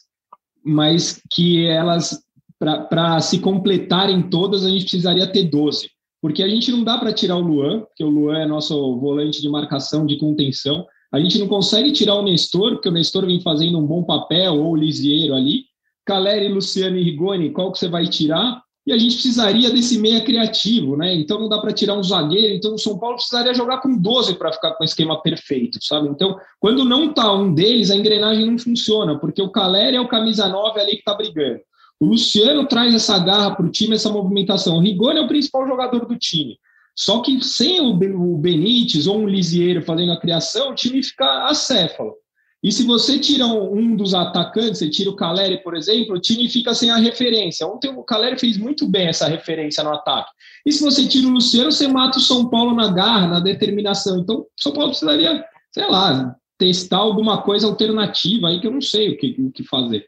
mas 0.64 1.20
que 1.30 1.66
elas, 1.66 2.18
para 2.58 3.20
se 3.20 3.38
completarem 3.38 4.22
todas, 4.30 4.64
a 4.64 4.70
gente 4.70 4.84
precisaria 4.84 5.30
ter 5.30 5.50
12. 5.50 5.86
Porque 6.22 6.42
a 6.42 6.48
gente 6.48 6.72
não 6.72 6.82
dá 6.82 6.96
para 6.96 7.12
tirar 7.12 7.36
o 7.36 7.40
Luan, 7.40 7.80
porque 7.80 8.04
o 8.04 8.08
Luan 8.08 8.38
é 8.38 8.46
nosso 8.46 8.98
volante 8.98 9.42
de 9.42 9.50
marcação, 9.50 10.06
de 10.06 10.16
contenção. 10.16 10.86
A 11.12 11.20
gente 11.20 11.38
não 11.38 11.46
consegue 11.46 11.92
tirar 11.92 12.14
o 12.14 12.22
Nestor, 12.22 12.72
porque 12.72 12.88
o 12.88 12.92
Nestor 12.92 13.26
vem 13.26 13.42
fazendo 13.42 13.78
um 13.78 13.86
bom 13.86 14.02
papel, 14.02 14.54
ou 14.54 14.72
o 14.72 14.76
Lisieiro 14.76 15.34
ali. 15.34 15.68
Caleri, 16.10 16.48
Luciano 16.48 16.96
e 16.96 17.04
Rigoni, 17.04 17.50
qual 17.50 17.70
que 17.70 17.78
você 17.78 17.88
vai 17.88 18.08
tirar? 18.08 18.60
E 18.84 18.92
a 18.92 18.98
gente 18.98 19.14
precisaria 19.14 19.70
desse 19.70 19.96
meia 19.96 20.20
criativo, 20.22 20.96
né? 20.96 21.14
Então 21.14 21.38
não 21.38 21.48
dá 21.48 21.58
para 21.58 21.72
tirar 21.72 21.94
um 21.94 22.02
zagueiro, 22.02 22.52
então 22.52 22.74
o 22.74 22.78
São 22.78 22.98
Paulo 22.98 23.14
precisaria 23.14 23.54
jogar 23.54 23.80
com 23.80 23.96
12 23.96 24.34
para 24.34 24.52
ficar 24.52 24.72
com 24.72 24.82
o 24.82 24.84
esquema 24.84 25.22
perfeito, 25.22 25.78
sabe? 25.80 26.08
Então, 26.08 26.36
quando 26.58 26.84
não 26.84 27.12
tá 27.12 27.32
um 27.32 27.54
deles, 27.54 27.92
a 27.92 27.96
engrenagem 27.96 28.44
não 28.44 28.58
funciona, 28.58 29.20
porque 29.20 29.40
o 29.40 29.50
Caleri 29.50 29.96
é 29.96 30.00
o 30.00 30.08
camisa 30.08 30.48
9 30.48 30.80
ali 30.80 30.96
que 30.96 31.04
tá 31.04 31.14
brigando. 31.14 31.60
O 32.00 32.06
Luciano 32.06 32.66
traz 32.66 32.92
essa 32.92 33.16
garra 33.20 33.54
para 33.54 33.66
o 33.66 33.70
time, 33.70 33.94
essa 33.94 34.10
movimentação. 34.10 34.78
O 34.78 34.80
Rigoni 34.80 35.20
é 35.20 35.22
o 35.22 35.28
principal 35.28 35.64
jogador 35.68 36.06
do 36.06 36.16
time. 36.16 36.58
Só 36.96 37.20
que 37.20 37.40
sem 37.44 37.80
o 37.80 37.94
Benítez 37.94 39.06
ou 39.06 39.18
um 39.18 39.28
Lisieiro 39.28 39.82
fazendo 39.82 40.10
a 40.10 40.20
criação, 40.20 40.70
o 40.70 40.74
time 40.74 41.00
fica 41.02 41.46
acéfalo. 41.46 42.14
E 42.62 42.70
se 42.70 42.84
você 42.84 43.18
tira 43.18 43.46
um, 43.46 43.96
dos 43.96 44.12
atacantes, 44.12 44.78
você 44.78 44.90
tira 44.90 45.08
o 45.08 45.16
Caleri, 45.16 45.62
por 45.62 45.74
exemplo, 45.74 46.16
o 46.16 46.20
time 46.20 46.46
fica 46.48 46.74
sem 46.74 46.90
a 46.90 46.96
referência. 46.96 47.66
Ontem 47.66 47.88
o 47.88 48.02
Caleri 48.02 48.38
fez 48.38 48.58
muito 48.58 48.86
bem 48.86 49.08
essa 49.08 49.26
referência 49.26 49.82
no 49.82 49.94
ataque. 49.94 50.30
E 50.66 50.72
se 50.72 50.82
você 50.82 51.08
tira 51.08 51.26
o 51.26 51.30
Luciano, 51.30 51.72
você 51.72 51.88
mata 51.88 52.18
o 52.18 52.22
São 52.22 52.50
Paulo 52.50 52.74
na 52.74 52.92
garra, 52.92 53.28
na 53.28 53.40
determinação. 53.40 54.18
Então, 54.18 54.40
o 54.40 54.46
São 54.58 54.72
Paulo 54.72 54.90
precisaria, 54.90 55.42
sei 55.72 55.88
lá, 55.88 56.36
testar 56.58 56.98
alguma 56.98 57.40
coisa 57.40 57.66
alternativa 57.66 58.48
aí 58.48 58.60
que 58.60 58.66
eu 58.66 58.72
não 58.72 58.82
sei 58.82 59.08
o 59.08 59.16
que, 59.16 59.36
o 59.38 59.50
que 59.50 59.64
fazer. 59.64 60.06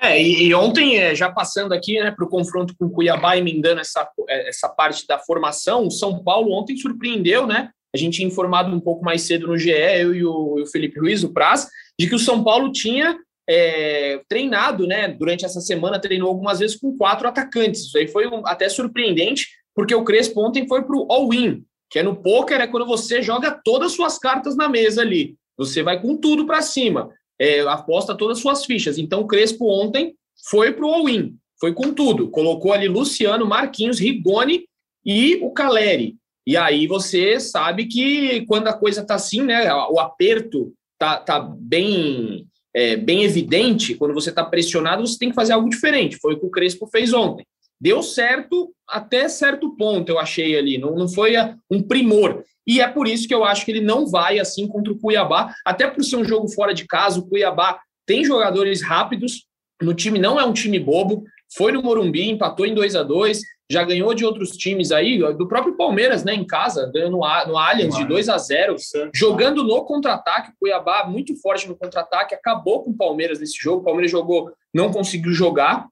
É, 0.00 0.20
e, 0.20 0.46
e 0.46 0.54
ontem, 0.54 0.96
é, 0.96 1.14
já 1.14 1.30
passando 1.30 1.72
aqui 1.72 2.00
né, 2.00 2.10
para 2.10 2.24
o 2.24 2.28
confronto 2.28 2.74
com 2.78 2.86
o 2.86 2.90
Cuiabá, 2.90 3.36
emendando 3.36 3.82
essa, 3.82 4.08
essa 4.28 4.68
parte 4.68 5.06
da 5.06 5.18
formação, 5.18 5.86
o 5.86 5.90
São 5.90 6.22
Paulo 6.24 6.52
ontem 6.52 6.76
surpreendeu, 6.76 7.46
né? 7.46 7.70
A 7.94 7.96
gente 7.96 8.16
tinha 8.16 8.26
informado 8.26 8.74
um 8.74 8.80
pouco 8.80 9.04
mais 9.04 9.22
cedo 9.22 9.46
no 9.46 9.56
GE, 9.56 9.70
eu 9.70 10.12
e 10.12 10.24
o, 10.24 10.62
o 10.62 10.66
Felipe 10.66 10.98
Ruiz, 10.98 11.22
o 11.22 11.32
Praz, 11.32 11.68
de 11.98 12.08
que 12.08 12.14
o 12.14 12.18
São 12.18 12.42
Paulo 12.42 12.72
tinha 12.72 13.16
é, 13.48 14.20
treinado, 14.28 14.84
né? 14.84 15.06
Durante 15.08 15.44
essa 15.44 15.60
semana, 15.60 16.00
treinou 16.00 16.28
algumas 16.28 16.58
vezes 16.58 16.76
com 16.76 16.96
quatro 16.96 17.28
atacantes. 17.28 17.82
Isso 17.82 17.96
aí 17.96 18.08
foi 18.08 18.26
um, 18.26 18.44
até 18.46 18.68
surpreendente, 18.68 19.46
porque 19.74 19.94
o 19.94 20.02
Crespo 20.02 20.44
ontem 20.44 20.66
foi 20.66 20.82
para 20.82 20.96
o 20.96 21.06
all-in, 21.08 21.62
que 21.88 22.00
é 22.00 22.02
no 22.02 22.16
poker, 22.16 22.60
é 22.60 22.66
quando 22.66 22.84
você 22.84 23.22
joga 23.22 23.60
todas 23.64 23.92
as 23.92 23.96
suas 23.96 24.18
cartas 24.18 24.56
na 24.56 24.68
mesa 24.68 25.02
ali. 25.02 25.36
Você 25.56 25.80
vai 25.80 26.00
com 26.00 26.16
tudo 26.16 26.46
para 26.46 26.62
cima, 26.62 27.10
é, 27.38 27.60
aposta 27.60 28.16
todas 28.16 28.38
as 28.38 28.42
suas 28.42 28.64
fichas. 28.64 28.98
Então, 28.98 29.20
o 29.20 29.26
Crespo 29.28 29.68
ontem 29.68 30.16
foi 30.50 30.72
para 30.72 30.84
o 30.84 30.92
all-in, 30.92 31.36
foi 31.60 31.72
com 31.72 31.94
tudo. 31.94 32.28
Colocou 32.28 32.72
ali 32.72 32.88
Luciano, 32.88 33.46
Marquinhos, 33.46 34.00
Rigoni 34.00 34.64
e 35.06 35.36
o 35.36 35.52
Caleri. 35.52 36.16
E 36.46 36.56
aí 36.56 36.86
você 36.86 37.40
sabe 37.40 37.86
que 37.86 38.44
quando 38.46 38.68
a 38.68 38.72
coisa 38.72 39.00
está 39.00 39.14
assim, 39.14 39.42
né, 39.42 39.72
o 39.72 39.98
aperto 39.98 40.74
tá, 40.98 41.16
tá 41.16 41.40
bem, 41.40 42.46
é, 42.74 42.96
bem 42.96 43.24
evidente, 43.24 43.94
quando 43.94 44.12
você 44.12 44.30
está 44.30 44.44
pressionado, 44.44 45.06
você 45.06 45.18
tem 45.18 45.30
que 45.30 45.34
fazer 45.34 45.54
algo 45.54 45.68
diferente. 45.68 46.18
Foi 46.18 46.34
o 46.34 46.38
que 46.38 46.46
o 46.46 46.50
Crespo 46.50 46.86
fez 46.86 47.12
ontem. 47.12 47.46
Deu 47.80 48.02
certo 48.02 48.72
até 48.88 49.28
certo 49.28 49.74
ponto, 49.76 50.10
eu 50.10 50.18
achei 50.18 50.56
ali. 50.56 50.78
Não, 50.78 50.94
não 50.94 51.08
foi 51.08 51.34
um 51.70 51.82
primor. 51.82 52.44
E 52.66 52.80
é 52.80 52.88
por 52.88 53.06
isso 53.06 53.26
que 53.26 53.34
eu 53.34 53.44
acho 53.44 53.64
que 53.64 53.70
ele 53.70 53.80
não 53.80 54.06
vai 54.06 54.38
assim 54.38 54.66
contra 54.66 54.92
o 54.92 54.98
Cuiabá, 54.98 55.52
até 55.64 55.86
por 55.86 56.02
ser 56.04 56.16
um 56.16 56.24
jogo 56.24 56.48
fora 56.48 56.72
de 56.72 56.86
casa. 56.86 57.20
O 57.20 57.26
Cuiabá 57.26 57.78
tem 58.06 58.24
jogadores 58.24 58.82
rápidos, 58.82 59.46
no 59.82 59.94
time 59.94 60.18
não 60.18 60.38
é 60.38 60.44
um 60.44 60.52
time 60.52 60.78
bobo. 60.78 61.24
Foi 61.56 61.72
no 61.72 61.82
Morumbi, 61.82 62.28
empatou 62.28 62.66
em 62.66 62.74
2 62.74 62.96
a 62.96 63.02
2 63.02 63.40
já 63.70 63.82
ganhou 63.82 64.12
de 64.14 64.24
outros 64.24 64.56
times 64.56 64.92
aí, 64.92 65.18
do 65.34 65.48
próprio 65.48 65.76
Palmeiras, 65.76 66.22
né, 66.22 66.34
em 66.34 66.46
casa, 66.46 66.90
ganhou 66.92 67.10
no, 67.10 67.18
no 67.18 67.58
Allianz 67.58 67.96
de 67.96 68.04
2 68.04 68.28
a 68.28 68.36
0 68.36 68.76
jogando 69.14 69.64
no 69.64 69.84
contra-ataque, 69.84 70.50
o 70.50 70.54
Cuiabá 70.60 71.06
muito 71.06 71.34
forte 71.40 71.66
no 71.66 71.76
contra-ataque, 71.76 72.34
acabou 72.34 72.82
com 72.82 72.90
o 72.90 72.96
Palmeiras 72.96 73.40
nesse 73.40 73.56
jogo, 73.58 73.80
o 73.80 73.84
Palmeiras 73.84 74.10
jogou, 74.10 74.52
não 74.72 74.92
conseguiu 74.92 75.32
jogar, 75.32 75.86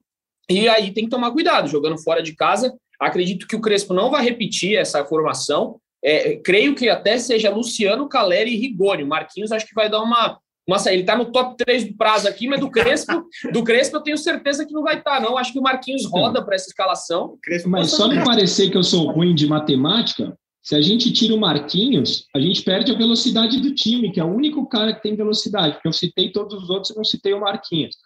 e 0.50 0.68
aí 0.68 0.92
tem 0.92 1.04
que 1.04 1.11
tomar 1.11 1.30
cuidado, 1.30 1.68
jogando 1.68 1.98
fora 2.02 2.22
de 2.22 2.35
casa, 2.35 2.74
acredito 3.00 3.46
que 3.46 3.56
o 3.56 3.61
Crespo 3.61 3.94
não 3.94 4.11
vai 4.11 4.22
repetir 4.22 4.76
essa 4.76 5.04
formação, 5.04 5.80
é, 6.04 6.37
creio 6.37 6.74
que 6.74 6.88
até 6.88 7.16
seja 7.16 7.48
Luciano, 7.48 8.08
Caleri 8.08 8.52
e 8.52 8.58
Rigoni, 8.58 9.04
Marquinhos 9.04 9.52
acho 9.52 9.66
que 9.66 9.74
vai 9.74 9.88
dar 9.88 10.02
uma, 10.02 10.38
nossa, 10.68 10.92
ele 10.92 11.03
está 11.03 11.16
no 11.16 11.33
top 11.33 11.57
3 11.57 11.88
do 11.88 11.96
prazo 11.96 12.29
aqui, 12.29 12.46
mas 12.46 12.61
do 12.61 12.70
Crespo, 12.70 13.25
do 13.53 13.64
Crespo 13.64 13.96
eu 13.96 14.01
tenho 14.01 14.16
certeza 14.16 14.64
que 14.64 14.72
não 14.72 14.83
vai 14.83 14.98
estar, 14.98 15.16
tá, 15.16 15.20
não. 15.20 15.37
Acho 15.37 15.53
que 15.53 15.59
o 15.59 15.62
Marquinhos 15.62 16.07
roda 16.07 16.44
para 16.44 16.55
essa 16.55 16.68
escalação. 16.68 17.37
Mas 17.66 17.90
só 17.90 18.09
me 18.09 18.22
parecer 18.25 18.70
que 18.70 18.77
eu 18.77 18.83
sou 18.83 19.11
ruim 19.11 19.35
de 19.35 19.46
matemática, 19.46 20.37
se 20.62 20.77
a 20.77 20.81
gente 20.81 21.12
tira 21.12 21.35
o 21.35 21.40
Marquinhos, 21.40 22.27
a 22.35 22.38
gente 22.38 22.62
perde 22.62 22.92
a 22.92 22.96
velocidade 22.96 23.61
do 23.61 23.75
time, 23.75 24.12
que 24.12 24.20
é 24.20 24.25
o 24.25 24.33
único 24.33 24.64
cara 24.68 24.94
que 24.94 25.03
tem 25.03 25.16
velocidade, 25.16 25.75
porque 25.75 25.88
eu 25.88 25.92
citei 25.92 26.31
todos 26.31 26.62
os 26.62 26.70
outros 26.70 26.92
e 26.92 26.96
não 26.96 27.05
citei 27.05 27.35
o 27.35 27.40
Marquinhos. 27.40 27.96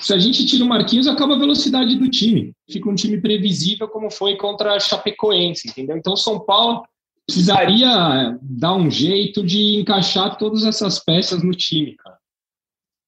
Se 0.00 0.12
a 0.12 0.18
gente 0.18 0.44
tira 0.44 0.64
o 0.64 0.68
Marquinhos, 0.68 1.06
acaba 1.06 1.36
a 1.36 1.38
velocidade 1.38 1.94
do 1.94 2.10
time. 2.10 2.52
Fica 2.68 2.90
um 2.90 2.96
time 2.96 3.20
previsível, 3.20 3.86
como 3.86 4.10
foi 4.10 4.36
contra 4.36 4.74
a 4.74 4.80
Chapecoense, 4.80 5.68
entendeu? 5.68 5.96
Então, 5.96 6.16
São 6.16 6.40
Paulo 6.40 6.82
precisaria 7.28 8.38
dar 8.40 8.74
um 8.74 8.90
jeito 8.90 9.44
de 9.44 9.76
encaixar 9.78 10.38
todas 10.38 10.64
essas 10.64 10.98
peças 10.98 11.42
no 11.42 11.52
time, 11.52 11.94
cara. 11.96 12.16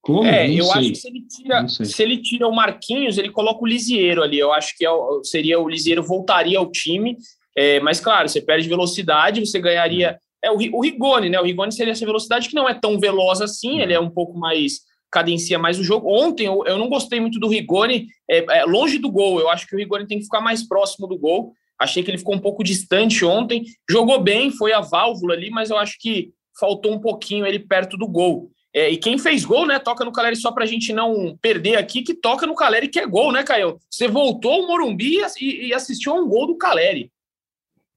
Como? 0.02 0.26
É, 0.26 0.46
Não 0.46 0.54
eu 0.54 0.64
sei. 0.64 0.74
acho 0.74 0.88
que 0.90 0.94
se 0.94 1.08
ele, 1.08 1.26
tira, 1.26 1.68
se 1.68 2.02
ele 2.02 2.16
tira 2.18 2.48
o 2.48 2.54
Marquinhos, 2.54 3.16
ele 3.16 3.30
coloca 3.30 3.62
o 3.62 3.66
Lisieiro 3.66 4.22
ali. 4.22 4.38
Eu 4.38 4.52
acho 4.52 4.76
que 4.76 4.86
é, 4.86 4.90
seria 5.22 5.58
o 5.58 5.68
Lisieiro 5.68 6.02
voltaria 6.02 6.58
ao 6.58 6.70
time. 6.70 7.16
É, 7.56 7.80
mas, 7.80 7.98
claro, 7.98 8.28
você 8.28 8.42
perde 8.42 8.68
velocidade, 8.68 9.40
você 9.40 9.58
ganharia. 9.58 10.18
É 10.42 10.50
o, 10.50 10.56
o 10.56 10.82
Rigoni, 10.82 11.30
né? 11.30 11.40
O 11.40 11.44
Rigoni 11.44 11.72
seria 11.72 11.92
essa 11.92 12.04
velocidade 12.04 12.48
que 12.48 12.54
não 12.54 12.68
é 12.68 12.74
tão 12.74 13.00
veloz 13.00 13.40
assim, 13.40 13.80
ele 13.80 13.94
é 13.94 14.00
um 14.00 14.10
pouco 14.10 14.38
mais. 14.38 14.80
cadencia 15.10 15.58
mais 15.58 15.78
o 15.78 15.84
jogo. 15.84 16.10
Ontem 16.10 16.46
eu, 16.46 16.62
eu 16.66 16.78
não 16.78 16.88
gostei 16.88 17.20
muito 17.20 17.40
do 17.40 17.48
Rigoni, 17.48 18.06
é, 18.30 18.60
é, 18.60 18.64
longe 18.64 18.98
do 18.98 19.10
gol. 19.10 19.40
Eu 19.40 19.48
acho 19.48 19.66
que 19.66 19.74
o 19.74 19.78
Rigoni 19.78 20.06
tem 20.06 20.18
que 20.18 20.24
ficar 20.24 20.40
mais 20.40 20.66
próximo 20.66 21.06
do 21.06 21.18
gol. 21.18 21.52
Achei 21.80 22.02
que 22.02 22.10
ele 22.10 22.18
ficou 22.18 22.34
um 22.34 22.40
pouco 22.40 22.62
distante 22.62 23.24
ontem. 23.24 23.64
Jogou 23.88 24.20
bem, 24.20 24.50
foi 24.50 24.72
a 24.72 24.80
válvula 24.80 25.32
ali, 25.32 25.48
mas 25.48 25.70
eu 25.70 25.78
acho 25.78 25.96
que 25.98 26.30
faltou 26.58 26.92
um 26.92 27.00
pouquinho 27.00 27.46
ele 27.46 27.58
perto 27.58 27.96
do 27.96 28.06
gol. 28.06 28.50
É, 28.72 28.90
e 28.90 28.96
quem 28.98 29.18
fez 29.18 29.44
gol, 29.44 29.66
né? 29.66 29.78
Toca 29.78 30.04
no 30.04 30.12
Caleri 30.12 30.36
só 30.36 30.52
para 30.52 30.64
a 30.64 30.66
gente 30.66 30.92
não 30.92 31.36
perder 31.42 31.76
aqui, 31.76 32.02
que 32.02 32.14
toca 32.14 32.46
no 32.46 32.54
Caleri 32.54 32.86
que 32.86 33.00
é 33.00 33.06
gol, 33.06 33.32
né, 33.32 33.42
Caio? 33.42 33.78
Você 33.90 34.06
voltou 34.06 34.52
ao 34.52 34.66
Morumbi 34.66 35.18
e, 35.40 35.68
e 35.68 35.74
assistiu 35.74 36.12
a 36.12 36.20
um 36.20 36.28
gol 36.28 36.46
do 36.46 36.56
Caleri. 36.56 37.10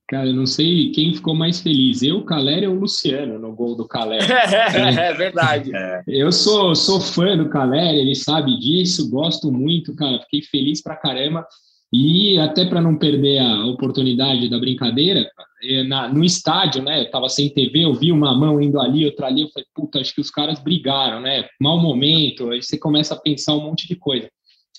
Cara, 0.09 0.27
eu 0.27 0.33
não 0.33 0.45
sei 0.45 0.91
quem 0.91 1.13
ficou 1.13 1.33
mais 1.35 1.61
feliz, 1.61 2.01
eu, 2.01 2.23
Caleri 2.23 2.67
ou 2.67 2.75
o 2.75 2.79
Luciano 2.79 3.39
no 3.39 3.53
gol 3.53 3.75
do 3.75 3.87
Caleri. 3.87 4.25
É, 4.31 5.09
é 5.09 5.13
verdade. 5.13 5.71
Eu 6.07 6.31
sou, 6.31 6.75
sou 6.75 6.99
fã 6.99 7.37
do 7.37 7.49
Caleri, 7.49 7.99
ele 7.99 8.15
sabe 8.15 8.57
disso, 8.59 9.09
gosto 9.09 9.51
muito, 9.51 9.95
cara, 9.95 10.19
fiquei 10.21 10.41
feliz 10.41 10.81
pra 10.81 10.95
caramba. 10.95 11.45
E 11.93 12.39
até 12.39 12.65
para 12.65 12.81
não 12.81 12.97
perder 12.97 13.37
a 13.37 13.67
oportunidade 13.67 14.49
da 14.49 14.57
brincadeira, 14.57 15.29
é, 15.61 15.83
na, 15.83 16.09
no 16.09 16.23
estádio, 16.23 16.81
né? 16.81 17.01
Eu 17.01 17.11
tava 17.11 17.29
sem 17.29 17.53
TV, 17.53 17.85
eu 17.85 17.93
vi 17.93 18.11
uma 18.11 18.35
mão 18.35 18.59
indo 18.59 18.79
ali, 18.81 19.05
outra 19.05 19.27
ali, 19.27 19.41
eu 19.41 19.49
falei, 19.49 19.67
puta, 19.75 19.99
acho 19.99 20.15
que 20.15 20.21
os 20.21 20.31
caras 20.31 20.59
brigaram, 20.59 21.21
né? 21.21 21.47
Mau 21.61 21.79
momento, 21.79 22.49
aí 22.49 22.63
você 22.63 22.79
começa 22.79 23.13
a 23.13 23.19
pensar 23.19 23.53
um 23.53 23.65
monte 23.65 23.87
de 23.87 23.95
coisa. 23.95 24.27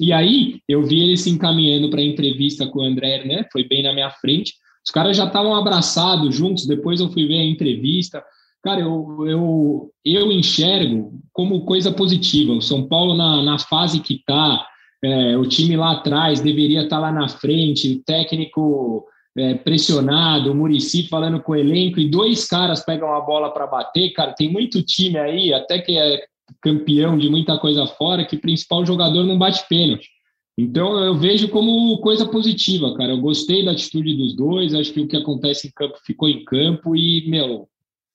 E 0.01 0.13
aí 0.13 0.59
eu 0.69 0.83
vi 0.83 1.05
ele 1.05 1.17
se 1.17 1.31
encaminhando 1.31 1.89
para 1.89 2.01
a 2.01 2.05
entrevista 2.05 2.67
com 2.67 2.81
o 2.81 2.83
André 2.83 3.19
Hernan, 3.19 3.45
foi 3.53 3.63
bem 3.63 3.85
na 3.85 3.93
minha 3.93 4.11
frente. 4.11 4.55
Os 4.85 4.91
caras 4.91 5.17
já 5.17 5.25
estavam 5.25 5.55
abraçados 5.55 6.35
juntos, 6.35 6.67
depois 6.67 6.99
eu 6.99 7.09
fui 7.09 7.29
ver 7.29 7.39
a 7.39 7.45
entrevista. 7.45 8.23
Cara, 8.61 8.81
eu, 8.81 9.25
eu, 9.27 9.91
eu 10.05 10.33
enxergo 10.33 11.13
como 11.33 11.65
coisa 11.65 11.93
positiva. 11.93 12.53
O 12.53 12.61
São 12.61 12.89
Paulo, 12.89 13.15
na, 13.15 13.41
na 13.43 13.59
fase 13.59 14.01
que 14.01 14.15
está, 14.15 14.67
é, 15.05 15.37
o 15.37 15.47
time 15.47 15.77
lá 15.77 15.93
atrás 15.93 16.41
deveria 16.41 16.83
estar 16.83 16.97
tá 16.97 17.03
lá 17.03 17.13
na 17.13 17.29
frente, 17.29 17.93
o 17.93 18.03
técnico 18.03 19.07
é, 19.37 19.55
pressionado, 19.55 20.51
o 20.51 20.55
Murici 20.55 21.09
falando 21.09 21.43
com 21.43 21.53
o 21.53 21.57
elenco, 21.57 22.01
e 22.01 22.09
dois 22.09 22.47
caras 22.47 22.85
pegam 22.85 23.15
a 23.15 23.21
bola 23.21 23.53
para 23.53 23.67
bater. 23.67 24.13
Cara, 24.13 24.33
tem 24.33 24.51
muito 24.51 24.83
time 24.83 25.19
aí, 25.19 25.53
até 25.53 25.79
que 25.79 25.97
é 25.99 26.25
campeão 26.63 27.19
de 27.19 27.29
muita 27.29 27.59
coisa 27.59 27.87
fora, 27.87 28.25
que 28.25 28.37
o 28.37 28.41
principal 28.41 28.87
jogador 28.87 29.25
não 29.25 29.39
bate 29.39 29.67
pênalti. 29.69 30.09
Então 30.57 30.99
eu 31.05 31.15
vejo 31.17 31.49
como 31.49 31.99
coisa 31.99 32.27
positiva, 32.27 32.95
cara. 32.97 33.13
Eu 33.13 33.21
gostei 33.21 33.65
da 33.65 33.73
atitude 33.73 34.17
dos 34.17 34.35
dois, 34.35 34.73
acho 34.73 34.93
que 34.93 35.01
o 35.01 35.09
que 35.09 35.17
acontece 35.17 35.67
em 35.67 35.73
campo 35.73 35.99
ficou 36.05 36.29
em 36.29 36.45
campo 36.45 36.97
e, 36.97 37.29
meu, 37.29 37.69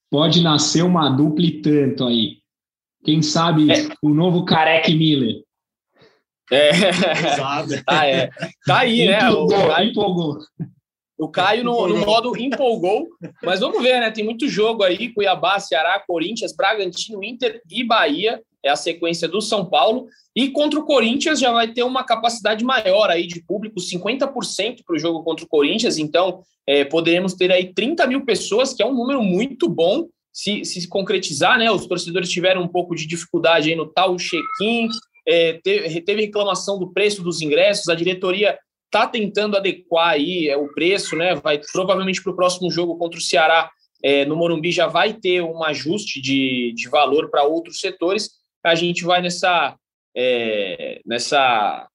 pode 0.10 0.41
nascer 0.41 0.84
uma 0.84 1.10
dupla 1.10 1.45
e 1.45 1.62
tanto 1.62 2.06
aí. 2.06 2.38
Quem 3.04 3.21
sabe 3.21 3.69
é. 3.71 3.89
o 4.02 4.10
novo 4.10 4.45
Careque 4.45 4.95
Miller. 4.95 5.43
É, 6.52 6.72
ah, 7.86 8.08
é. 8.08 8.30
Tá 8.66 8.80
aí, 8.80 9.08
né? 9.08 9.20
Empolgou, 9.20 9.58
o 9.58 9.68
Caio, 9.68 9.90
empolgou. 9.90 10.38
O 11.18 11.28
Caio 11.30 11.64
no, 11.64 11.88
no, 11.88 12.06
modo 12.06 12.38
empolgou, 12.38 13.08
mas 13.44 13.60
vamos 13.60 13.82
ver, 13.82 14.00
né? 14.00 14.10
Tem 14.10 14.24
muito 14.24 14.48
jogo 14.48 14.84
aí: 14.84 15.14
Cuiabá, 15.14 15.60
Ceará, 15.60 16.02
Corinthians, 16.06 16.56
Bragantino, 16.56 17.24
Inter 17.24 17.62
e 17.70 17.84
Bahia 17.84 18.42
é 18.64 18.70
a 18.70 18.76
sequência 18.76 19.28
do 19.28 19.42
São 19.42 19.66
Paulo. 19.66 20.08
E 20.36 20.50
contra 20.50 20.80
o 20.80 20.86
Corinthians 20.86 21.40
já 21.40 21.52
vai 21.52 21.72
ter 21.72 21.84
uma 21.84 22.04
capacidade 22.04 22.64
maior 22.64 23.10
aí 23.10 23.26
de 23.26 23.42
público, 23.44 23.80
50% 23.80 24.84
para 24.86 24.96
o 24.96 25.00
jogo 25.00 25.24
contra 25.24 25.46
o 25.46 25.48
Corinthians. 25.48 25.98
Então, 25.98 26.44
é, 26.68 26.86
poderemos 26.86 27.34
ter 27.34 27.52
aí 27.52 27.74
30 27.74 28.06
mil 28.08 28.26
pessoas, 28.26 28.74
que 28.74 28.84
é 28.84 28.86
um 28.86 28.94
número 28.94 29.24
muito 29.24 29.68
bom 29.68 30.08
se, 30.32 30.64
se 30.64 30.88
concretizar, 30.88 31.58
né? 31.58 31.72
Os 31.72 31.88
torcedores 31.88 32.30
tiveram 32.30 32.62
um 32.62 32.68
pouco 32.68 32.96
de 32.96 33.08
dificuldade 33.08 33.70
aí 33.70 33.76
no 33.76 33.88
tal 33.88 34.16
check-in, 34.18 34.88
é, 35.30 35.60
teve, 35.63 36.02
teve 36.02 36.22
reclamação 36.22 36.80
do 36.80 36.92
preço 36.92 37.22
dos 37.22 37.39
ingressos, 37.39 37.88
a 37.88 37.94
diretoria 37.94 38.58
está 38.86 39.06
tentando 39.06 39.56
adequar 39.56 40.10
aí 40.10 40.50
é, 40.50 40.58
o 40.58 40.68
preço, 40.74 41.15
né? 41.15 41.36
Vai 41.36 41.62
provavelmente 41.72 42.24
para 42.24 42.32
o 42.32 42.36
próximo 42.36 42.72
jogo 42.72 42.98
contra 42.98 43.20
o 43.20 43.22
Ceará. 43.22 43.70
É, 44.04 44.26
no 44.26 44.36
Morumbi 44.36 44.72
já 44.72 44.88
vai 44.88 45.13
ter 45.13 45.42
um 45.42 45.63
ajuste 45.63 46.20
de, 46.20 46.74
de 46.76 46.89
valor 46.89 47.30
para 47.30 47.44
outros 47.44 47.80
setores, 47.80 48.32
a 48.63 48.74
gente 48.74 49.04
vai 49.04 49.22
nessa, 49.22 49.76
é, 50.15 51.02
nessa 51.06 51.88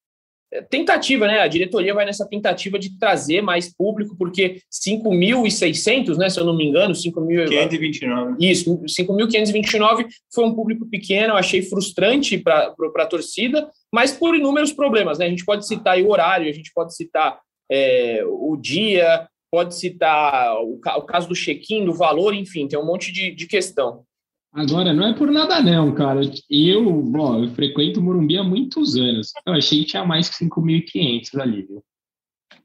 tentativa, 0.71 1.27
né? 1.27 1.41
A 1.41 1.49
diretoria 1.49 1.95
vai 1.95 2.05
nessa 2.05 2.27
tentativa 2.29 2.79
de 2.79 2.99
trazer 2.99 3.43
mais 3.43 3.75
público, 3.75 4.17
porque 4.17 4.61
5.600, 4.73 6.17
né? 6.17 6.29
Se 6.29 6.39
eu 6.39 6.45
não 6.45 6.57
me 6.57 6.65
engano, 6.65 6.95
5.529. 6.95 8.37
Isso, 8.41 8.79
5.529 8.85 10.07
foi 10.33 10.45
um 10.45 10.55
público 10.55 10.87
pequeno, 10.89 11.35
eu 11.35 11.39
achei 11.39 11.63
frustrante 11.63 12.39
para 12.39 12.75
a 12.97 13.07
torcida, 13.07 13.69
mas 13.93 14.13
por 14.13 14.35
inúmeros 14.37 14.73
problemas, 14.73 15.19
né? 15.19 15.27
A 15.27 15.31
gente 15.31 15.45
pode 15.45 15.67
citar 15.67 15.99
o 15.99 16.11
horário, 16.11 16.49
a 16.49 16.53
gente 16.53 16.71
pode 16.75 16.95
citar 16.95 17.39
é, 17.71 18.23
o 18.25 18.57
dia, 18.57 19.27
pode 19.51 19.77
citar 19.77 20.57
o, 20.57 20.81
o 20.81 21.03
caso 21.03 21.29
do 21.29 21.35
check-in, 21.35 21.85
do 21.85 21.95
valor, 21.95 22.35
enfim, 22.35 22.67
tem 22.67 22.79
um 22.79 22.87
monte 22.87 23.13
de, 23.13 23.31
de 23.31 23.47
questão. 23.47 24.05
Agora, 24.55 24.93
não 24.93 25.09
é 25.09 25.13
por 25.13 25.31
nada 25.33 25.61
não, 25.61 25.93
cara. 25.93 26.21
Eu, 26.49 27.03
bom, 27.03 27.43
eu 27.43 27.51
frequento 27.51 27.99
o 27.99 28.03
Morumbi 28.03 28.39
há 28.39 28.45
muitos 28.45 28.97
anos. 28.97 29.33
Eu 29.45 29.53
achei 29.53 29.81
que 29.81 29.87
tinha 29.87 30.05
mais 30.05 30.29
que 30.29 30.45
5.500 30.45 31.41
ali, 31.41 31.63
viu? 31.63 31.83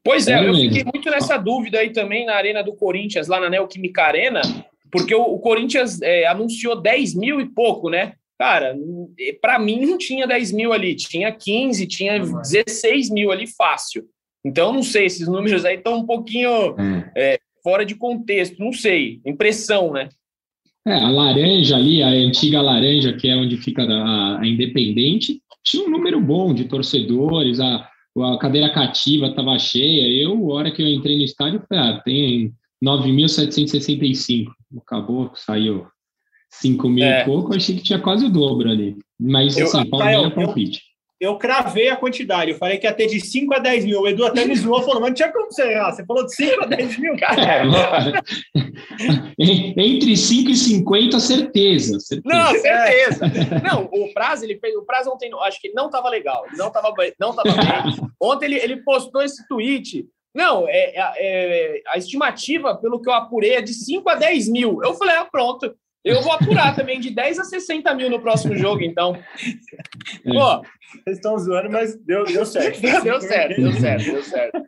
Pois 0.04 0.28
é, 0.28 0.34
é 0.34 0.48
eu 0.48 0.54
fiquei 0.54 0.84
muito 0.84 1.10
nessa 1.10 1.36
dúvida 1.36 1.80
aí 1.80 1.90
também 1.90 2.24
na 2.24 2.34
Arena 2.34 2.62
do 2.62 2.74
Corinthians, 2.74 3.26
lá 3.26 3.40
na 3.40 3.50
Neoquímica 3.50 4.04
Arena, 4.04 4.40
porque 4.90 5.14
o, 5.14 5.20
o 5.20 5.40
Corinthians 5.40 6.00
é, 6.00 6.26
anunciou 6.26 6.80
10 6.80 7.14
mil 7.16 7.40
e 7.40 7.46
pouco, 7.46 7.90
né? 7.90 8.14
Cara, 8.38 8.74
para 9.42 9.58
mim 9.58 9.84
não 9.84 9.98
tinha 9.98 10.26
10 10.26 10.52
mil 10.52 10.72
ali, 10.72 10.94
tinha 10.94 11.30
15, 11.30 11.86
tinha 11.86 12.18
16 12.20 13.10
mil 13.10 13.30
ali 13.30 13.46
fácil. 13.46 14.06
Então, 14.44 14.72
não 14.72 14.82
sei, 14.82 15.06
esses 15.06 15.28
números 15.28 15.64
aí 15.64 15.76
estão 15.76 15.98
um 15.98 16.06
pouquinho 16.06 16.74
é. 16.78 17.34
É, 17.34 17.40
fora 17.62 17.84
de 17.84 17.94
contexto, 17.94 18.58
não 18.58 18.72
sei, 18.72 19.20
impressão, 19.26 19.92
né? 19.92 20.08
É, 20.86 20.94
a 20.94 21.10
laranja 21.10 21.76
ali, 21.76 22.02
a 22.02 22.08
antiga 22.08 22.62
laranja, 22.62 23.12
que 23.12 23.28
é 23.28 23.36
onde 23.36 23.56
fica 23.56 23.82
a, 23.82 24.40
a 24.40 24.46
Independente, 24.46 25.42
tinha 25.62 25.86
um 25.86 25.90
número 25.90 26.20
bom 26.20 26.54
de 26.54 26.64
torcedores, 26.64 27.60
a, 27.60 27.88
a 28.18 28.38
cadeira 28.38 28.72
cativa 28.72 29.26
estava 29.26 29.58
cheia. 29.58 30.08
Eu, 30.22 30.50
a 30.50 30.54
hora 30.54 30.70
que 30.70 30.80
eu 30.82 30.88
entrei 30.88 31.16
no 31.16 31.24
estádio, 31.24 31.62
falei, 31.68 31.84
ah, 31.84 32.00
tem 32.02 32.52
9.765. 32.82 34.50
Acabou, 34.78 35.30
saiu 35.34 35.86
5 36.50 36.88
mil 36.88 37.04
é. 37.04 37.22
e 37.22 37.24
pouco, 37.24 37.54
achei 37.54 37.76
que 37.76 37.82
tinha 37.82 37.98
quase 37.98 38.24
o 38.24 38.30
dobro 38.30 38.70
ali. 38.70 38.96
Mas, 39.18 39.56
eu, 39.56 39.66
assim, 39.66 39.84
Palmeiras 39.88 40.26
é 40.26 40.30
palpite 40.30 40.89
eu 41.20 41.36
cravei 41.36 41.90
a 41.90 41.96
quantidade. 41.96 42.52
Eu 42.52 42.56
falei 42.56 42.78
que 42.78 42.86
ia 42.86 42.94
ter 42.94 43.06
de 43.06 43.20
5 43.20 43.54
a 43.54 43.58
10 43.58 43.84
mil. 43.84 44.00
O 44.00 44.08
Edu 44.08 44.24
até 44.24 44.46
me 44.46 44.56
zoou, 44.56 44.80
falou, 44.80 45.00
mas 45.00 45.10
não 45.10 45.14
tinha 45.14 45.30
como 45.30 45.52
você 45.52 45.62
errar. 45.70 45.92
Você 45.92 46.04
falou 46.06 46.24
de 46.24 46.34
5 46.34 46.62
a 46.62 46.66
10 46.66 46.98
mil, 46.98 47.16
cara. 47.20 47.62
É, 49.38 49.44
entre 49.82 50.16
5 50.16 50.50
e 50.50 50.56
50, 50.56 51.20
certeza. 51.20 52.00
certeza. 52.00 52.22
Não, 52.24 52.50
certeza. 52.52 53.26
É. 53.26 53.68
Não, 53.68 53.84
o 53.92 54.12
Prazo, 54.14 54.44
ele 54.44 54.58
fez. 54.58 54.74
O 54.74 54.82
Prazo 54.82 55.10
ontem, 55.10 55.30
acho 55.42 55.60
que 55.60 55.70
não 55.74 55.86
estava 55.86 56.08
legal. 56.08 56.46
Não 56.56 56.68
estava 56.68 56.90
não 57.20 57.34
tava 57.34 57.52
bem. 57.52 58.10
Ontem 58.18 58.46
ele, 58.46 58.56
ele 58.56 58.76
postou 58.78 59.22
esse 59.22 59.46
tweet. 59.46 60.08
Não, 60.34 60.66
é, 60.68 60.94
é, 60.94 61.12
é, 61.18 61.82
a 61.88 61.98
estimativa, 61.98 62.74
pelo 62.76 63.00
que 63.00 63.10
eu 63.10 63.12
apurei, 63.12 63.56
é 63.56 63.60
de 63.60 63.74
5 63.74 64.08
a 64.08 64.14
10 64.14 64.48
mil. 64.48 64.80
Eu 64.82 64.94
falei, 64.94 65.16
ah, 65.16 65.28
pronto. 65.30 65.74
Eu 66.04 66.22
vou 66.22 66.32
apurar 66.32 66.74
também 66.74 66.98
de 66.98 67.10
10 67.10 67.40
a 67.40 67.44
60 67.44 67.94
mil 67.94 68.08
no 68.08 68.20
próximo 68.20 68.56
jogo, 68.56 68.82
então. 68.82 69.12
Pô, 70.24 70.62
vocês 71.04 71.16
estão 71.16 71.38
zoando, 71.38 71.70
mas 71.70 71.94
deu, 71.96 72.24
deu 72.24 72.46
certo. 72.46 72.80
deu 72.80 73.20
certo, 73.20 73.60
deu 73.60 73.72
certo, 73.72 74.04
deu 74.04 74.22
certo. 74.22 74.62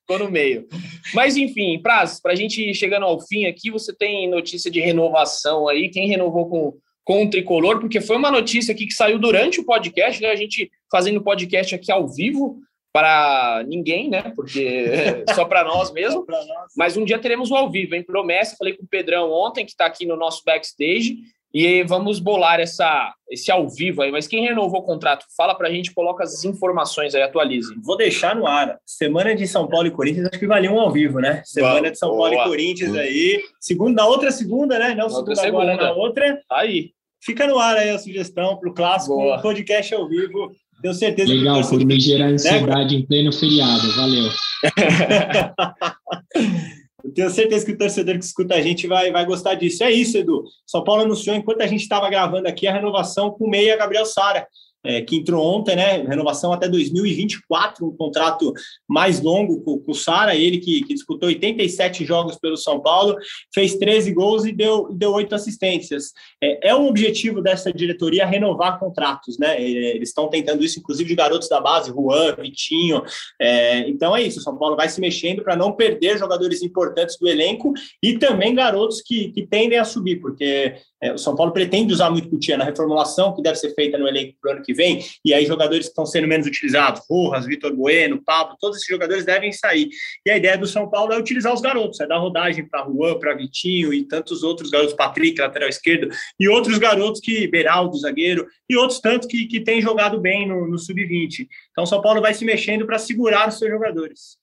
Ficou 0.00 0.18
no 0.18 0.30
meio. 0.30 0.66
Mas, 1.14 1.36
enfim, 1.36 1.80
Praz, 1.80 2.20
para 2.20 2.32
a 2.32 2.36
gente 2.36 2.74
chegando 2.74 3.06
ao 3.06 3.20
fim 3.20 3.46
aqui, 3.46 3.70
você 3.70 3.94
tem 3.94 4.28
notícia 4.28 4.70
de 4.70 4.80
renovação 4.80 5.68
aí. 5.68 5.88
Quem 5.88 6.08
renovou 6.08 6.48
com, 6.48 6.74
com 7.04 7.24
o 7.24 7.30
tricolor? 7.30 7.78
Porque 7.78 8.00
foi 8.00 8.16
uma 8.16 8.30
notícia 8.30 8.74
aqui 8.74 8.86
que 8.86 8.94
saiu 8.94 9.20
durante 9.20 9.60
o 9.60 9.64
podcast, 9.64 10.20
né? 10.20 10.30
A 10.30 10.36
gente 10.36 10.70
fazendo 10.90 11.22
podcast 11.22 11.72
aqui 11.72 11.92
ao 11.92 12.08
vivo 12.08 12.60
para 12.92 13.64
ninguém, 13.66 14.10
né? 14.10 14.32
Porque 14.36 15.24
só 15.34 15.44
para 15.44 15.64
nós 15.64 15.90
mesmo. 15.90 16.24
nós. 16.28 16.46
Mas 16.76 16.96
um 16.96 17.04
dia 17.04 17.18
teremos 17.18 17.50
o 17.50 17.56
ao 17.56 17.70
vivo, 17.70 17.94
hein? 17.94 18.02
Promessa. 18.02 18.56
Falei 18.56 18.74
com 18.76 18.84
o 18.84 18.88
Pedrão 18.88 19.30
ontem, 19.32 19.64
que 19.64 19.72
está 19.72 19.86
aqui 19.86 20.06
no 20.06 20.16
nosso 20.16 20.42
backstage. 20.44 21.18
E 21.54 21.82
vamos 21.84 22.18
bolar 22.18 22.60
essa, 22.60 23.14
esse 23.30 23.50
ao 23.50 23.68
vivo 23.68 24.00
aí. 24.00 24.10
Mas 24.10 24.26
quem 24.26 24.42
renovou 24.42 24.80
o 24.80 24.84
contrato? 24.84 25.26
Fala 25.36 25.54
para 25.54 25.68
a 25.68 25.70
gente, 25.70 25.92
coloca 25.92 26.24
as 26.24 26.44
informações 26.44 27.14
aí, 27.14 27.22
atualize. 27.22 27.74
Vou 27.82 27.96
deixar 27.96 28.34
no 28.34 28.46
ar. 28.46 28.78
Semana 28.86 29.34
de 29.34 29.46
São 29.46 29.68
Paulo 29.68 29.86
e 29.86 29.90
Corinthians, 29.90 30.28
acho 30.28 30.38
que 30.38 30.46
valia 30.46 30.72
um 30.72 30.80
ao 30.80 30.90
vivo, 30.90 31.20
né? 31.20 31.42
Semana 31.44 31.90
de 31.90 31.98
São 31.98 32.10
Boa. 32.10 32.30
Paulo 32.30 32.42
e 32.42 32.48
Corinthians 32.48 32.96
aí. 32.96 33.42
Segunda, 33.60 34.02
na 34.02 34.08
outra 34.08 34.30
segunda, 34.30 34.78
né? 34.78 34.94
Não 34.94 35.10
segunda, 35.10 35.34
segunda 35.34 35.72
agora, 35.72 35.88
na 35.88 35.92
outra. 35.92 36.42
Tá 36.48 36.60
aí. 36.60 36.92
Fica 37.20 37.46
no 37.46 37.58
ar 37.58 37.76
aí 37.76 37.90
a 37.90 37.98
sugestão 37.98 38.56
para 38.56 38.70
o 38.70 38.74
clássico 38.74 39.14
Boa. 39.14 39.40
podcast 39.40 39.94
ao 39.94 40.08
vivo 40.08 40.52
tenho 40.82 40.94
certeza 40.94 41.32
Legal, 41.32 41.68
por 41.68 41.84
me 41.84 42.00
gerar 42.00 42.26
ansiedade 42.26 42.96
né? 42.96 43.00
em 43.00 43.06
pleno 43.06 43.32
feriado. 43.32 43.92
Valeu. 43.92 44.30
Eu 47.04 47.12
tenho 47.12 47.30
certeza 47.30 47.66
que 47.66 47.72
o 47.72 47.78
torcedor 47.78 48.16
que 48.16 48.24
escuta 48.24 48.54
a 48.54 48.62
gente 48.62 48.86
vai, 48.86 49.10
vai 49.10 49.26
gostar 49.26 49.54
disso. 49.54 49.82
É 49.82 49.90
isso, 49.90 50.16
Edu. 50.16 50.44
São 50.66 50.84
Paulo 50.84 51.02
anunciou, 51.02 51.34
enquanto 51.34 51.62
a 51.62 51.66
gente 51.66 51.82
estava 51.82 52.08
gravando 52.08 52.46
aqui, 52.46 52.66
a 52.66 52.72
renovação 52.72 53.30
com 53.30 53.46
o 53.46 53.50
meia 53.50 53.76
Gabriel 53.76 54.06
Sara. 54.06 54.46
É, 54.84 55.00
que 55.02 55.16
entrou 55.16 55.44
ontem, 55.44 55.76
né? 55.76 56.02
Renovação 56.02 56.52
até 56.52 56.68
2024, 56.68 57.86
um 57.86 57.96
contrato 57.96 58.52
mais 58.88 59.20
longo 59.20 59.62
com, 59.62 59.78
com 59.78 59.92
o 59.92 59.94
Sara, 59.94 60.34
ele 60.34 60.58
que, 60.58 60.82
que, 60.84 60.94
disputou 60.94 61.28
87 61.28 62.04
jogos 62.04 62.36
pelo 62.36 62.56
São 62.56 62.80
Paulo, 62.80 63.16
fez 63.54 63.76
13 63.76 64.12
gols 64.12 64.44
e 64.44 64.52
deu, 64.52 64.92
deu 64.92 65.12
8 65.12 65.34
assistências. 65.34 66.12
É, 66.42 66.70
é 66.70 66.74
um 66.74 66.86
objetivo 66.86 67.40
dessa 67.40 67.72
diretoria 67.72 68.26
renovar 68.26 68.78
contratos, 68.78 69.38
né? 69.38 69.56
É, 69.56 69.96
eles 69.96 70.08
estão 70.08 70.28
tentando 70.28 70.64
isso, 70.64 70.78
inclusive, 70.78 71.08
de 71.08 71.14
garotos 71.14 71.48
da 71.48 71.60
base, 71.60 71.90
Juan, 71.90 72.34
Vitinho. 72.36 73.02
É, 73.40 73.88
então 73.88 74.16
é 74.16 74.22
isso, 74.22 74.38
o 74.38 74.42
São 74.42 74.56
Paulo 74.56 74.76
vai 74.76 74.88
se 74.88 75.00
mexendo 75.00 75.42
para 75.42 75.56
não 75.56 75.72
perder 75.72 76.18
jogadores 76.18 76.62
importantes 76.62 77.16
do 77.18 77.28
elenco 77.28 77.72
e 78.02 78.18
também 78.18 78.54
garotos 78.54 79.00
que, 79.00 79.30
que 79.32 79.46
tendem 79.46 79.78
a 79.78 79.84
subir, 79.84 80.20
porque 80.20 80.74
é, 81.02 81.12
o 81.12 81.18
São 81.18 81.34
Paulo 81.34 81.52
pretende 81.52 81.92
usar 81.92 82.08
muito 82.10 82.30
Cutia 82.30 82.56
na 82.56 82.64
reformulação 82.64 83.34
que 83.34 83.42
deve 83.42 83.56
ser 83.56 83.74
feita 83.74 83.98
no 83.98 84.06
elenco 84.06 84.36
para 84.40 84.50
o 84.50 84.54
ano 84.54 84.62
que 84.62 84.72
vem, 84.72 85.04
e 85.24 85.34
aí 85.34 85.44
jogadores 85.44 85.86
que 85.86 85.90
estão 85.90 86.06
sendo 86.06 86.28
menos 86.28 86.46
utilizados, 86.46 87.02
Rojas, 87.10 87.44
Vitor 87.44 87.74
Bueno, 87.74 88.22
Pablo, 88.24 88.56
todos 88.60 88.76
esses 88.76 88.88
jogadores 88.88 89.24
devem 89.24 89.50
sair. 89.52 89.88
E 90.24 90.30
a 90.30 90.36
ideia 90.36 90.56
do 90.56 90.66
São 90.66 90.88
Paulo 90.88 91.12
é 91.12 91.18
utilizar 91.18 91.52
os 91.52 91.60
garotos, 91.60 91.98
é 91.98 92.06
dar 92.06 92.18
rodagem 92.18 92.64
para 92.64 92.84
Juan, 92.84 93.18
para 93.18 93.34
Vitinho 93.34 93.92
e 93.92 94.04
tantos 94.04 94.44
outros 94.44 94.70
garotos, 94.70 94.94
Patrick, 94.94 95.40
lateral 95.40 95.68
esquerdo, 95.68 96.08
e 96.38 96.48
outros 96.48 96.78
garotos 96.78 97.20
que, 97.20 97.48
Beraldo, 97.48 97.98
zagueiro, 97.98 98.46
e 98.70 98.76
outros 98.76 99.00
tantos 99.00 99.26
que, 99.26 99.46
que 99.46 99.60
têm 99.60 99.82
jogado 99.82 100.20
bem 100.20 100.46
no, 100.46 100.68
no 100.68 100.78
Sub-20. 100.78 101.48
Então 101.72 101.82
o 101.82 101.86
São 101.86 102.00
Paulo 102.00 102.20
vai 102.20 102.32
se 102.32 102.44
mexendo 102.44 102.86
para 102.86 102.98
segurar 102.98 103.48
os 103.48 103.58
seus 103.58 103.70
jogadores. 103.70 104.36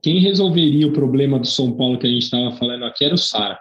Quem 0.00 0.20
resolveria 0.20 0.86
o 0.86 0.92
problema 0.92 1.40
do 1.40 1.46
São 1.46 1.72
Paulo 1.72 1.98
que 1.98 2.06
a 2.06 2.10
gente 2.10 2.22
estava 2.22 2.52
falando 2.56 2.84
aqui 2.84 3.04
era 3.04 3.14
o 3.14 3.18
Sara 3.18 3.58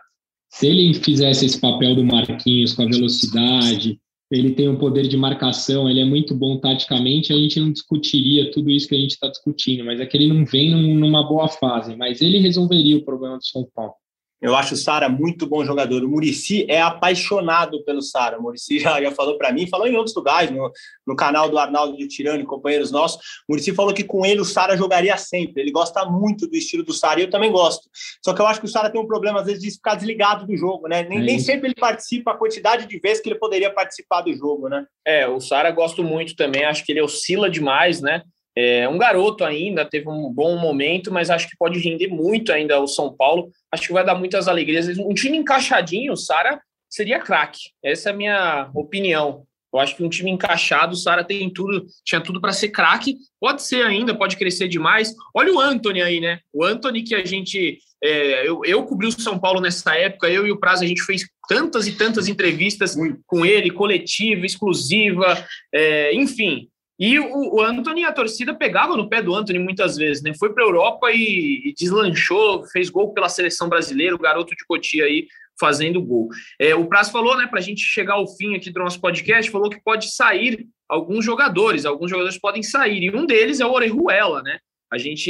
se 0.50 0.68
ele 0.68 0.94
fizesse 0.94 1.46
esse 1.46 1.60
papel 1.60 1.96
do 1.96 2.04
Marquinhos 2.04 2.74
com 2.74 2.84
a 2.84 2.88
velocidade, 2.88 4.00
ele 4.30 4.54
tem 4.54 4.68
um 4.68 4.78
poder 4.78 5.08
de 5.08 5.16
marcação, 5.16 5.90
ele 5.90 6.02
é 6.02 6.06
muito 6.06 6.36
bom 6.36 6.58
taticamente, 6.60 7.32
a 7.32 7.38
gente 7.38 7.60
não 7.60 7.72
discutiria 7.72 8.52
tudo 8.52 8.70
isso 8.70 8.88
que 8.88 8.96
a 8.96 9.00
gente 9.00 9.12
está 9.12 9.28
discutindo, 9.30 9.86
mas 9.86 10.00
é 10.00 10.06
que 10.06 10.18
ele 10.18 10.28
não 10.28 10.46
vem 10.46 10.72
numa 10.72 11.28
boa 11.28 11.48
fase, 11.48 11.96
mas 11.96 12.22
ele 12.22 12.40
resolveria 12.40 12.98
o 12.98 13.06
problema 13.06 13.38
do 13.38 13.46
São 13.46 13.68
Paulo. 13.74 13.94
Eu 14.39 14.56
acho 14.56 14.76
o 14.76 14.78
Sara 14.78 15.10
muito 15.10 15.47
bom 15.47 15.65
jogador. 15.65 16.04
O 16.04 16.10
Murici 16.10 16.65
é 16.69 16.80
apaixonado 16.80 17.84
pelo 17.84 18.02
Sara. 18.02 18.38
O 18.38 18.43
Murici 18.43 18.80
já, 18.80 19.02
já 19.02 19.12
falou 19.12 19.38
para 19.38 19.52
mim, 19.52 19.67
falou 19.67 19.88
em 19.88 19.95
outros 19.95 20.15
lugares, 20.15 20.52
no, 20.52 20.71
no 21.06 21.15
canal 21.15 21.50
do 21.50 21.58
Arnaldo 21.58 21.97
de 21.97 22.08
Tirano, 22.08 22.45
companheiros 22.45 22.91
nossos. 22.91 23.17
O 23.47 23.54
Murici 23.54 23.73
falou 23.73 23.93
que 23.93 24.04
com 24.04 24.26
ele 24.26 24.39
o 24.39 24.45
Sara 24.45 24.78
jogaria 24.78 25.17
sempre. 25.17 25.62
Ele 25.62 25.71
gosta 25.71 26.06
muito 26.06 26.47
do 26.47 26.56
estilo 26.56 26.84
do 26.84 26.93
Sara 26.93 27.19
e 27.19 27.23
eu 27.23 27.30
também 27.30 27.52
gosto. 27.52 27.89
Só 28.23 28.34
que 28.34 28.41
eu 28.41 28.45
acho 28.45 28.60
que 28.60 28.67
o 28.67 28.69
Sara 28.69 28.91
tem 28.91 29.02
um 29.02 29.08
problema, 29.08 29.39
às 29.39 29.45
vezes, 29.47 29.62
de 29.62 29.71
ficar 29.71 29.95
desligado 29.95 30.45
do 30.45 30.56
jogo, 30.56 30.88
né? 30.88 31.04
Nem, 31.04 31.19
é 31.19 31.21
nem 31.21 31.39
sempre 31.39 31.67
ele 31.67 31.76
participa 31.76 32.32
a 32.32 32.38
quantidade 32.38 32.86
de 32.86 33.00
vezes 33.00 33.21
que 33.21 33.30
ele 33.30 33.39
poderia 33.39 33.73
participar 33.73 34.21
do 34.21 34.34
jogo, 34.34 34.69
né? 34.69 34.86
É, 35.06 35.28
o 35.28 35.39
Sara 35.39 35.71
gosto 35.71 36.04
muito 36.04 36.36
também. 36.36 36.63
Acho 36.63 36.86
que 36.86 36.91
ele 36.91 37.02
oscila 37.02 37.50
demais, 37.50 38.02
né? 38.02 38.21
É 38.60 38.89
um 38.89 38.98
garoto 38.98 39.46
ainda, 39.46 39.86
teve 39.86 40.10
um 40.10 40.34
bom 40.34 40.58
momento, 40.58 41.13
mas 41.13 41.30
acho 41.30 41.48
que 41.48 41.56
pode 41.56 41.78
render 41.78 42.08
muito 42.08 42.52
ainda 42.52 42.80
o 42.82 42.88
São 42.88 43.13
Paulo. 43.15 43.52
Acho 43.72 43.86
que 43.86 43.93
vai 43.93 44.04
dar 44.04 44.15
muitas 44.15 44.48
alegrias. 44.48 44.98
Um 44.98 45.13
time 45.13 45.38
encaixadinho, 45.38 46.13
o 46.13 46.17
Sara 46.17 46.60
seria 46.89 47.20
craque. 47.20 47.60
Essa 47.84 48.10
é 48.10 48.13
a 48.13 48.15
minha 48.15 48.72
opinião. 48.74 49.46
Eu 49.72 49.80
acho 49.80 49.96
que 49.96 50.04
um 50.04 50.10
time 50.10 50.32
encaixado, 50.32 50.93
o 50.93 50.98
Sara 50.98 51.24
tem 51.24 51.48
tudo, 51.52 51.86
tinha 52.04 52.20
tudo 52.20 52.41
para 52.41 52.52
ser 52.52 52.70
craque. 52.70 53.17
Pode 53.39 53.62
ser 53.62 53.86
ainda, 53.86 54.17
pode 54.17 54.36
crescer 54.36 54.67
demais. 54.67 55.13
Olha 55.36 55.54
o 55.54 55.60
Anthony 55.60 56.02
aí, 56.02 56.20
né? 56.20 56.39
O 56.52 56.63
Anthony 56.63 57.04
que 57.04 57.13
a 57.13 57.24
gente. 57.24 57.78
É, 58.04 58.48
eu, 58.48 58.62
eu 58.65 58.84
cobri 58.86 59.06
o 59.06 59.12
São 59.12 59.38
Paulo 59.38 59.62
nessa 59.62 59.96
época, 59.96 60.30
eu 60.30 60.48
e 60.48 60.52
o 60.52 60.60
Prazo, 60.60 60.84
a 60.84 60.88
gente 60.88 61.04
fez 61.04 61.28
tantas 61.48 61.88
e 61.88 61.91
tantas 61.96 62.28
entrevistas 62.28 62.96
com 63.28 63.46
ele, 63.46 63.70
coletiva, 63.70 64.48
exclusiva, 64.48 65.46
é, 65.72 66.13
enfim. 66.15 66.67
E 67.00 67.20
o, 67.20 67.56
o 67.56 67.62
Anthony, 67.62 68.04
a 68.04 68.12
torcida 68.12 68.56
pegava 68.56 68.98
no 68.98 69.08
pé 69.08 69.22
do 69.22 69.36
Anthony 69.36 69.60
muitas 69.60 69.98
vezes, 69.98 70.24
né? 70.24 70.34
Foi 70.34 70.52
para 70.52 70.64
a 70.64 70.68
Europa 70.68 71.12
e, 71.12 71.70
e, 71.70 71.74
deslanchou, 71.74 72.66
fez 72.66 72.90
gol 72.90 73.14
pela 73.14 73.30
seleção 73.30 73.70
brasileira, 73.70 74.16
o 74.16 74.20
garoto 74.20 74.56
de 74.56 74.66
Cotia 74.66 75.06
aí 75.06 75.28
fazendo 75.60 76.02
gol. 76.02 76.30
É, 76.60 76.76
o 76.76 76.88
Praz 76.88 77.10
falou, 77.10 77.38
né, 77.38 77.48
para 77.48 77.60
a 77.60 77.64
gente 77.64 77.82
chegar 77.82 78.14
ao 78.14 78.28
fim 78.36 78.56
aqui 78.56 78.72
do 78.72 78.80
nosso 78.80 79.00
podcast, 79.02 79.50
falou 79.52 79.70
que 79.70 79.82
pode 79.84 80.14
sair 80.14 80.68
alguns 80.88 81.26
jogadores, 81.26 81.86
alguns 81.86 82.10
jogadores 82.10 82.40
podem 82.40 82.64
sair, 82.64 83.04
e 83.04 83.16
um 83.16 83.26
deles 83.26 83.60
é 83.60 83.66
o 83.66 83.72
Orejuela, 83.72 84.42
né? 84.42 84.60
A 84.92 84.98
gente, 84.98 85.30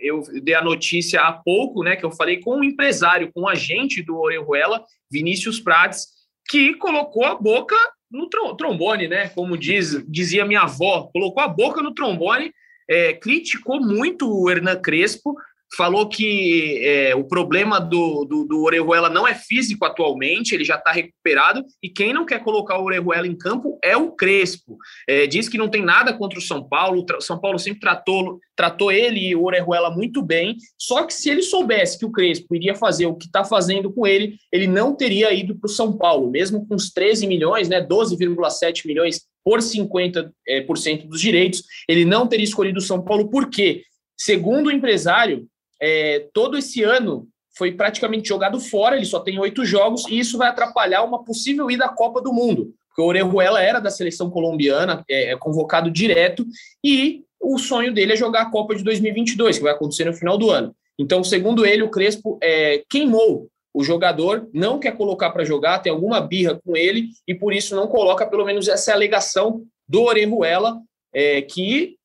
eu 0.00 0.22
dei 0.42 0.54
a 0.54 0.62
notícia 0.62 1.20
há 1.22 1.32
pouco, 1.32 1.82
né, 1.82 1.96
que 1.96 2.04
eu 2.04 2.12
falei 2.12 2.38
com 2.40 2.50
o 2.50 2.58
um 2.58 2.64
empresário, 2.64 3.32
com 3.32 3.40
o 3.40 3.42
um 3.44 3.48
agente 3.48 4.02
do 4.02 4.16
Orejuela, 4.16 4.84
Vinícius 5.10 5.58
Prades, 5.58 6.06
que 6.48 6.74
colocou 6.74 7.24
a 7.24 7.34
boca 7.34 7.74
no 8.10 8.28
trombone, 8.56 9.08
né? 9.08 9.28
Como 9.30 9.56
diz, 9.56 10.04
dizia 10.08 10.46
minha 10.46 10.62
avó, 10.62 11.08
colocou 11.12 11.42
a 11.42 11.48
boca 11.48 11.82
no 11.82 11.94
trombone, 11.94 12.52
é, 12.88 13.12
criticou 13.14 13.80
muito 13.80 14.30
o 14.30 14.48
Hernan 14.48 14.80
Crespo, 14.80 15.34
falou 15.74 16.08
que 16.08 16.80
é, 16.82 17.14
o 17.14 17.24
problema 17.24 17.80
do, 17.80 18.24
do, 18.24 18.44
do, 18.44 18.62
Orejuela 18.62 19.08
não 19.08 19.26
é 19.26 19.34
físico 19.34 19.84
atualmente, 19.84 20.54
ele 20.54 20.64
já 20.64 20.76
está 20.76 20.92
recuperado, 20.92 21.64
e 21.82 21.88
quem 21.88 22.12
não 22.12 22.24
quer 22.24 22.42
colocar 22.42 22.78
o 22.78 22.84
Orejuela 22.84 23.26
em 23.26 23.36
campo 23.36 23.78
é 23.82 23.96
o 23.96 24.12
Crespo. 24.12 24.76
É, 25.08 25.26
diz 25.26 25.48
que 25.48 25.58
não 25.58 25.68
tem 25.68 25.82
nada 25.82 26.12
contra 26.12 26.38
o 26.38 26.42
São 26.42 26.66
Paulo, 26.66 27.04
o 27.16 27.20
São 27.20 27.38
Paulo 27.40 27.58
sempre 27.58 27.80
tratou, 27.80 28.38
tratou 28.54 28.92
ele 28.92 29.20
e 29.20 29.34
o 29.34 29.44
Orejuela 29.44 29.90
muito 29.90 30.22
bem, 30.22 30.56
só 30.78 31.04
que 31.04 31.14
se 31.14 31.30
ele 31.30 31.42
soubesse 31.42 31.98
que 31.98 32.06
o 32.06 32.12
Crespo 32.12 32.54
iria 32.54 32.74
fazer 32.74 33.06
o 33.06 33.14
que 33.14 33.26
está 33.26 33.44
fazendo 33.44 33.92
com 33.92 34.06
ele, 34.06 34.36
ele 34.52 34.66
não 34.66 34.94
teria 34.94 35.32
ido 35.32 35.56
para 35.58 35.66
o 35.66 35.70
São 35.70 35.96
Paulo, 35.96 36.30
mesmo 36.30 36.66
com 36.66 36.74
os 36.74 36.90
13 36.90 37.26
milhões, 37.26 37.68
né, 37.68 37.80
12,7 37.80 38.86
milhões 38.86 39.22
por 39.44 39.60
50% 39.60 40.30
é, 40.48 40.60
por 40.60 40.76
cento 40.76 41.06
dos 41.06 41.20
direitos, 41.20 41.62
ele 41.88 42.04
não 42.04 42.26
teria 42.26 42.44
escolhido 42.44 42.78
o 42.78 42.82
São 42.82 43.00
Paulo, 43.00 43.30
por 43.30 43.48
quê? 43.48 43.84
Segundo 44.18 44.66
o 44.66 44.72
empresário, 44.72 45.46
é, 45.80 46.26
todo 46.32 46.56
esse 46.56 46.82
ano 46.82 47.28
foi 47.56 47.72
praticamente 47.72 48.28
jogado 48.28 48.60
fora, 48.60 48.96
ele 48.96 49.06
só 49.06 49.20
tem 49.20 49.38
oito 49.38 49.64
jogos, 49.64 50.04
e 50.08 50.18
isso 50.18 50.36
vai 50.36 50.48
atrapalhar 50.48 51.02
uma 51.02 51.24
possível 51.24 51.70
ida 51.70 51.86
à 51.86 51.88
Copa 51.88 52.20
do 52.20 52.32
Mundo, 52.32 52.74
porque 52.88 53.02
o 53.02 53.06
Orejuela 53.06 53.62
era 53.62 53.80
da 53.80 53.90
seleção 53.90 54.30
colombiana, 54.30 55.02
é, 55.08 55.32
é, 55.32 55.36
convocado 55.36 55.90
direto, 55.90 56.46
e 56.84 57.22
o 57.40 57.58
sonho 57.58 57.92
dele 57.94 58.12
é 58.12 58.16
jogar 58.16 58.42
a 58.42 58.50
Copa 58.50 58.74
de 58.74 58.84
2022, 58.84 59.56
que 59.56 59.64
vai 59.64 59.72
acontecer 59.72 60.04
no 60.04 60.12
final 60.12 60.36
do 60.36 60.50
ano. 60.50 60.74
Então, 60.98 61.22
segundo 61.24 61.64
ele, 61.64 61.82
o 61.82 61.90
Crespo 61.90 62.38
é, 62.42 62.82
queimou 62.90 63.48
o 63.72 63.84
jogador, 63.84 64.48
não 64.52 64.78
quer 64.78 64.96
colocar 64.96 65.30
para 65.30 65.44
jogar, 65.44 65.80
tem 65.80 65.92
alguma 65.92 66.20
birra 66.20 66.58
com 66.64 66.76
ele, 66.76 67.08
e 67.28 67.34
por 67.34 67.52
isso 67.52 67.76
não 67.76 67.86
coloca, 67.86 68.26
pelo 68.26 68.44
menos 68.44 68.68
essa 68.68 68.90
é 68.90 68.94
alegação 68.94 69.62
do 69.86 70.02
Orejuela, 70.02 70.78
é, 71.12 71.42
que 71.42 71.95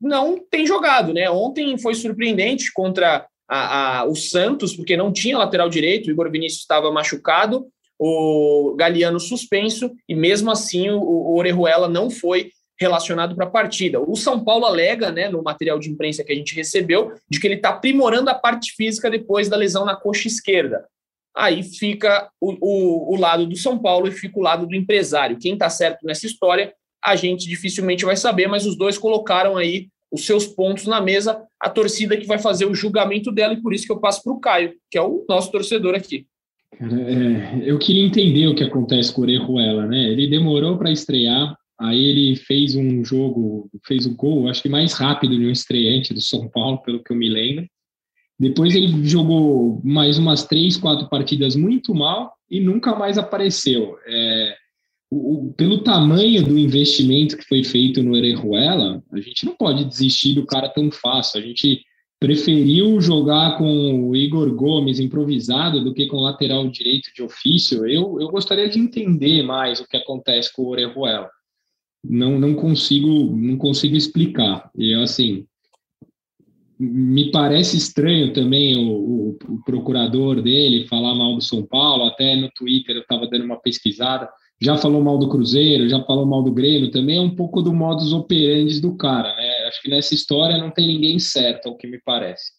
não 0.00 0.38
tem 0.38 0.66
jogado, 0.66 1.12
né? 1.12 1.30
Ontem 1.30 1.76
foi 1.78 1.94
surpreendente 1.94 2.72
contra 2.72 3.26
a, 3.48 4.00
a, 4.00 4.04
o 4.04 4.14
Santos, 4.14 4.74
porque 4.76 4.96
não 4.96 5.12
tinha 5.12 5.38
lateral 5.38 5.68
direito, 5.68 6.08
o 6.08 6.10
Igor 6.10 6.30
Vinícius 6.30 6.62
estava 6.62 6.90
machucado, 6.92 7.66
o 7.98 8.74
Galeano 8.76 9.18
suspenso, 9.18 9.90
e 10.08 10.14
mesmo 10.14 10.50
assim 10.50 10.90
o, 10.90 11.00
o 11.00 11.36
Orejuela 11.36 11.88
não 11.88 12.10
foi 12.10 12.50
relacionado 12.80 13.34
para 13.34 13.46
a 13.46 13.50
partida. 13.50 14.00
O 14.00 14.14
São 14.14 14.44
Paulo 14.44 14.64
alega, 14.64 15.10
né, 15.10 15.28
no 15.28 15.42
material 15.42 15.80
de 15.80 15.90
imprensa 15.90 16.22
que 16.22 16.32
a 16.32 16.34
gente 16.34 16.54
recebeu, 16.54 17.12
de 17.28 17.40
que 17.40 17.46
ele 17.46 17.56
está 17.56 17.70
aprimorando 17.70 18.30
a 18.30 18.34
parte 18.34 18.72
física 18.76 19.10
depois 19.10 19.48
da 19.48 19.56
lesão 19.56 19.84
na 19.84 19.96
coxa 19.96 20.28
esquerda. 20.28 20.86
Aí 21.36 21.62
fica 21.62 22.30
o, 22.40 22.52
o, 22.60 23.14
o 23.14 23.16
lado 23.16 23.46
do 23.46 23.56
São 23.56 23.78
Paulo 23.78 24.06
e 24.06 24.12
fica 24.12 24.38
o 24.38 24.42
lado 24.42 24.66
do 24.66 24.76
empresário. 24.76 25.38
Quem 25.38 25.54
está 25.54 25.68
certo 25.68 26.06
nessa 26.06 26.26
história 26.26 26.72
a 27.04 27.16
gente 27.16 27.48
dificilmente 27.48 28.04
vai 28.04 28.16
saber, 28.16 28.46
mas 28.46 28.66
os 28.66 28.76
dois 28.76 28.98
colocaram 28.98 29.56
aí 29.56 29.88
os 30.10 30.24
seus 30.24 30.46
pontos 30.46 30.86
na 30.86 31.00
mesa, 31.00 31.42
a 31.60 31.68
torcida 31.68 32.16
que 32.16 32.26
vai 32.26 32.38
fazer 32.38 32.64
o 32.64 32.74
julgamento 32.74 33.30
dela, 33.30 33.52
e 33.52 33.62
por 33.62 33.74
isso 33.74 33.86
que 33.86 33.92
eu 33.92 34.00
passo 34.00 34.22
para 34.22 34.32
o 34.32 34.40
Caio, 34.40 34.74
que 34.90 34.96
é 34.96 35.02
o 35.02 35.24
nosso 35.28 35.52
torcedor 35.52 35.94
aqui. 35.94 36.26
É, 36.80 37.62
eu 37.70 37.78
queria 37.78 38.04
entender 38.04 38.46
o 38.46 38.54
que 38.54 38.64
acontece 38.64 39.12
com 39.12 39.22
o 39.22 39.24
Orejuela, 39.24 39.86
né? 39.86 40.10
Ele 40.10 40.28
demorou 40.28 40.78
para 40.78 40.90
estrear, 40.90 41.54
aí 41.78 42.02
ele 42.02 42.36
fez 42.36 42.74
um 42.74 43.04
jogo, 43.04 43.68
fez 43.86 44.06
o 44.06 44.10
um 44.10 44.16
gol, 44.16 44.48
acho 44.48 44.62
que 44.62 44.68
mais 44.68 44.92
rápido 44.92 45.36
de 45.36 45.46
um 45.46 45.50
estreante 45.50 46.14
do 46.14 46.20
São 46.20 46.48
Paulo, 46.48 46.78
pelo 46.82 47.02
que 47.02 47.12
eu 47.12 47.16
me 47.16 47.28
lembro. 47.28 47.66
Depois 48.38 48.74
ele 48.74 49.04
jogou 49.04 49.80
mais 49.82 50.16
umas 50.18 50.44
três, 50.44 50.76
quatro 50.76 51.08
partidas 51.08 51.56
muito 51.56 51.94
mal 51.94 52.32
e 52.48 52.60
nunca 52.60 52.94
mais 52.94 53.18
apareceu. 53.18 53.98
É, 54.06 54.54
o, 55.10 55.52
pelo 55.56 55.82
tamanho 55.82 56.44
do 56.44 56.58
investimento 56.58 57.36
que 57.36 57.44
foi 57.44 57.64
feito 57.64 58.02
no 58.02 58.12
Orejuela, 58.12 59.02
a 59.12 59.20
gente 59.20 59.46
não 59.46 59.54
pode 59.54 59.84
desistir 59.84 60.34
do 60.34 60.46
cara 60.46 60.68
tão 60.68 60.90
fácil. 60.90 61.40
A 61.40 61.42
gente 61.42 61.82
preferiu 62.20 63.00
jogar 63.00 63.56
com 63.56 64.08
o 64.08 64.16
Igor 64.16 64.52
Gomes 64.54 64.98
improvisado 64.98 65.82
do 65.82 65.94
que 65.94 66.06
com 66.06 66.16
o 66.16 66.22
lateral 66.22 66.68
direito 66.68 67.10
de 67.14 67.22
ofício. 67.22 67.86
Eu, 67.86 68.20
eu 68.20 68.28
gostaria 68.28 68.68
de 68.68 68.78
entender 68.78 69.42
mais 69.42 69.80
o 69.80 69.86
que 69.86 69.96
acontece 69.96 70.52
com 70.52 70.62
o 70.62 70.68
Orejuela. 70.68 71.30
Não, 72.04 72.38
não 72.38 72.54
consigo 72.54 73.34
não 73.34 73.56
consigo 73.56 73.96
explicar. 73.96 74.70
E 74.76 74.92
assim, 74.94 75.46
me 76.78 77.30
parece 77.30 77.76
estranho 77.76 78.32
também 78.32 78.76
o, 78.76 78.92
o, 78.92 79.38
o 79.48 79.64
procurador 79.64 80.42
dele 80.42 80.86
falar 80.86 81.14
mal 81.14 81.34
do 81.34 81.40
São 81.40 81.64
Paulo. 81.64 82.04
Até 82.04 82.36
no 82.36 82.50
Twitter 82.50 82.96
eu 82.96 83.02
estava 83.02 83.26
dando 83.26 83.44
uma 83.44 83.60
pesquisada 83.60 84.28
já 84.60 84.76
falou 84.76 85.02
mal 85.02 85.18
do 85.18 85.28
Cruzeiro, 85.28 85.88
já 85.88 86.02
falou 86.04 86.26
mal 86.26 86.42
do 86.42 86.52
Grêmio, 86.52 86.90
também 86.90 87.18
é 87.18 87.20
um 87.20 87.34
pouco 87.34 87.62
do 87.62 87.72
modus 87.72 88.12
operandi 88.12 88.80
do 88.80 88.96
cara, 88.96 89.34
né? 89.36 89.68
Acho 89.68 89.80
que 89.80 89.88
nessa 89.88 90.14
história 90.14 90.58
não 90.58 90.70
tem 90.70 90.86
ninguém 90.86 91.18
certo, 91.18 91.68
é 91.68 91.70
o 91.70 91.76
que 91.76 91.86
me 91.86 92.00
parece. 92.00 92.58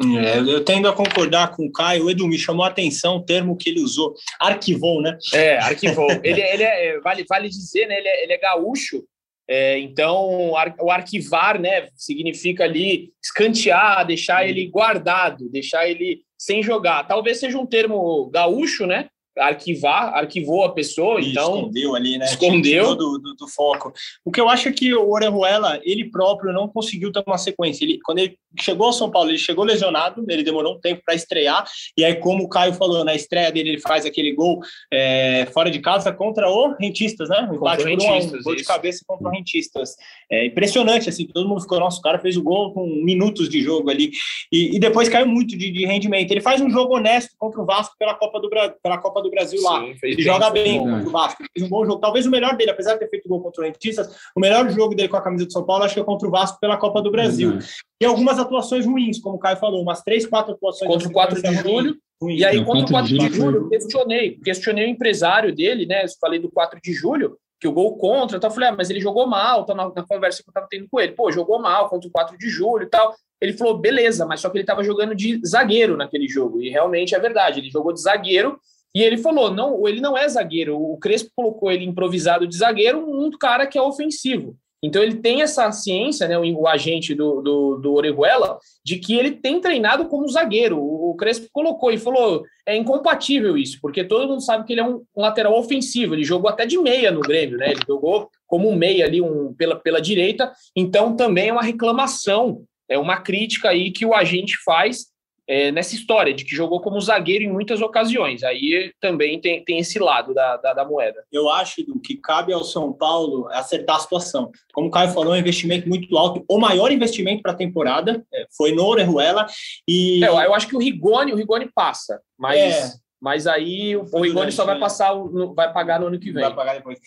É, 0.00 0.38
eu 0.38 0.64
tendo 0.64 0.86
a 0.88 0.92
concordar 0.92 1.56
com 1.56 1.66
o 1.66 1.72
Caio. 1.72 2.04
O 2.04 2.10
Edu 2.10 2.28
me 2.28 2.38
chamou 2.38 2.64
a 2.64 2.68
atenção 2.68 3.16
o 3.16 3.24
termo 3.24 3.56
que 3.56 3.68
ele 3.68 3.80
usou, 3.80 4.14
arquivou, 4.40 5.02
né? 5.02 5.18
É, 5.34 5.58
arquivou. 5.58 6.08
ele, 6.22 6.40
ele 6.40 6.62
é, 6.62 7.00
vale, 7.00 7.24
vale 7.28 7.48
dizer, 7.48 7.86
né? 7.86 7.98
Ele 7.98 8.08
é, 8.08 8.22
ele 8.22 8.32
é 8.32 8.38
gaúcho, 8.38 9.02
é, 9.48 9.78
então 9.78 10.52
o 10.78 10.90
arquivar, 10.90 11.60
né? 11.60 11.88
Significa 11.96 12.64
ali 12.64 13.12
escantear, 13.22 14.06
deixar 14.06 14.46
ele 14.46 14.66
guardado, 14.66 15.48
deixar 15.48 15.88
ele 15.88 16.22
sem 16.38 16.62
jogar. 16.62 17.08
Talvez 17.08 17.40
seja 17.40 17.58
um 17.58 17.66
termo 17.66 18.30
gaúcho, 18.30 18.86
né? 18.86 19.08
Arquivar, 19.38 20.14
arquivou 20.14 20.64
a 20.64 20.72
pessoa, 20.72 21.20
e 21.20 21.30
então... 21.30 21.56
Escondeu 21.56 21.94
ali, 21.94 22.18
né? 22.18 22.26
Escondeu. 22.26 22.94
Do, 22.94 23.18
do, 23.18 23.34
do, 23.34 23.48
foco. 23.48 23.92
O 24.24 24.30
que 24.30 24.40
eu 24.40 24.48
acho 24.48 24.68
é 24.68 24.72
que 24.72 24.94
o 24.94 25.10
Orejuela, 25.10 25.80
ele 25.82 26.10
próprio 26.10 26.52
não 26.52 26.68
conseguiu 26.68 27.10
ter 27.12 27.22
uma 27.26 27.38
sequência. 27.38 27.84
Ele, 27.84 27.98
quando 28.04 28.18
ele 28.18 28.36
chegou 28.60 28.86
ao 28.86 28.92
São 28.92 29.10
Paulo, 29.10 29.30
ele 29.30 29.38
chegou 29.38 29.64
lesionado, 29.64 30.24
ele 30.28 30.42
demorou 30.42 30.74
um 30.74 30.80
tempo 30.80 31.02
para 31.04 31.14
estrear, 31.14 31.64
e 31.96 32.04
aí, 32.04 32.14
como 32.16 32.44
o 32.44 32.48
Caio 32.48 32.72
falou, 32.72 33.04
na 33.04 33.14
estreia 33.14 33.50
dele, 33.50 33.70
ele 33.70 33.80
faz 33.80 34.04
aquele 34.04 34.32
gol 34.32 34.60
é, 34.92 35.46
fora 35.52 35.70
de 35.70 35.80
casa 35.80 36.12
contra 36.12 36.48
o 36.50 36.74
Rentistas, 36.78 37.28
né? 37.28 37.48
Um 37.50 37.54
empate 37.56 37.82
por 37.82 37.90
um, 37.90 38.38
um 38.38 38.42
gol 38.42 38.56
de 38.56 38.64
cabeça 38.64 39.04
contra 39.06 39.28
o 39.28 39.30
Rentistas. 39.30 39.94
É 40.30 40.46
impressionante, 40.46 41.08
assim, 41.08 41.26
todo 41.26 41.48
mundo 41.48 41.60
ficou, 41.60 41.78
nosso 41.78 42.00
cara 42.00 42.18
fez 42.18 42.36
o 42.36 42.42
gol 42.42 42.72
com 42.72 42.86
minutos 42.86 43.48
de 43.48 43.60
jogo 43.60 43.90
ali, 43.90 44.10
e, 44.52 44.76
e 44.76 44.78
depois 44.78 45.08
caiu 45.08 45.26
muito 45.26 45.56
de, 45.56 45.70
de 45.70 45.86
rendimento. 45.86 46.30
Ele 46.30 46.40
faz 46.40 46.60
um 46.60 46.70
jogo 46.70 46.96
honesto 46.96 47.34
contra 47.38 47.60
o 47.60 47.66
Vasco 47.66 47.94
pela 47.98 48.14
Copa 48.14 48.40
do, 48.40 48.48
pela 48.48 48.98
Copa 48.98 49.22
do 49.22 49.27
do 49.28 49.30
Brasil 49.30 49.62
lá. 49.62 49.80
Sim, 49.80 49.94
ele 50.02 50.22
joga 50.22 50.50
bem 50.50 50.78
contra 50.78 51.08
o 51.08 51.12
Vasco. 51.12 51.44
Fez 51.52 51.66
um 51.66 51.68
bom 51.68 51.84
jogo. 51.84 52.00
Talvez 52.00 52.26
o 52.26 52.30
melhor 52.30 52.56
dele, 52.56 52.70
apesar 52.70 52.94
de 52.94 53.00
ter 53.00 53.08
feito 53.08 53.28
gol 53.28 53.42
contra 53.42 53.62
o 53.62 53.64
Rentistas, 53.64 54.08
o 54.34 54.40
melhor 54.40 54.68
jogo 54.70 54.94
dele 54.94 55.08
com 55.08 55.16
a 55.16 55.22
camisa 55.22 55.46
do 55.46 55.52
São 55.52 55.64
Paulo 55.64 55.84
acho 55.84 55.94
que 55.94 56.00
é 56.00 56.04
contra 56.04 56.26
o 56.26 56.30
Vasco 56.30 56.58
pela 56.60 56.76
Copa 56.76 57.02
do 57.02 57.10
Brasil. 57.10 57.58
E 58.00 58.04
algumas 58.04 58.38
atuações 58.38 58.86
ruins, 58.86 59.18
como 59.18 59.36
o 59.36 59.38
Caio 59.38 59.56
falou, 59.56 59.82
umas 59.82 60.02
três, 60.02 60.26
quatro 60.26 60.54
atuações. 60.54 60.90
Contra 60.90 61.08
o 61.08 61.12
4 61.12 61.42
de 61.42 61.54
julho. 61.54 61.96
Ruim. 62.20 62.36
E 62.36 62.44
aí, 62.44 62.64
contra 62.64 62.84
o 62.84 62.88
4 62.88 63.18
de 63.18 63.28
julho, 63.32 63.56
eu 63.58 63.68
questionei. 63.68 64.38
Questionei 64.38 64.86
o 64.86 64.90
empresário 64.90 65.54
dele, 65.54 65.86
né? 65.86 66.04
Eu 66.04 66.08
falei 66.20 66.38
do 66.38 66.50
4 66.50 66.80
de 66.82 66.92
julho 66.92 67.36
que 67.60 67.66
o 67.66 67.72
gol 67.72 67.96
contra, 67.96 68.36
então 68.36 68.48
eu 68.48 68.54
falei, 68.54 68.68
ah, 68.68 68.74
mas 68.76 68.88
ele 68.88 69.00
jogou 69.00 69.26
mal, 69.26 69.64
tá 69.64 69.74
na, 69.74 69.92
na, 69.92 70.06
conversa 70.06 70.42
que 70.42 70.48
eu 70.48 70.54
tava 70.54 70.68
tendo 70.70 70.86
com 70.88 71.00
ele, 71.00 71.12
pô, 71.12 71.30
jogou 71.32 71.60
mal 71.60 71.88
contra 71.88 72.08
o 72.08 72.12
4 72.12 72.38
de 72.38 72.48
julho 72.48 72.84
e 72.84 72.88
tal. 72.88 73.14
Ele 73.40 73.52
falou, 73.52 73.78
beleza, 73.78 74.24
mas 74.24 74.40
só 74.40 74.48
que 74.48 74.58
ele 74.58 74.64
tava 74.64 74.84
jogando 74.84 75.14
de 75.14 75.40
zagueiro 75.44 75.96
naquele 75.96 76.28
jogo, 76.28 76.60
e 76.62 76.70
realmente 76.70 77.14
é 77.14 77.18
verdade, 77.18 77.58
ele 77.58 77.70
jogou 77.70 77.92
de 77.92 78.00
zagueiro 78.00 78.60
e 78.94 79.02
ele 79.02 79.18
falou: 79.18 79.50
não, 79.50 79.86
ele 79.86 80.00
não 80.00 80.16
é 80.16 80.28
zagueiro. 80.28 80.76
O 80.76 80.96
Crespo 80.98 81.30
colocou 81.34 81.70
ele 81.70 81.84
improvisado 81.84 82.46
de 82.46 82.56
zagueiro, 82.56 82.98
um 83.08 83.30
cara 83.30 83.66
que 83.66 83.78
é 83.78 83.82
ofensivo. 83.82 84.56
Então 84.82 85.02
ele 85.02 85.16
tem 85.16 85.42
essa 85.42 85.70
ciência, 85.72 86.28
né, 86.28 86.38
o, 86.38 86.60
o 86.60 86.68
agente 86.68 87.12
do, 87.12 87.42
do, 87.42 87.76
do 87.78 87.94
Orejuela, 87.94 88.58
de 88.84 88.98
que 88.98 89.16
ele 89.16 89.32
tem 89.32 89.60
treinado 89.60 90.06
como 90.06 90.28
zagueiro. 90.28 90.78
O, 90.78 91.10
o, 91.10 91.16
Crespo 91.16 91.48
colocou 91.52 91.90
e 91.90 91.98
falou: 91.98 92.44
é 92.66 92.76
incompatível 92.76 93.56
isso, 93.56 93.78
porque 93.80 94.04
todo 94.04 94.28
mundo 94.28 94.40
sabe 94.40 94.64
que 94.64 94.72
ele 94.72 94.80
é 94.80 94.84
um, 94.84 95.02
um, 95.16 95.22
lateral 95.22 95.58
ofensivo. 95.58 96.14
Ele 96.14 96.24
jogou 96.24 96.48
até 96.48 96.64
de 96.64 96.78
meia 96.78 97.10
no 97.10 97.20
Grêmio, 97.20 97.58
né? 97.58 97.72
Ele 97.72 97.80
jogou 97.86 98.30
como 98.46 98.68
um 98.68 98.76
meia 98.76 99.04
ali, 99.04 99.20
um, 99.20 99.52
pela, 99.54 99.76
pela 99.76 100.00
direita. 100.00 100.52
Então 100.76 101.16
também 101.16 101.48
é 101.48 101.52
uma 101.52 101.62
reclamação, 101.62 102.62
é 102.88 102.96
uma 102.96 103.20
crítica 103.20 103.70
aí 103.70 103.90
que 103.90 104.06
o 104.06 104.14
agente 104.14 104.56
faz 104.64 105.06
é, 105.48 105.72
nessa 105.72 105.94
história 105.94 106.34
de 106.34 106.44
que 106.44 106.54
jogou 106.54 106.80
como 106.80 107.00
zagueiro 107.00 107.42
em 107.42 107.50
muitas 107.50 107.80
ocasiões. 107.80 108.44
Aí 108.44 108.92
também 109.00 109.40
tem, 109.40 109.64
tem 109.64 109.78
esse 109.78 109.98
lado 109.98 110.34
da, 110.34 110.58
da, 110.58 110.74
da 110.74 110.84
moeda. 110.84 111.24
Eu 111.32 111.48
acho 111.48 111.76
que 112.04 112.16
cabe 112.16 112.52
ao 112.52 112.62
São 112.62 112.92
Paulo 112.92 113.48
acertar 113.48 113.96
a 113.96 114.00
situação. 114.00 114.52
Como 114.74 114.88
o 114.88 114.90
Caio 114.90 115.10
falou, 115.10 115.34
é 115.34 115.38
um 115.38 115.40
investimento 115.40 115.88
muito 115.88 116.16
alto. 116.18 116.44
O 116.46 116.58
maior 116.58 116.92
investimento 116.92 117.42
para 117.42 117.52
a 117.52 117.56
temporada 117.56 118.22
é, 118.32 118.46
foi 118.54 118.72
no 118.72 118.84
Orejuela. 118.84 119.46
E... 119.88 120.22
É, 120.22 120.28
eu 120.28 120.54
acho 120.54 120.68
que 120.68 120.76
o 120.76 120.80
Rigoni, 120.80 121.32
o 121.32 121.36
Rigoni 121.36 121.70
passa, 121.74 122.20
mas, 122.38 122.58
é. 122.58 122.92
mas 123.18 123.46
aí 123.46 123.96
o, 123.96 124.04
o 124.12 124.20
Rigoni 124.20 124.52
só 124.52 124.66
vai 124.66 124.78
passar, 124.78 125.14
vai 125.54 125.72
pagar 125.72 125.98
no 125.98 126.08
ano 126.08 126.20
que 126.20 126.30
vem. 126.30 126.42
Vai 126.42 126.54
pagar 126.54 126.74
depois. 126.74 126.98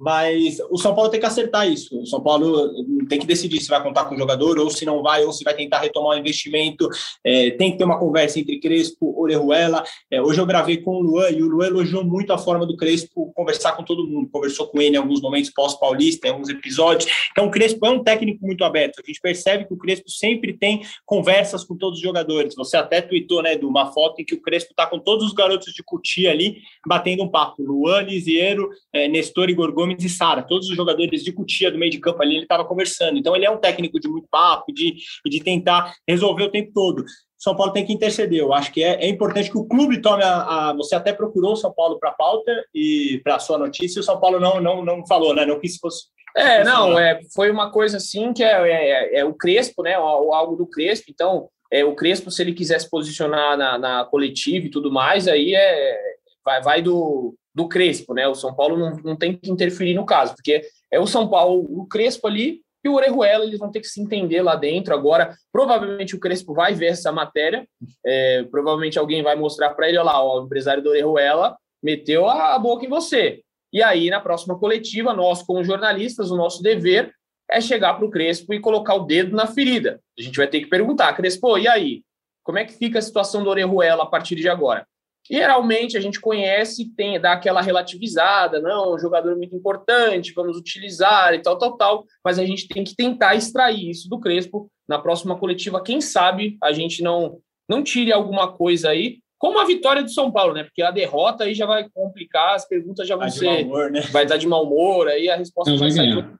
Mas 0.00 0.56
o 0.70 0.78
São 0.78 0.94
Paulo 0.94 1.10
tem 1.10 1.20
que 1.20 1.26
acertar 1.26 1.70
isso. 1.70 2.00
O 2.00 2.06
São 2.06 2.22
Paulo 2.22 2.72
tem 3.06 3.18
que 3.18 3.26
decidir 3.26 3.60
se 3.60 3.68
vai 3.68 3.82
contar 3.82 4.06
com 4.06 4.14
o 4.14 4.18
jogador 4.18 4.58
ou 4.58 4.70
se 4.70 4.86
não 4.86 5.02
vai, 5.02 5.22
ou 5.26 5.32
se 5.32 5.44
vai 5.44 5.52
tentar 5.52 5.80
retomar 5.80 6.16
o 6.16 6.18
investimento. 6.18 6.88
É, 7.22 7.50
tem 7.50 7.72
que 7.72 7.76
ter 7.76 7.84
uma 7.84 7.98
conversa 7.98 8.40
entre 8.40 8.58
Crespo, 8.58 9.14
Orejuela. 9.20 9.84
É, 10.10 10.22
hoje 10.22 10.40
eu 10.40 10.46
gravei 10.46 10.78
com 10.78 10.92
o 10.92 11.02
Luan 11.02 11.28
e 11.28 11.42
o 11.42 11.48
Luan 11.48 11.66
elogiou 11.66 12.02
muito 12.02 12.32
a 12.32 12.38
forma 12.38 12.64
do 12.64 12.78
Crespo 12.78 13.30
conversar 13.34 13.72
com 13.72 13.82
todo 13.82 14.06
mundo. 14.06 14.30
Conversou 14.32 14.68
com 14.68 14.80
ele 14.80 14.96
em 14.96 14.98
alguns 14.98 15.20
momentos 15.20 15.50
pós-paulista, 15.50 16.26
em 16.26 16.30
alguns 16.30 16.48
episódios. 16.48 17.28
Então 17.32 17.46
o 17.46 17.50
Crespo 17.50 17.84
é 17.84 17.90
um 17.90 18.02
técnico 18.02 18.46
muito 18.46 18.64
aberto. 18.64 19.02
A 19.04 19.06
gente 19.06 19.20
percebe 19.20 19.66
que 19.66 19.74
o 19.74 19.76
Crespo 19.76 20.08
sempre 20.08 20.54
tem 20.54 20.80
conversas 21.04 21.62
com 21.62 21.76
todos 21.76 21.98
os 21.98 22.02
jogadores. 22.02 22.54
Você 22.54 22.78
até 22.78 23.02
tweetou, 23.02 23.42
né, 23.42 23.54
de 23.54 23.66
uma 23.66 23.92
foto 23.92 24.22
em 24.22 24.24
que 24.24 24.34
o 24.34 24.40
Crespo 24.40 24.70
está 24.70 24.86
com 24.86 24.98
todos 24.98 25.26
os 25.26 25.34
garotos 25.34 25.74
de 25.74 25.82
Cutia 25.82 26.30
ali, 26.30 26.56
batendo 26.86 27.22
um 27.22 27.28
papo. 27.28 27.62
Luan, 27.62 28.00
Lisiero, 28.00 28.70
é, 28.94 29.06
Nestor 29.06 29.50
e 29.50 29.54
Gorgomes 29.54 29.89
Gomes 29.90 30.04
e 30.04 30.08
Sara, 30.08 30.42
todos 30.42 30.68
os 30.68 30.76
jogadores 30.76 31.22
de 31.22 31.32
cutia 31.32 31.70
do 31.70 31.78
meio 31.78 31.90
de 31.90 31.98
campo 31.98 32.22
ali, 32.22 32.34
ele 32.34 32.42
estava 32.42 32.64
conversando. 32.64 33.18
Então, 33.18 33.34
ele 33.34 33.44
é 33.44 33.50
um 33.50 33.58
técnico 33.58 33.98
de 33.98 34.08
muito 34.08 34.28
papo, 34.30 34.72
de, 34.72 34.96
de 35.26 35.40
tentar 35.40 35.94
resolver 36.08 36.44
o 36.44 36.50
tempo 36.50 36.70
todo. 36.72 37.04
São 37.36 37.56
Paulo 37.56 37.72
tem 37.72 37.86
que 37.86 37.92
interceder. 37.92 38.40
Eu 38.40 38.52
acho 38.52 38.70
que 38.72 38.82
é, 38.82 39.04
é 39.04 39.08
importante 39.08 39.50
que 39.50 39.58
o 39.58 39.66
clube 39.66 40.00
tome 40.00 40.22
a, 40.22 40.68
a 40.68 40.72
Você 40.74 40.94
até 40.94 41.12
procurou 41.12 41.52
o 41.52 41.56
São 41.56 41.72
Paulo 41.72 41.98
para 41.98 42.10
a 42.10 42.14
pauta 42.14 42.64
e 42.74 43.20
para 43.24 43.36
a 43.36 43.40
sua 43.40 43.58
notícia, 43.58 43.98
e 43.98 44.00
o 44.00 44.04
São 44.04 44.20
Paulo 44.20 44.38
não, 44.38 44.60
não, 44.60 44.84
não 44.84 45.06
falou, 45.06 45.34
né? 45.34 45.46
Não 45.46 45.58
quis 45.58 45.76
fosse. 45.76 46.04
É, 46.36 46.62
não, 46.62 46.96
é, 46.96 47.20
foi 47.34 47.50
uma 47.50 47.72
coisa 47.72 47.96
assim 47.96 48.32
que 48.32 48.44
é, 48.44 48.70
é, 48.70 49.18
é 49.20 49.24
o 49.24 49.34
Crespo, 49.34 49.82
né? 49.82 49.98
O, 49.98 50.32
algo 50.32 50.54
do 50.54 50.66
Crespo. 50.66 51.06
Então, 51.10 51.48
é, 51.72 51.84
o 51.84 51.94
Crespo, 51.94 52.30
se 52.30 52.42
ele 52.42 52.52
quiser 52.52 52.80
se 52.80 52.88
posicionar 52.88 53.56
na, 53.56 53.78
na 53.78 54.04
coletiva 54.04 54.66
e 54.66 54.70
tudo 54.70 54.92
mais, 54.92 55.26
aí 55.26 55.54
é, 55.54 55.98
vai, 56.44 56.62
vai 56.62 56.82
do, 56.82 57.34
do 57.60 57.68
Crespo, 57.68 58.14
né? 58.14 58.26
O 58.26 58.34
São 58.34 58.54
Paulo 58.54 58.76
não, 58.76 58.96
não 59.04 59.16
tem 59.16 59.36
que 59.36 59.50
interferir 59.50 59.94
no 59.94 60.06
caso, 60.06 60.34
porque 60.34 60.62
é 60.90 60.98
o 60.98 61.06
São 61.06 61.28
Paulo, 61.28 61.66
o 61.68 61.86
Crespo 61.86 62.26
ali 62.26 62.62
e 62.82 62.88
o 62.88 62.94
Orejuela, 62.94 63.44
eles 63.44 63.58
vão 63.58 63.70
ter 63.70 63.80
que 63.80 63.86
se 63.86 64.00
entender 64.00 64.40
lá 64.40 64.56
dentro. 64.56 64.94
Agora, 64.94 65.36
provavelmente 65.52 66.16
o 66.16 66.18
Crespo 66.18 66.54
vai 66.54 66.72
ver 66.72 66.86
essa 66.86 67.12
matéria, 67.12 67.68
é, 68.04 68.44
provavelmente 68.44 68.98
alguém 68.98 69.22
vai 69.22 69.36
mostrar 69.36 69.70
para 69.74 69.88
ele, 69.88 69.98
olha 69.98 70.06
lá, 70.06 70.24
ó, 70.24 70.40
o 70.40 70.46
empresário 70.46 70.82
do 70.82 70.88
Orejuela 70.88 71.58
meteu 71.82 72.26
a 72.26 72.58
boca 72.58 72.86
em 72.86 72.88
você. 72.88 73.42
E 73.70 73.82
aí, 73.82 74.08
na 74.08 74.18
próxima 74.18 74.58
coletiva, 74.58 75.12
nós, 75.12 75.42
como 75.42 75.62
jornalistas, 75.62 76.30
o 76.30 76.36
nosso 76.36 76.62
dever 76.62 77.12
é 77.50 77.60
chegar 77.60 77.94
para 77.94 78.06
o 78.06 78.10
Crespo 78.10 78.54
e 78.54 78.60
colocar 78.60 78.94
o 78.94 79.04
dedo 79.04 79.36
na 79.36 79.46
ferida. 79.46 80.00
A 80.18 80.22
gente 80.22 80.36
vai 80.36 80.46
ter 80.46 80.60
que 80.60 80.66
perguntar, 80.66 81.12
Crespo, 81.12 81.58
e 81.58 81.68
aí? 81.68 82.02
Como 82.42 82.58
é 82.58 82.64
que 82.64 82.72
fica 82.72 82.98
a 82.98 83.02
situação 83.02 83.44
do 83.44 83.50
Orejuela 83.50 84.04
a 84.04 84.06
partir 84.06 84.36
de 84.36 84.48
agora? 84.48 84.86
Geralmente 85.28 85.96
a 85.96 86.00
gente 86.00 86.20
conhece, 86.20 86.92
tem 86.96 87.20
dá 87.20 87.32
aquela 87.32 87.60
relativizada, 87.60 88.60
não, 88.60 88.94
um 88.94 88.98
jogador 88.98 89.36
muito 89.36 89.54
importante, 89.54 90.32
vamos 90.34 90.56
utilizar 90.56 91.34
e 91.34 91.40
tal, 91.40 91.56
tal, 91.56 91.76
tal, 91.76 92.04
mas 92.24 92.38
a 92.38 92.44
gente 92.44 92.66
tem 92.66 92.82
que 92.82 92.96
tentar 92.96 93.34
extrair 93.34 93.90
isso 93.90 94.08
do 94.08 94.18
Crespo 94.18 94.70
na 94.88 94.98
próxima 94.98 95.38
coletiva. 95.38 95.82
Quem 95.82 96.00
sabe 96.00 96.56
a 96.62 96.72
gente 96.72 97.02
não 97.02 97.38
não 97.68 97.84
tire 97.84 98.12
alguma 98.12 98.52
coisa 98.52 98.90
aí, 98.90 99.20
como 99.38 99.60
a 99.60 99.64
vitória 99.64 100.02
do 100.02 100.10
São 100.10 100.30
Paulo, 100.30 100.52
né? 100.52 100.64
Porque 100.64 100.82
a 100.82 100.90
derrota 100.90 101.44
aí 101.44 101.54
já 101.54 101.64
vai 101.64 101.88
complicar, 101.88 102.56
as 102.56 102.66
perguntas 102.66 103.06
já 103.06 103.14
vão 103.14 103.22
vai 103.22 103.30
ser, 103.30 103.64
humor, 103.64 103.90
né? 103.90 104.00
vai 104.10 104.26
dar 104.26 104.36
de 104.36 104.46
mau 104.46 104.64
humor, 104.64 105.06
aí 105.06 105.30
a 105.30 105.36
resposta 105.36 105.70
não, 105.70 105.78
vai 105.78 105.90
ganhar. 105.90 106.34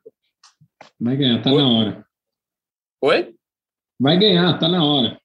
Vai 1.00 1.16
ganhar, 1.16 1.40
tá 1.40 1.50
Oi? 1.50 1.62
na 1.62 1.68
hora. 1.68 2.06
Oi? 3.02 3.34
Vai 3.98 4.18
ganhar, 4.18 4.58
tá 4.58 4.68
na 4.68 4.84
hora. 4.84 5.20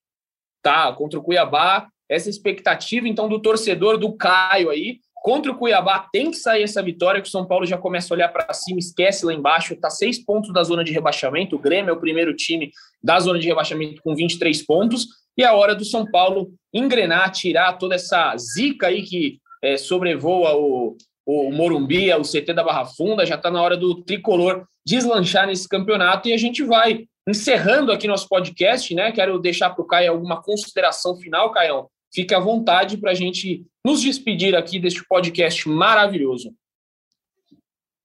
Tá, 0.61 0.93
contra 0.93 1.19
o 1.19 1.23
Cuiabá, 1.23 1.89
essa 2.09 2.29
expectativa, 2.29 3.07
então, 3.07 3.27
do 3.27 3.41
torcedor 3.41 3.97
do 3.97 4.13
Caio 4.15 4.69
aí. 4.69 4.99
Contra 5.23 5.51
o 5.51 5.57
Cuiabá 5.57 6.07
tem 6.11 6.29
que 6.29 6.37
sair 6.37 6.61
essa 6.61 6.83
vitória, 6.83 7.19
que 7.19 7.27
o 7.27 7.31
São 7.31 7.47
Paulo 7.47 7.65
já 7.65 7.79
começa 7.79 8.13
a 8.13 8.15
olhar 8.15 8.29
para 8.29 8.53
cima, 8.53 8.77
esquece 8.77 9.25
lá 9.25 9.33
embaixo, 9.33 9.73
está 9.73 9.89
seis 9.89 10.23
pontos 10.23 10.53
da 10.53 10.63
zona 10.63 10.83
de 10.83 10.91
rebaixamento. 10.91 11.55
O 11.55 11.59
Grêmio 11.59 11.89
é 11.89 11.93
o 11.93 11.99
primeiro 11.99 12.35
time 12.35 12.71
da 13.03 13.19
zona 13.19 13.39
de 13.39 13.47
rebaixamento 13.47 14.03
com 14.03 14.15
23 14.15 14.63
pontos. 14.63 15.07
E 15.35 15.41
é 15.41 15.47
a 15.47 15.55
hora 15.55 15.73
do 15.73 15.83
São 15.83 16.05
Paulo 16.05 16.53
engrenar, 16.71 17.31
tirar 17.31 17.73
toda 17.73 17.95
essa 17.95 18.35
zica 18.37 18.87
aí 18.87 19.01
que 19.01 19.39
é, 19.63 19.77
sobrevoa 19.77 20.55
o, 20.55 20.95
o 21.25 21.51
Morumbi, 21.51 22.13
o 22.13 22.21
CT 22.21 22.53
da 22.53 22.63
Barra 22.63 22.85
Funda. 22.85 23.25
Já 23.25 23.33
está 23.33 23.49
na 23.49 23.63
hora 23.63 23.75
do 23.75 24.03
tricolor 24.03 24.63
deslanchar 24.85 25.47
nesse 25.47 25.67
campeonato 25.67 26.29
e 26.29 26.33
a 26.33 26.37
gente 26.37 26.63
vai 26.63 27.05
encerrando 27.27 27.91
aqui 27.91 28.07
nosso 28.07 28.29
podcast, 28.29 28.93
né? 28.93 29.11
Quero 29.11 29.39
deixar 29.39 29.71
para 29.71 29.83
o 29.83 29.87
Caio 29.87 30.11
alguma 30.11 30.41
consideração 30.43 31.17
final, 31.17 31.51
Caio 31.51 31.87
Fique 32.15 32.33
à 32.33 32.39
vontade 32.39 32.95
para 32.95 33.11
a 33.11 33.13
gente 33.13 33.65
nos 33.85 34.01
despedir 34.01 34.55
aqui 34.55 34.79
deste 34.79 35.05
podcast 35.05 35.67
maravilhoso. 35.67 36.55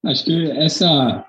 Acho 0.04 0.24
que 0.24 0.50
essa 0.50 1.24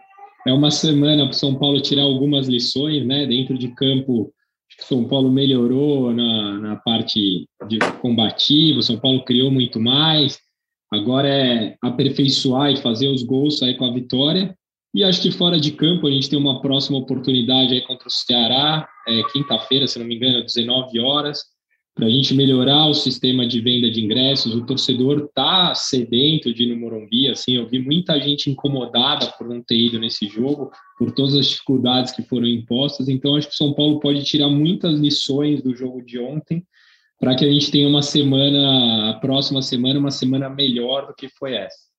é 0.48 0.52
uma 0.52 0.72
semana 0.72 1.26
para 1.26 1.32
o 1.32 1.36
São 1.36 1.54
Paulo 1.60 1.80
tirar 1.80 2.02
algumas 2.02 2.48
lições, 2.48 3.06
né? 3.06 3.28
Dentro 3.28 3.56
de 3.56 3.68
campo, 3.76 4.34
acho 4.68 4.78
que 4.78 4.84
o 4.84 4.88
São 4.88 5.08
Paulo 5.08 5.30
melhorou 5.30 6.12
na, 6.12 6.60
na 6.60 6.76
parte 6.78 7.48
de 7.68 7.78
combativo, 8.02 8.80
o 8.80 8.84
São 8.84 9.00
Paulo 9.00 9.24
criou 9.26 9.52
muito 9.52 9.80
mais. 9.80 10.40
Agora 10.92 11.28
é 11.28 11.78
aperfeiçoar 11.84 12.72
e 12.72 12.82
fazer 12.82 13.10
os 13.10 13.22
gols, 13.22 13.60
sair 13.60 13.78
com 13.78 13.86
a 13.86 13.94
vitória. 13.94 14.58
E 14.94 15.04
acho 15.04 15.22
que 15.22 15.32
fora 15.32 15.60
de 15.60 15.72
campo 15.74 16.08
a 16.08 16.12
gente 16.12 16.32
tem 16.32 16.40
uma 16.40 16.62
próxima 16.62 16.98
oportunidade 16.98 17.74
aí 17.74 17.82
contra 17.82 18.08
o 18.08 18.12
Ceará, 18.12 18.90
é, 19.08 19.22
quinta-feira, 19.32 19.86
se 19.86 20.00
não 20.00 20.06
me 20.08 20.16
engano, 20.16 20.44
19 20.44 21.00
horas, 21.00 21.44
para 21.94 22.06
a 22.06 22.10
gente 22.10 22.34
melhorar 22.34 22.88
o 22.88 22.94
sistema 22.94 23.46
de 23.46 23.60
venda 23.60 23.92
de 23.92 24.04
ingressos. 24.04 24.56
O 24.56 24.66
torcedor 24.66 25.26
está 25.26 25.76
sedento 25.76 26.54
de 26.54 26.64
ir 26.64 26.74
no 26.74 26.80
Morumbi, 26.80 27.28
assim, 27.28 27.58
eu 27.58 27.68
vi 27.68 27.80
muita 27.80 28.20
gente 28.20 28.50
incomodada 28.50 29.28
por 29.38 29.48
não 29.48 29.62
ter 29.62 29.76
ido 29.76 30.00
nesse 30.00 30.28
jogo, 30.28 30.72
por 30.98 31.12
todas 31.12 31.36
as 31.36 31.48
dificuldades 31.48 32.14
que 32.14 32.24
foram 32.24 32.48
impostas. 32.48 33.10
Então 33.10 33.36
acho 33.36 33.48
que 33.48 33.54
o 33.54 33.58
São 33.58 33.74
Paulo 33.74 34.00
pode 34.00 34.24
tirar 34.24 34.50
muitas 34.50 35.00
lições 35.00 35.62
do 35.62 35.76
jogo 35.76 36.02
de 36.02 36.18
ontem 36.18 36.66
para 37.20 37.36
que 37.36 37.46
a 37.46 37.52
gente 37.52 37.70
tenha 37.70 37.88
uma 37.88 38.02
semana, 38.02 39.12
a 39.12 39.14
próxima 39.20 39.62
semana, 39.62 40.00
uma 40.00 40.10
semana 40.10 40.50
melhor 40.50 41.06
do 41.06 41.14
que 41.14 41.30
foi 41.30 41.54
essa. 41.54 41.92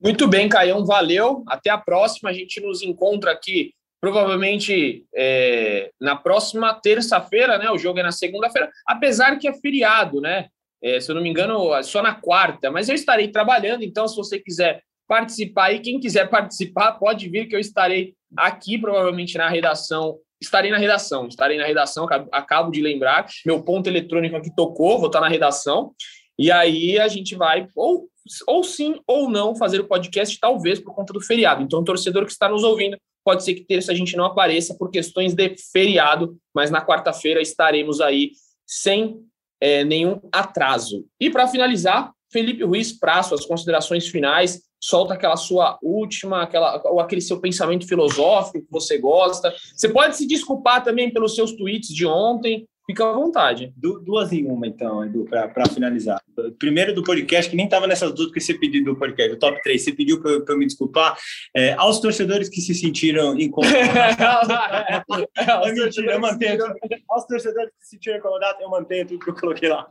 Muito 0.00 0.28
bem, 0.28 0.48
Caião, 0.48 0.86
valeu. 0.86 1.42
Até 1.46 1.70
a 1.70 1.76
próxima. 1.76 2.30
A 2.30 2.32
gente 2.32 2.60
nos 2.60 2.82
encontra 2.82 3.32
aqui 3.32 3.74
provavelmente 4.00 5.04
é, 5.14 5.90
na 6.00 6.16
próxima 6.16 6.72
terça-feira, 6.74 7.58
né? 7.58 7.70
O 7.70 7.78
jogo 7.78 7.98
é 7.98 8.02
na 8.02 8.12
segunda-feira, 8.12 8.70
apesar 8.86 9.38
que 9.38 9.46
é 9.46 9.52
feriado, 9.52 10.20
né? 10.20 10.48
É, 10.82 10.98
se 10.98 11.10
eu 11.10 11.14
não 11.14 11.22
me 11.22 11.28
engano, 11.28 11.82
só 11.82 12.02
na 12.02 12.14
quarta, 12.14 12.70
mas 12.70 12.88
eu 12.88 12.94
estarei 12.94 13.28
trabalhando, 13.28 13.82
então 13.82 14.08
se 14.08 14.16
você 14.16 14.38
quiser 14.38 14.82
participar 15.06 15.72
e 15.72 15.80
quem 15.80 16.00
quiser 16.00 16.30
participar, 16.30 16.92
pode 16.92 17.28
vir 17.28 17.46
que 17.46 17.54
eu 17.54 17.60
estarei 17.60 18.14
aqui, 18.36 18.78
provavelmente 18.78 19.36
na 19.36 19.48
redação 19.48 20.18
estarei 20.40 20.70
na 20.70 20.78
redação, 20.78 21.28
estarei 21.28 21.58
na 21.58 21.66
redação, 21.66 22.06
acabo 22.32 22.70
de 22.70 22.80
lembrar, 22.80 23.26
meu 23.44 23.62
ponto 23.62 23.86
eletrônico 23.88 24.36
aqui 24.36 24.50
tocou, 24.54 24.98
vou 24.98 25.08
estar 25.08 25.20
na 25.20 25.28
redação, 25.28 25.92
e 26.38 26.50
aí 26.50 26.98
a 26.98 27.06
gente 27.06 27.34
vai, 27.34 27.68
ou, 27.76 28.08
ou 28.46 28.64
sim 28.64 28.98
ou 29.06 29.28
não, 29.28 29.54
fazer 29.54 29.80
o 29.80 29.86
podcast, 29.86 30.38
talvez 30.40 30.80
por 30.80 30.94
conta 30.94 31.12
do 31.12 31.20
feriado. 31.20 31.62
Então, 31.62 31.84
torcedor 31.84 32.24
que 32.24 32.32
está 32.32 32.48
nos 32.48 32.64
ouvindo, 32.64 32.96
pode 33.24 33.44
ser 33.44 33.54
que 33.54 33.64
terça 33.64 33.92
a 33.92 33.94
gente 33.94 34.16
não 34.16 34.24
apareça 34.24 34.74
por 34.74 34.90
questões 34.90 35.34
de 35.34 35.54
feriado, 35.72 36.36
mas 36.54 36.70
na 36.70 36.84
quarta-feira 36.84 37.40
estaremos 37.40 38.00
aí 38.00 38.32
sem 38.66 39.20
é, 39.60 39.84
nenhum 39.84 40.20
atraso. 40.32 41.04
E 41.18 41.30
para 41.30 41.48
finalizar, 41.48 42.12
Felipe 42.32 42.64
Ruiz 42.64 42.92
Prazo, 42.92 43.34
as 43.34 43.44
considerações 43.44 44.06
finais, 44.06 44.62
solta 44.82 45.14
aquela 45.14 45.36
sua 45.36 45.78
última, 45.82 46.42
aquela, 46.42 46.80
ou 46.86 47.00
aquele 47.00 47.20
seu 47.20 47.40
pensamento 47.40 47.86
filosófico 47.86 48.64
que 48.64 48.70
você 48.70 48.96
gosta. 48.96 49.54
Você 49.74 49.88
pode 49.88 50.16
se 50.16 50.26
desculpar 50.26 50.82
também 50.82 51.12
pelos 51.12 51.34
seus 51.34 51.52
tweets 51.52 51.94
de 51.94 52.06
ontem, 52.06 52.66
Fica 52.90 53.08
à 53.08 53.12
vontade. 53.12 53.72
Du 53.76 54.00
duas 54.00 54.32
em 54.32 54.44
uma, 54.46 54.66
então, 54.66 55.04
Edu, 55.04 55.24
para 55.24 55.64
finalizar. 55.72 56.20
Primeiro 56.58 56.92
do 56.92 57.04
podcast, 57.04 57.48
que 57.48 57.56
nem 57.56 57.66
estava 57.66 57.86
nessas 57.86 58.12
duas 58.12 58.32
que 58.32 58.40
você 58.40 58.52
pediu 58.52 58.84
do 58.84 58.96
podcast, 58.96 59.32
do 59.32 59.38
top 59.38 59.62
3, 59.62 59.80
você 59.80 59.92
pediu 59.92 60.20
para 60.20 60.32
eu 60.48 60.58
me 60.58 60.66
desculpar. 60.66 61.16
É, 61.54 61.72
aos 61.74 62.00
torcedores 62.00 62.48
que 62.48 62.60
se 62.60 62.74
sentiram 62.74 63.38
incomodados. 63.38 63.78
é, 65.38 65.72
mentira, 65.72 66.14
eu 66.14 66.20
mantenho. 66.20 66.64
Aos 67.08 67.26
torcedores 67.26 67.70
que 67.78 67.84
se 67.84 67.90
sentiram 67.90 68.18
incomodados, 68.18 68.60
eu 68.60 68.68
mantenho 68.68 69.06
tudo 69.06 69.24
que 69.24 69.30
eu 69.30 69.34
coloquei 69.36 69.68
lá. 69.68 69.86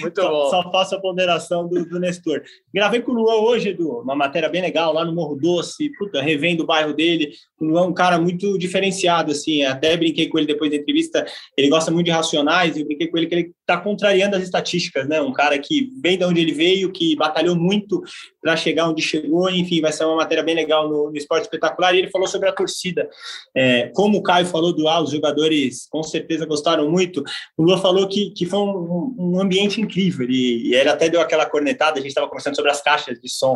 Muito 0.00 0.22
só, 0.22 0.30
bom. 0.30 0.48
Só 0.48 0.72
faço 0.72 0.94
a 0.94 1.00
ponderação 1.00 1.68
do, 1.68 1.84
do 1.84 2.00
Nestor. 2.00 2.42
Gravei 2.72 3.02
com 3.02 3.12
o 3.12 3.14
Luan 3.14 3.42
hoje, 3.42 3.68
Edu, 3.68 4.00
uma 4.00 4.16
matéria 4.16 4.48
bem 4.48 4.62
legal 4.62 4.94
lá 4.94 5.04
no 5.04 5.14
Morro 5.14 5.36
Doce, 5.36 5.90
puta, 5.98 6.22
revendo 6.22 6.62
o 6.62 6.66
bairro 6.66 6.94
dele. 6.94 7.30
O 7.60 7.66
Luan 7.66 7.82
é 7.82 7.88
um 7.88 7.92
cara 7.92 8.18
muito 8.18 8.56
diferenciado, 8.56 9.32
assim. 9.32 9.64
Até 9.64 9.94
brinquei 9.98 10.28
com 10.28 10.38
ele 10.38 10.46
depois 10.46 10.70
da 10.70 10.78
entrevista. 10.78 11.26
Ele 11.54 11.68
gosta 11.68 11.90
muito 11.90 12.06
de 12.06 12.12
racional 12.12 12.37
nacionais, 12.42 12.76
eu 12.76 12.84
brinquei 12.84 13.08
com 13.08 13.18
ele 13.18 13.26
que 13.26 13.34
ele 13.34 13.54
está 13.60 13.78
contrariando 13.78 14.36
as 14.36 14.42
estatísticas, 14.42 15.08
né? 15.08 15.20
Um 15.20 15.32
cara 15.32 15.58
que 15.58 15.90
vem 16.02 16.18
de 16.18 16.24
onde 16.24 16.40
ele 16.40 16.52
veio, 16.52 16.92
que 16.92 17.16
batalhou 17.16 17.56
muito 17.56 18.02
para 18.48 18.56
chegar 18.56 18.88
onde 18.88 19.02
chegou, 19.02 19.50
enfim, 19.50 19.82
vai 19.82 19.92
ser 19.92 20.06
uma 20.06 20.16
matéria 20.16 20.42
bem 20.42 20.54
legal 20.54 20.88
no, 20.88 21.10
no 21.10 21.16
Esporte 21.18 21.42
Espetacular. 21.42 21.94
E 21.94 21.98
ele 21.98 22.08
falou 22.08 22.26
sobre 22.26 22.48
a 22.48 22.52
torcida. 22.52 23.06
É, 23.54 23.88
como 23.88 24.16
o 24.16 24.22
Caio 24.22 24.46
falou 24.46 24.72
do 24.72 24.88
ah, 24.88 25.02
os 25.02 25.10
jogadores 25.10 25.86
com 25.90 26.02
certeza 26.02 26.46
gostaram 26.46 26.90
muito, 26.90 27.22
o 27.58 27.62
Lua 27.62 27.76
falou 27.76 28.08
que, 28.08 28.30
que 28.30 28.46
foi 28.46 28.58
um, 28.58 29.14
um 29.18 29.38
ambiente 29.38 29.82
incrível. 29.82 30.26
E, 30.30 30.68
e 30.68 30.74
ele 30.74 30.88
até 30.88 31.10
deu 31.10 31.20
aquela 31.20 31.44
cornetada, 31.44 31.98
a 31.98 32.00
gente 32.00 32.08
estava 32.08 32.26
conversando 32.26 32.56
sobre 32.56 32.70
as 32.70 32.80
caixas 32.80 33.20
de 33.20 33.28
som. 33.28 33.52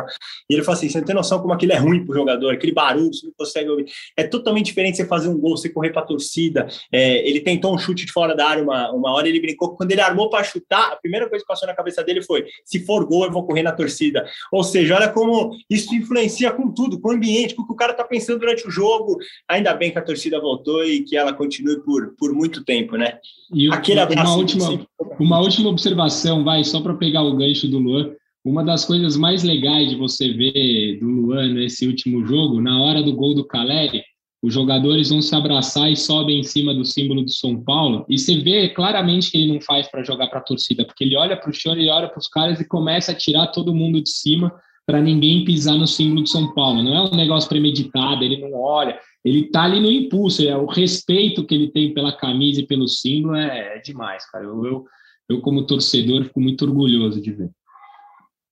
E 0.47 0.53
ele 0.53 0.61
falou 0.61 0.77
assim: 0.77 0.87
você 0.87 0.99
não 0.99 1.05
tem 1.07 1.15
noção 1.15 1.39
como 1.39 1.53
aquilo 1.53 1.71
é 1.71 1.77
ruim 1.77 2.05
para 2.05 2.11
o 2.11 2.15
jogador, 2.15 2.53
aquele 2.53 2.71
barulho, 2.71 3.11
você 3.11 3.25
não 3.25 3.33
consegue 3.35 3.69
ouvir. 3.71 3.85
É 4.15 4.27
totalmente 4.27 4.67
diferente 4.67 4.97
você 4.97 5.07
fazer 5.07 5.27
um 5.27 5.39
gol, 5.39 5.57
você 5.57 5.69
correr 5.69 5.89
para 5.89 6.03
a 6.03 6.05
torcida. 6.05 6.67
É, 6.91 7.27
ele 7.27 7.39
tentou 7.39 7.73
um 7.73 7.79
chute 7.79 8.05
de 8.05 8.11
fora 8.11 8.35
da 8.35 8.47
área 8.47 8.61
uma, 8.61 8.91
uma 8.91 9.11
hora, 9.11 9.27
ele 9.27 9.39
brincou 9.39 9.71
que 9.71 9.77
quando 9.77 9.91
ele 9.91 10.01
armou 10.01 10.29
para 10.29 10.43
chutar, 10.43 10.91
a 10.91 10.97
primeira 10.97 11.27
coisa 11.27 11.43
que 11.43 11.47
passou 11.47 11.67
na 11.67 11.73
cabeça 11.73 12.03
dele 12.03 12.21
foi: 12.21 12.45
se 12.63 12.85
for 12.85 13.03
gol, 13.07 13.25
eu 13.25 13.31
vou 13.31 13.43
correr 13.43 13.63
na 13.63 13.71
torcida. 13.71 14.23
Ou 14.51 14.63
seja, 14.63 14.82
olha 14.91 15.09
como 15.09 15.51
isso 15.69 15.93
influencia 15.93 16.51
com 16.51 16.71
tudo, 16.71 16.99
com 16.99 17.09
o 17.09 17.11
ambiente, 17.11 17.55
com 17.55 17.61
o 17.61 17.67
que 17.67 17.73
o 17.73 17.75
cara 17.75 17.91
está 17.91 18.03
pensando 18.03 18.39
durante 18.39 18.67
o 18.67 18.71
jogo. 18.71 19.17
Ainda 19.47 19.73
bem 19.73 19.91
que 19.91 19.99
a 19.99 20.03
torcida 20.03 20.39
voltou 20.39 20.83
e 20.83 21.03
que 21.03 21.15
ela 21.15 21.33
continue 21.33 21.81
por, 21.83 22.15
por 22.17 22.33
muito 22.33 22.63
tempo, 22.63 22.97
né? 22.97 23.17
E 23.53 23.71
Aquele 23.71 23.99
abraço. 23.99 24.31
Uma 24.31 24.37
última, 24.37 24.87
uma 25.19 25.39
última 25.39 25.69
observação, 25.69 26.43
vai, 26.43 26.63
só 26.63 26.81
para 26.81 26.95
pegar 26.95 27.23
o 27.23 27.35
gancho 27.35 27.67
do 27.67 27.79
Luan. 27.79 28.11
Uma 28.43 28.63
das 28.63 28.83
coisas 28.83 29.15
mais 29.15 29.41
legais 29.43 29.89
de 29.89 29.95
você 29.95 30.33
ver 30.33 30.99
do 30.99 31.07
Luan 31.07 31.53
nesse 31.53 31.87
último 31.87 32.25
jogo, 32.25 32.59
na 32.59 32.81
hora 32.81 33.01
do 33.01 33.13
gol 33.13 33.33
do 33.33 33.45
Caleri, 33.45 34.03
os 34.43 34.53
jogadores 34.53 35.09
vão 35.09 35.21
se 35.21 35.33
abraçar 35.33 35.89
e 35.89 35.95
sobem 35.95 36.41
em 36.41 36.43
cima 36.43 36.73
do 36.73 36.83
símbolo 36.83 37.23
do 37.23 37.31
São 37.31 37.57
Paulo, 37.63 38.05
e 38.09 38.19
você 38.19 38.35
vê 38.41 38.67
claramente 38.67 39.31
que 39.31 39.37
ele 39.37 39.53
não 39.53 39.61
faz 39.61 39.87
para 39.89 40.03
jogar 40.03 40.27
para 40.27 40.39
a 40.39 40.43
torcida, 40.43 40.83
porque 40.83 41.05
ele 41.05 41.15
olha 41.15 41.37
para 41.37 41.49
o 41.49 41.53
chão, 41.53 41.73
ele 41.73 41.89
olha 41.89 42.09
para 42.09 42.19
os 42.19 42.27
caras 42.27 42.59
e 42.59 42.67
começa 42.67 43.13
a 43.13 43.15
tirar 43.15 43.47
todo 43.47 43.73
mundo 43.73 44.03
de 44.03 44.09
cima 44.09 44.53
para 44.85 45.01
ninguém 45.01 45.45
pisar 45.45 45.75
no 45.77 45.87
símbolo 45.87 46.23
de 46.23 46.29
São 46.29 46.53
Paulo. 46.53 46.83
Não 46.83 46.95
é 46.95 47.01
um 47.01 47.15
negócio 47.15 47.47
premeditado, 47.47 48.23
ele 48.23 48.37
não 48.37 48.53
olha, 48.53 48.99
ele 49.23 49.49
tá 49.49 49.63
ali 49.63 49.79
no 49.79 49.91
impulso, 49.91 50.47
é 50.47 50.55
o 50.57 50.65
respeito 50.65 51.45
que 51.45 51.55
ele 51.55 51.71
tem 51.71 51.93
pela 51.93 52.15
camisa 52.15 52.61
e 52.61 52.67
pelo 52.67 52.87
símbolo 52.87 53.35
é, 53.35 53.77
é 53.77 53.79
demais, 53.79 54.29
cara. 54.29 54.43
Eu, 54.43 54.65
eu, 54.65 54.85
eu, 55.29 55.41
como 55.41 55.65
torcedor, 55.65 56.25
fico 56.25 56.41
muito 56.41 56.65
orgulhoso 56.65 57.21
de 57.21 57.31
ver. 57.31 57.49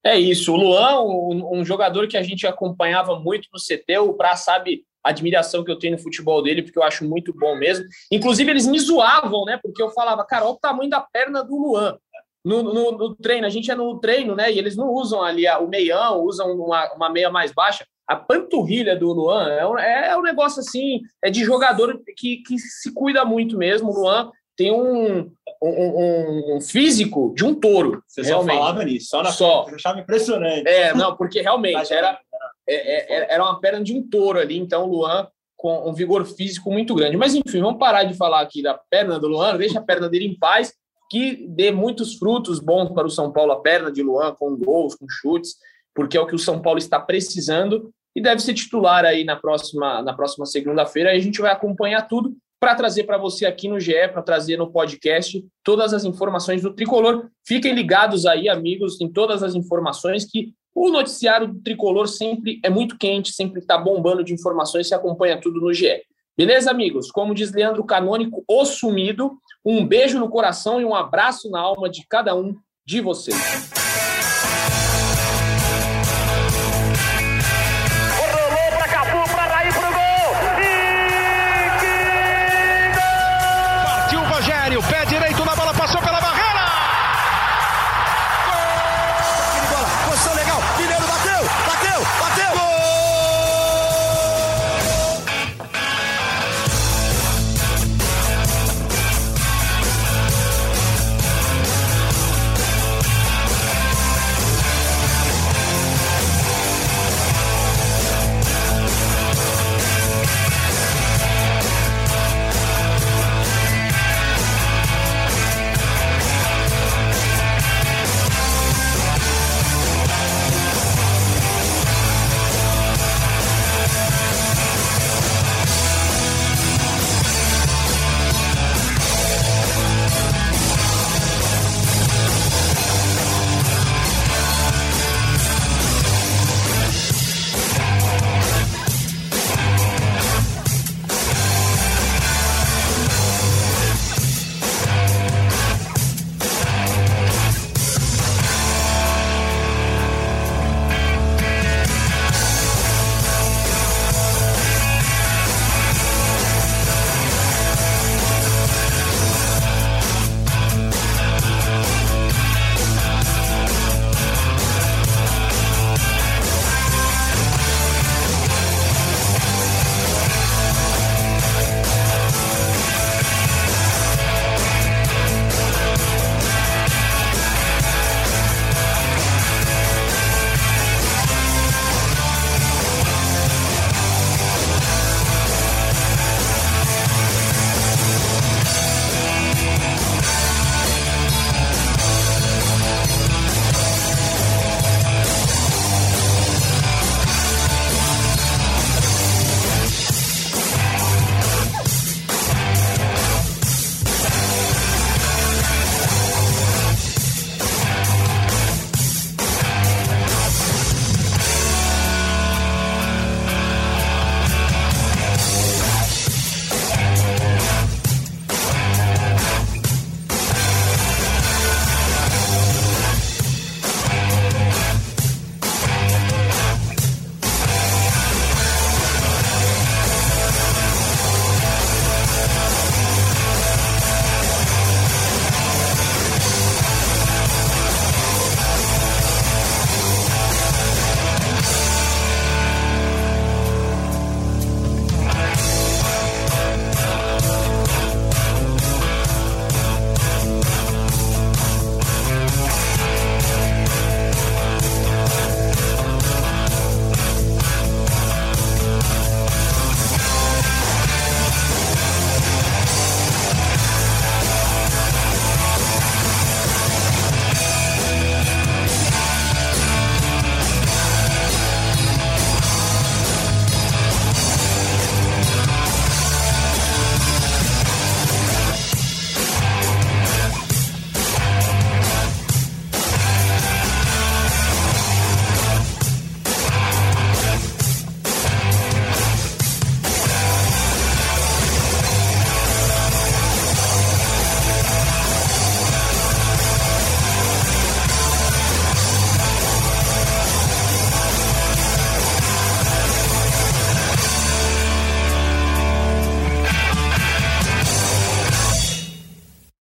É 0.03 0.19
isso. 0.19 0.51
O 0.51 0.57
Luan, 0.57 1.01
um, 1.01 1.59
um 1.59 1.65
jogador 1.65 2.07
que 2.07 2.17
a 2.17 2.23
gente 2.23 2.47
acompanhava 2.47 3.19
muito 3.19 3.47
no 3.53 3.59
CT, 3.59 3.99
o 3.99 4.13
Pra 4.13 4.35
sabe 4.35 4.83
a 5.03 5.09
admiração 5.09 5.63
que 5.63 5.71
eu 5.71 5.77
tenho 5.77 5.95
no 5.95 6.01
futebol 6.01 6.41
dele, 6.41 6.63
porque 6.63 6.77
eu 6.77 6.83
acho 6.83 7.07
muito 7.07 7.33
bom 7.33 7.55
mesmo. 7.55 7.85
Inclusive, 8.11 8.49
eles 8.49 8.67
me 8.67 8.79
zoavam, 8.79 9.45
né? 9.45 9.59
Porque 9.61 9.81
eu 9.81 9.89
falava, 9.89 10.23
cara, 10.25 10.45
olha 10.45 10.53
o 10.53 10.59
tamanho 10.59 10.89
da 10.89 11.01
perna 11.01 11.43
do 11.43 11.55
Luan. 11.55 11.97
No, 12.43 12.63
no, 12.63 12.91
no, 12.91 13.15
treino, 13.15 13.45
a 13.45 13.49
gente 13.49 13.69
é 13.69 13.75
no 13.75 13.99
treino, 13.99 14.35
né? 14.35 14.51
E 14.51 14.57
eles 14.57 14.75
não 14.75 14.89
usam 14.89 15.21
ali 15.21 15.47
o 15.47 15.67
meião, 15.67 16.23
usam 16.23 16.51
uma, 16.51 16.91
uma 16.93 17.09
meia 17.09 17.29
mais 17.29 17.51
baixa. 17.51 17.85
A 18.07 18.15
panturrilha 18.15 18.95
do 18.95 19.13
Luan 19.13 19.47
é 19.49 19.65
um, 19.65 19.77
é 19.77 20.17
um 20.17 20.21
negócio 20.21 20.59
assim, 20.59 21.01
é 21.23 21.29
de 21.29 21.43
jogador 21.43 22.01
que, 22.17 22.37
que 22.37 22.57
se 22.57 22.93
cuida 22.93 23.23
muito 23.23 23.57
mesmo. 23.57 23.89
O 23.89 23.93
Luan 23.93 24.31
tem 24.57 24.71
um, 24.71 25.31
um, 25.61 26.55
um, 26.55 26.61
físico 26.61 27.33
de 27.35 27.45
um 27.45 27.53
touro. 27.53 28.03
Você 28.07 28.21
realmente. 28.21 28.55
só 28.55 28.59
falava 28.59 28.83
nisso, 28.83 29.07
só 29.07 29.23
na 29.23 29.31
só. 29.31 29.65
Eu 29.69 29.75
achava 29.75 29.99
impressionante. 29.99 30.67
É, 30.67 30.93
não, 30.93 31.15
porque 31.15 31.41
realmente 31.41 31.93
era, 31.93 32.19
é, 32.67 32.75
é, 32.75 33.17
é, 33.17 33.33
era 33.33 33.43
uma 33.43 33.59
perna 33.59 33.83
de 33.83 33.93
um 33.93 34.07
touro 34.07 34.39
ali, 34.39 34.57
então 34.57 34.83
o 34.83 34.91
Luan 34.91 35.27
com 35.55 35.87
um 35.87 35.93
vigor 35.93 36.25
físico 36.25 36.71
muito 36.71 36.95
grande. 36.95 37.15
Mas 37.15 37.35
enfim, 37.35 37.61
vamos 37.61 37.79
parar 37.79 38.03
de 38.03 38.15
falar 38.15 38.41
aqui 38.41 38.63
da 38.63 38.73
perna 38.89 39.19
do 39.19 39.27
Luan, 39.27 39.57
deixa 39.57 39.77
a 39.77 39.83
perna 39.83 40.09
dele 40.09 40.25
em 40.25 40.37
paz, 40.37 40.73
que 41.11 41.45
dê 41.45 41.73
muitos 41.73 42.15
frutos 42.15 42.61
bons 42.61 42.89
para 42.93 43.05
o 43.05 43.09
São 43.09 43.33
Paulo, 43.33 43.51
a 43.51 43.59
perna 43.59 43.91
de 43.91 44.01
Luan, 44.01 44.33
com 44.33 44.55
gols, 44.55 44.95
com 44.95 45.05
chutes, 45.09 45.57
porque 45.93 46.15
é 46.15 46.21
o 46.21 46.25
que 46.25 46.33
o 46.33 46.39
São 46.39 46.61
Paulo 46.61 46.79
está 46.79 46.97
precisando 47.01 47.93
e 48.15 48.21
deve 48.21 48.41
ser 48.41 48.53
titular 48.53 49.03
aí 49.03 49.25
na 49.25 49.35
próxima, 49.35 50.01
na 50.01 50.13
próxima 50.13 50.45
segunda-feira. 50.45 51.11
A 51.11 51.19
gente 51.19 51.41
vai 51.41 51.51
acompanhar 51.51 52.07
tudo 52.07 52.33
para 52.61 52.75
trazer 52.75 53.03
para 53.03 53.17
você 53.17 53.45
aqui 53.45 53.67
no 53.67 53.77
GE, 53.77 54.07
para 54.13 54.21
trazer 54.21 54.55
no 54.55 54.71
podcast 54.71 55.45
todas 55.65 55.93
as 55.93 56.05
informações 56.05 56.61
do 56.61 56.73
tricolor. 56.73 57.29
Fiquem 57.45 57.73
ligados 57.73 58.25
aí, 58.25 58.47
amigos, 58.47 59.01
em 59.01 59.11
todas 59.11 59.43
as 59.43 59.53
informações 59.53 60.23
que 60.23 60.53
o 60.73 60.89
noticiário 60.89 61.49
do 61.49 61.59
tricolor 61.61 62.07
sempre 62.07 62.61
é 62.63 62.69
muito 62.69 62.97
quente, 62.97 63.33
sempre 63.33 63.59
está 63.59 63.77
bombando 63.77 64.23
de 64.23 64.33
informações, 64.33 64.87
se 64.87 64.95
acompanha 64.95 65.41
tudo 65.41 65.59
no 65.59 65.73
GE. 65.73 66.01
Beleza, 66.41 66.71
amigos? 66.71 67.11
Como 67.11 67.35
diz 67.35 67.51
Leandro 67.51 67.83
Canônico, 67.83 68.43
o 68.47 68.65
sumido, 68.65 69.37
um 69.63 69.85
beijo 69.85 70.17
no 70.17 70.27
coração 70.27 70.81
e 70.81 70.85
um 70.85 70.95
abraço 70.95 71.51
na 71.51 71.59
alma 71.59 71.87
de 71.87 72.03
cada 72.09 72.35
um 72.35 72.55
de 72.83 72.99
vocês. 72.99 73.90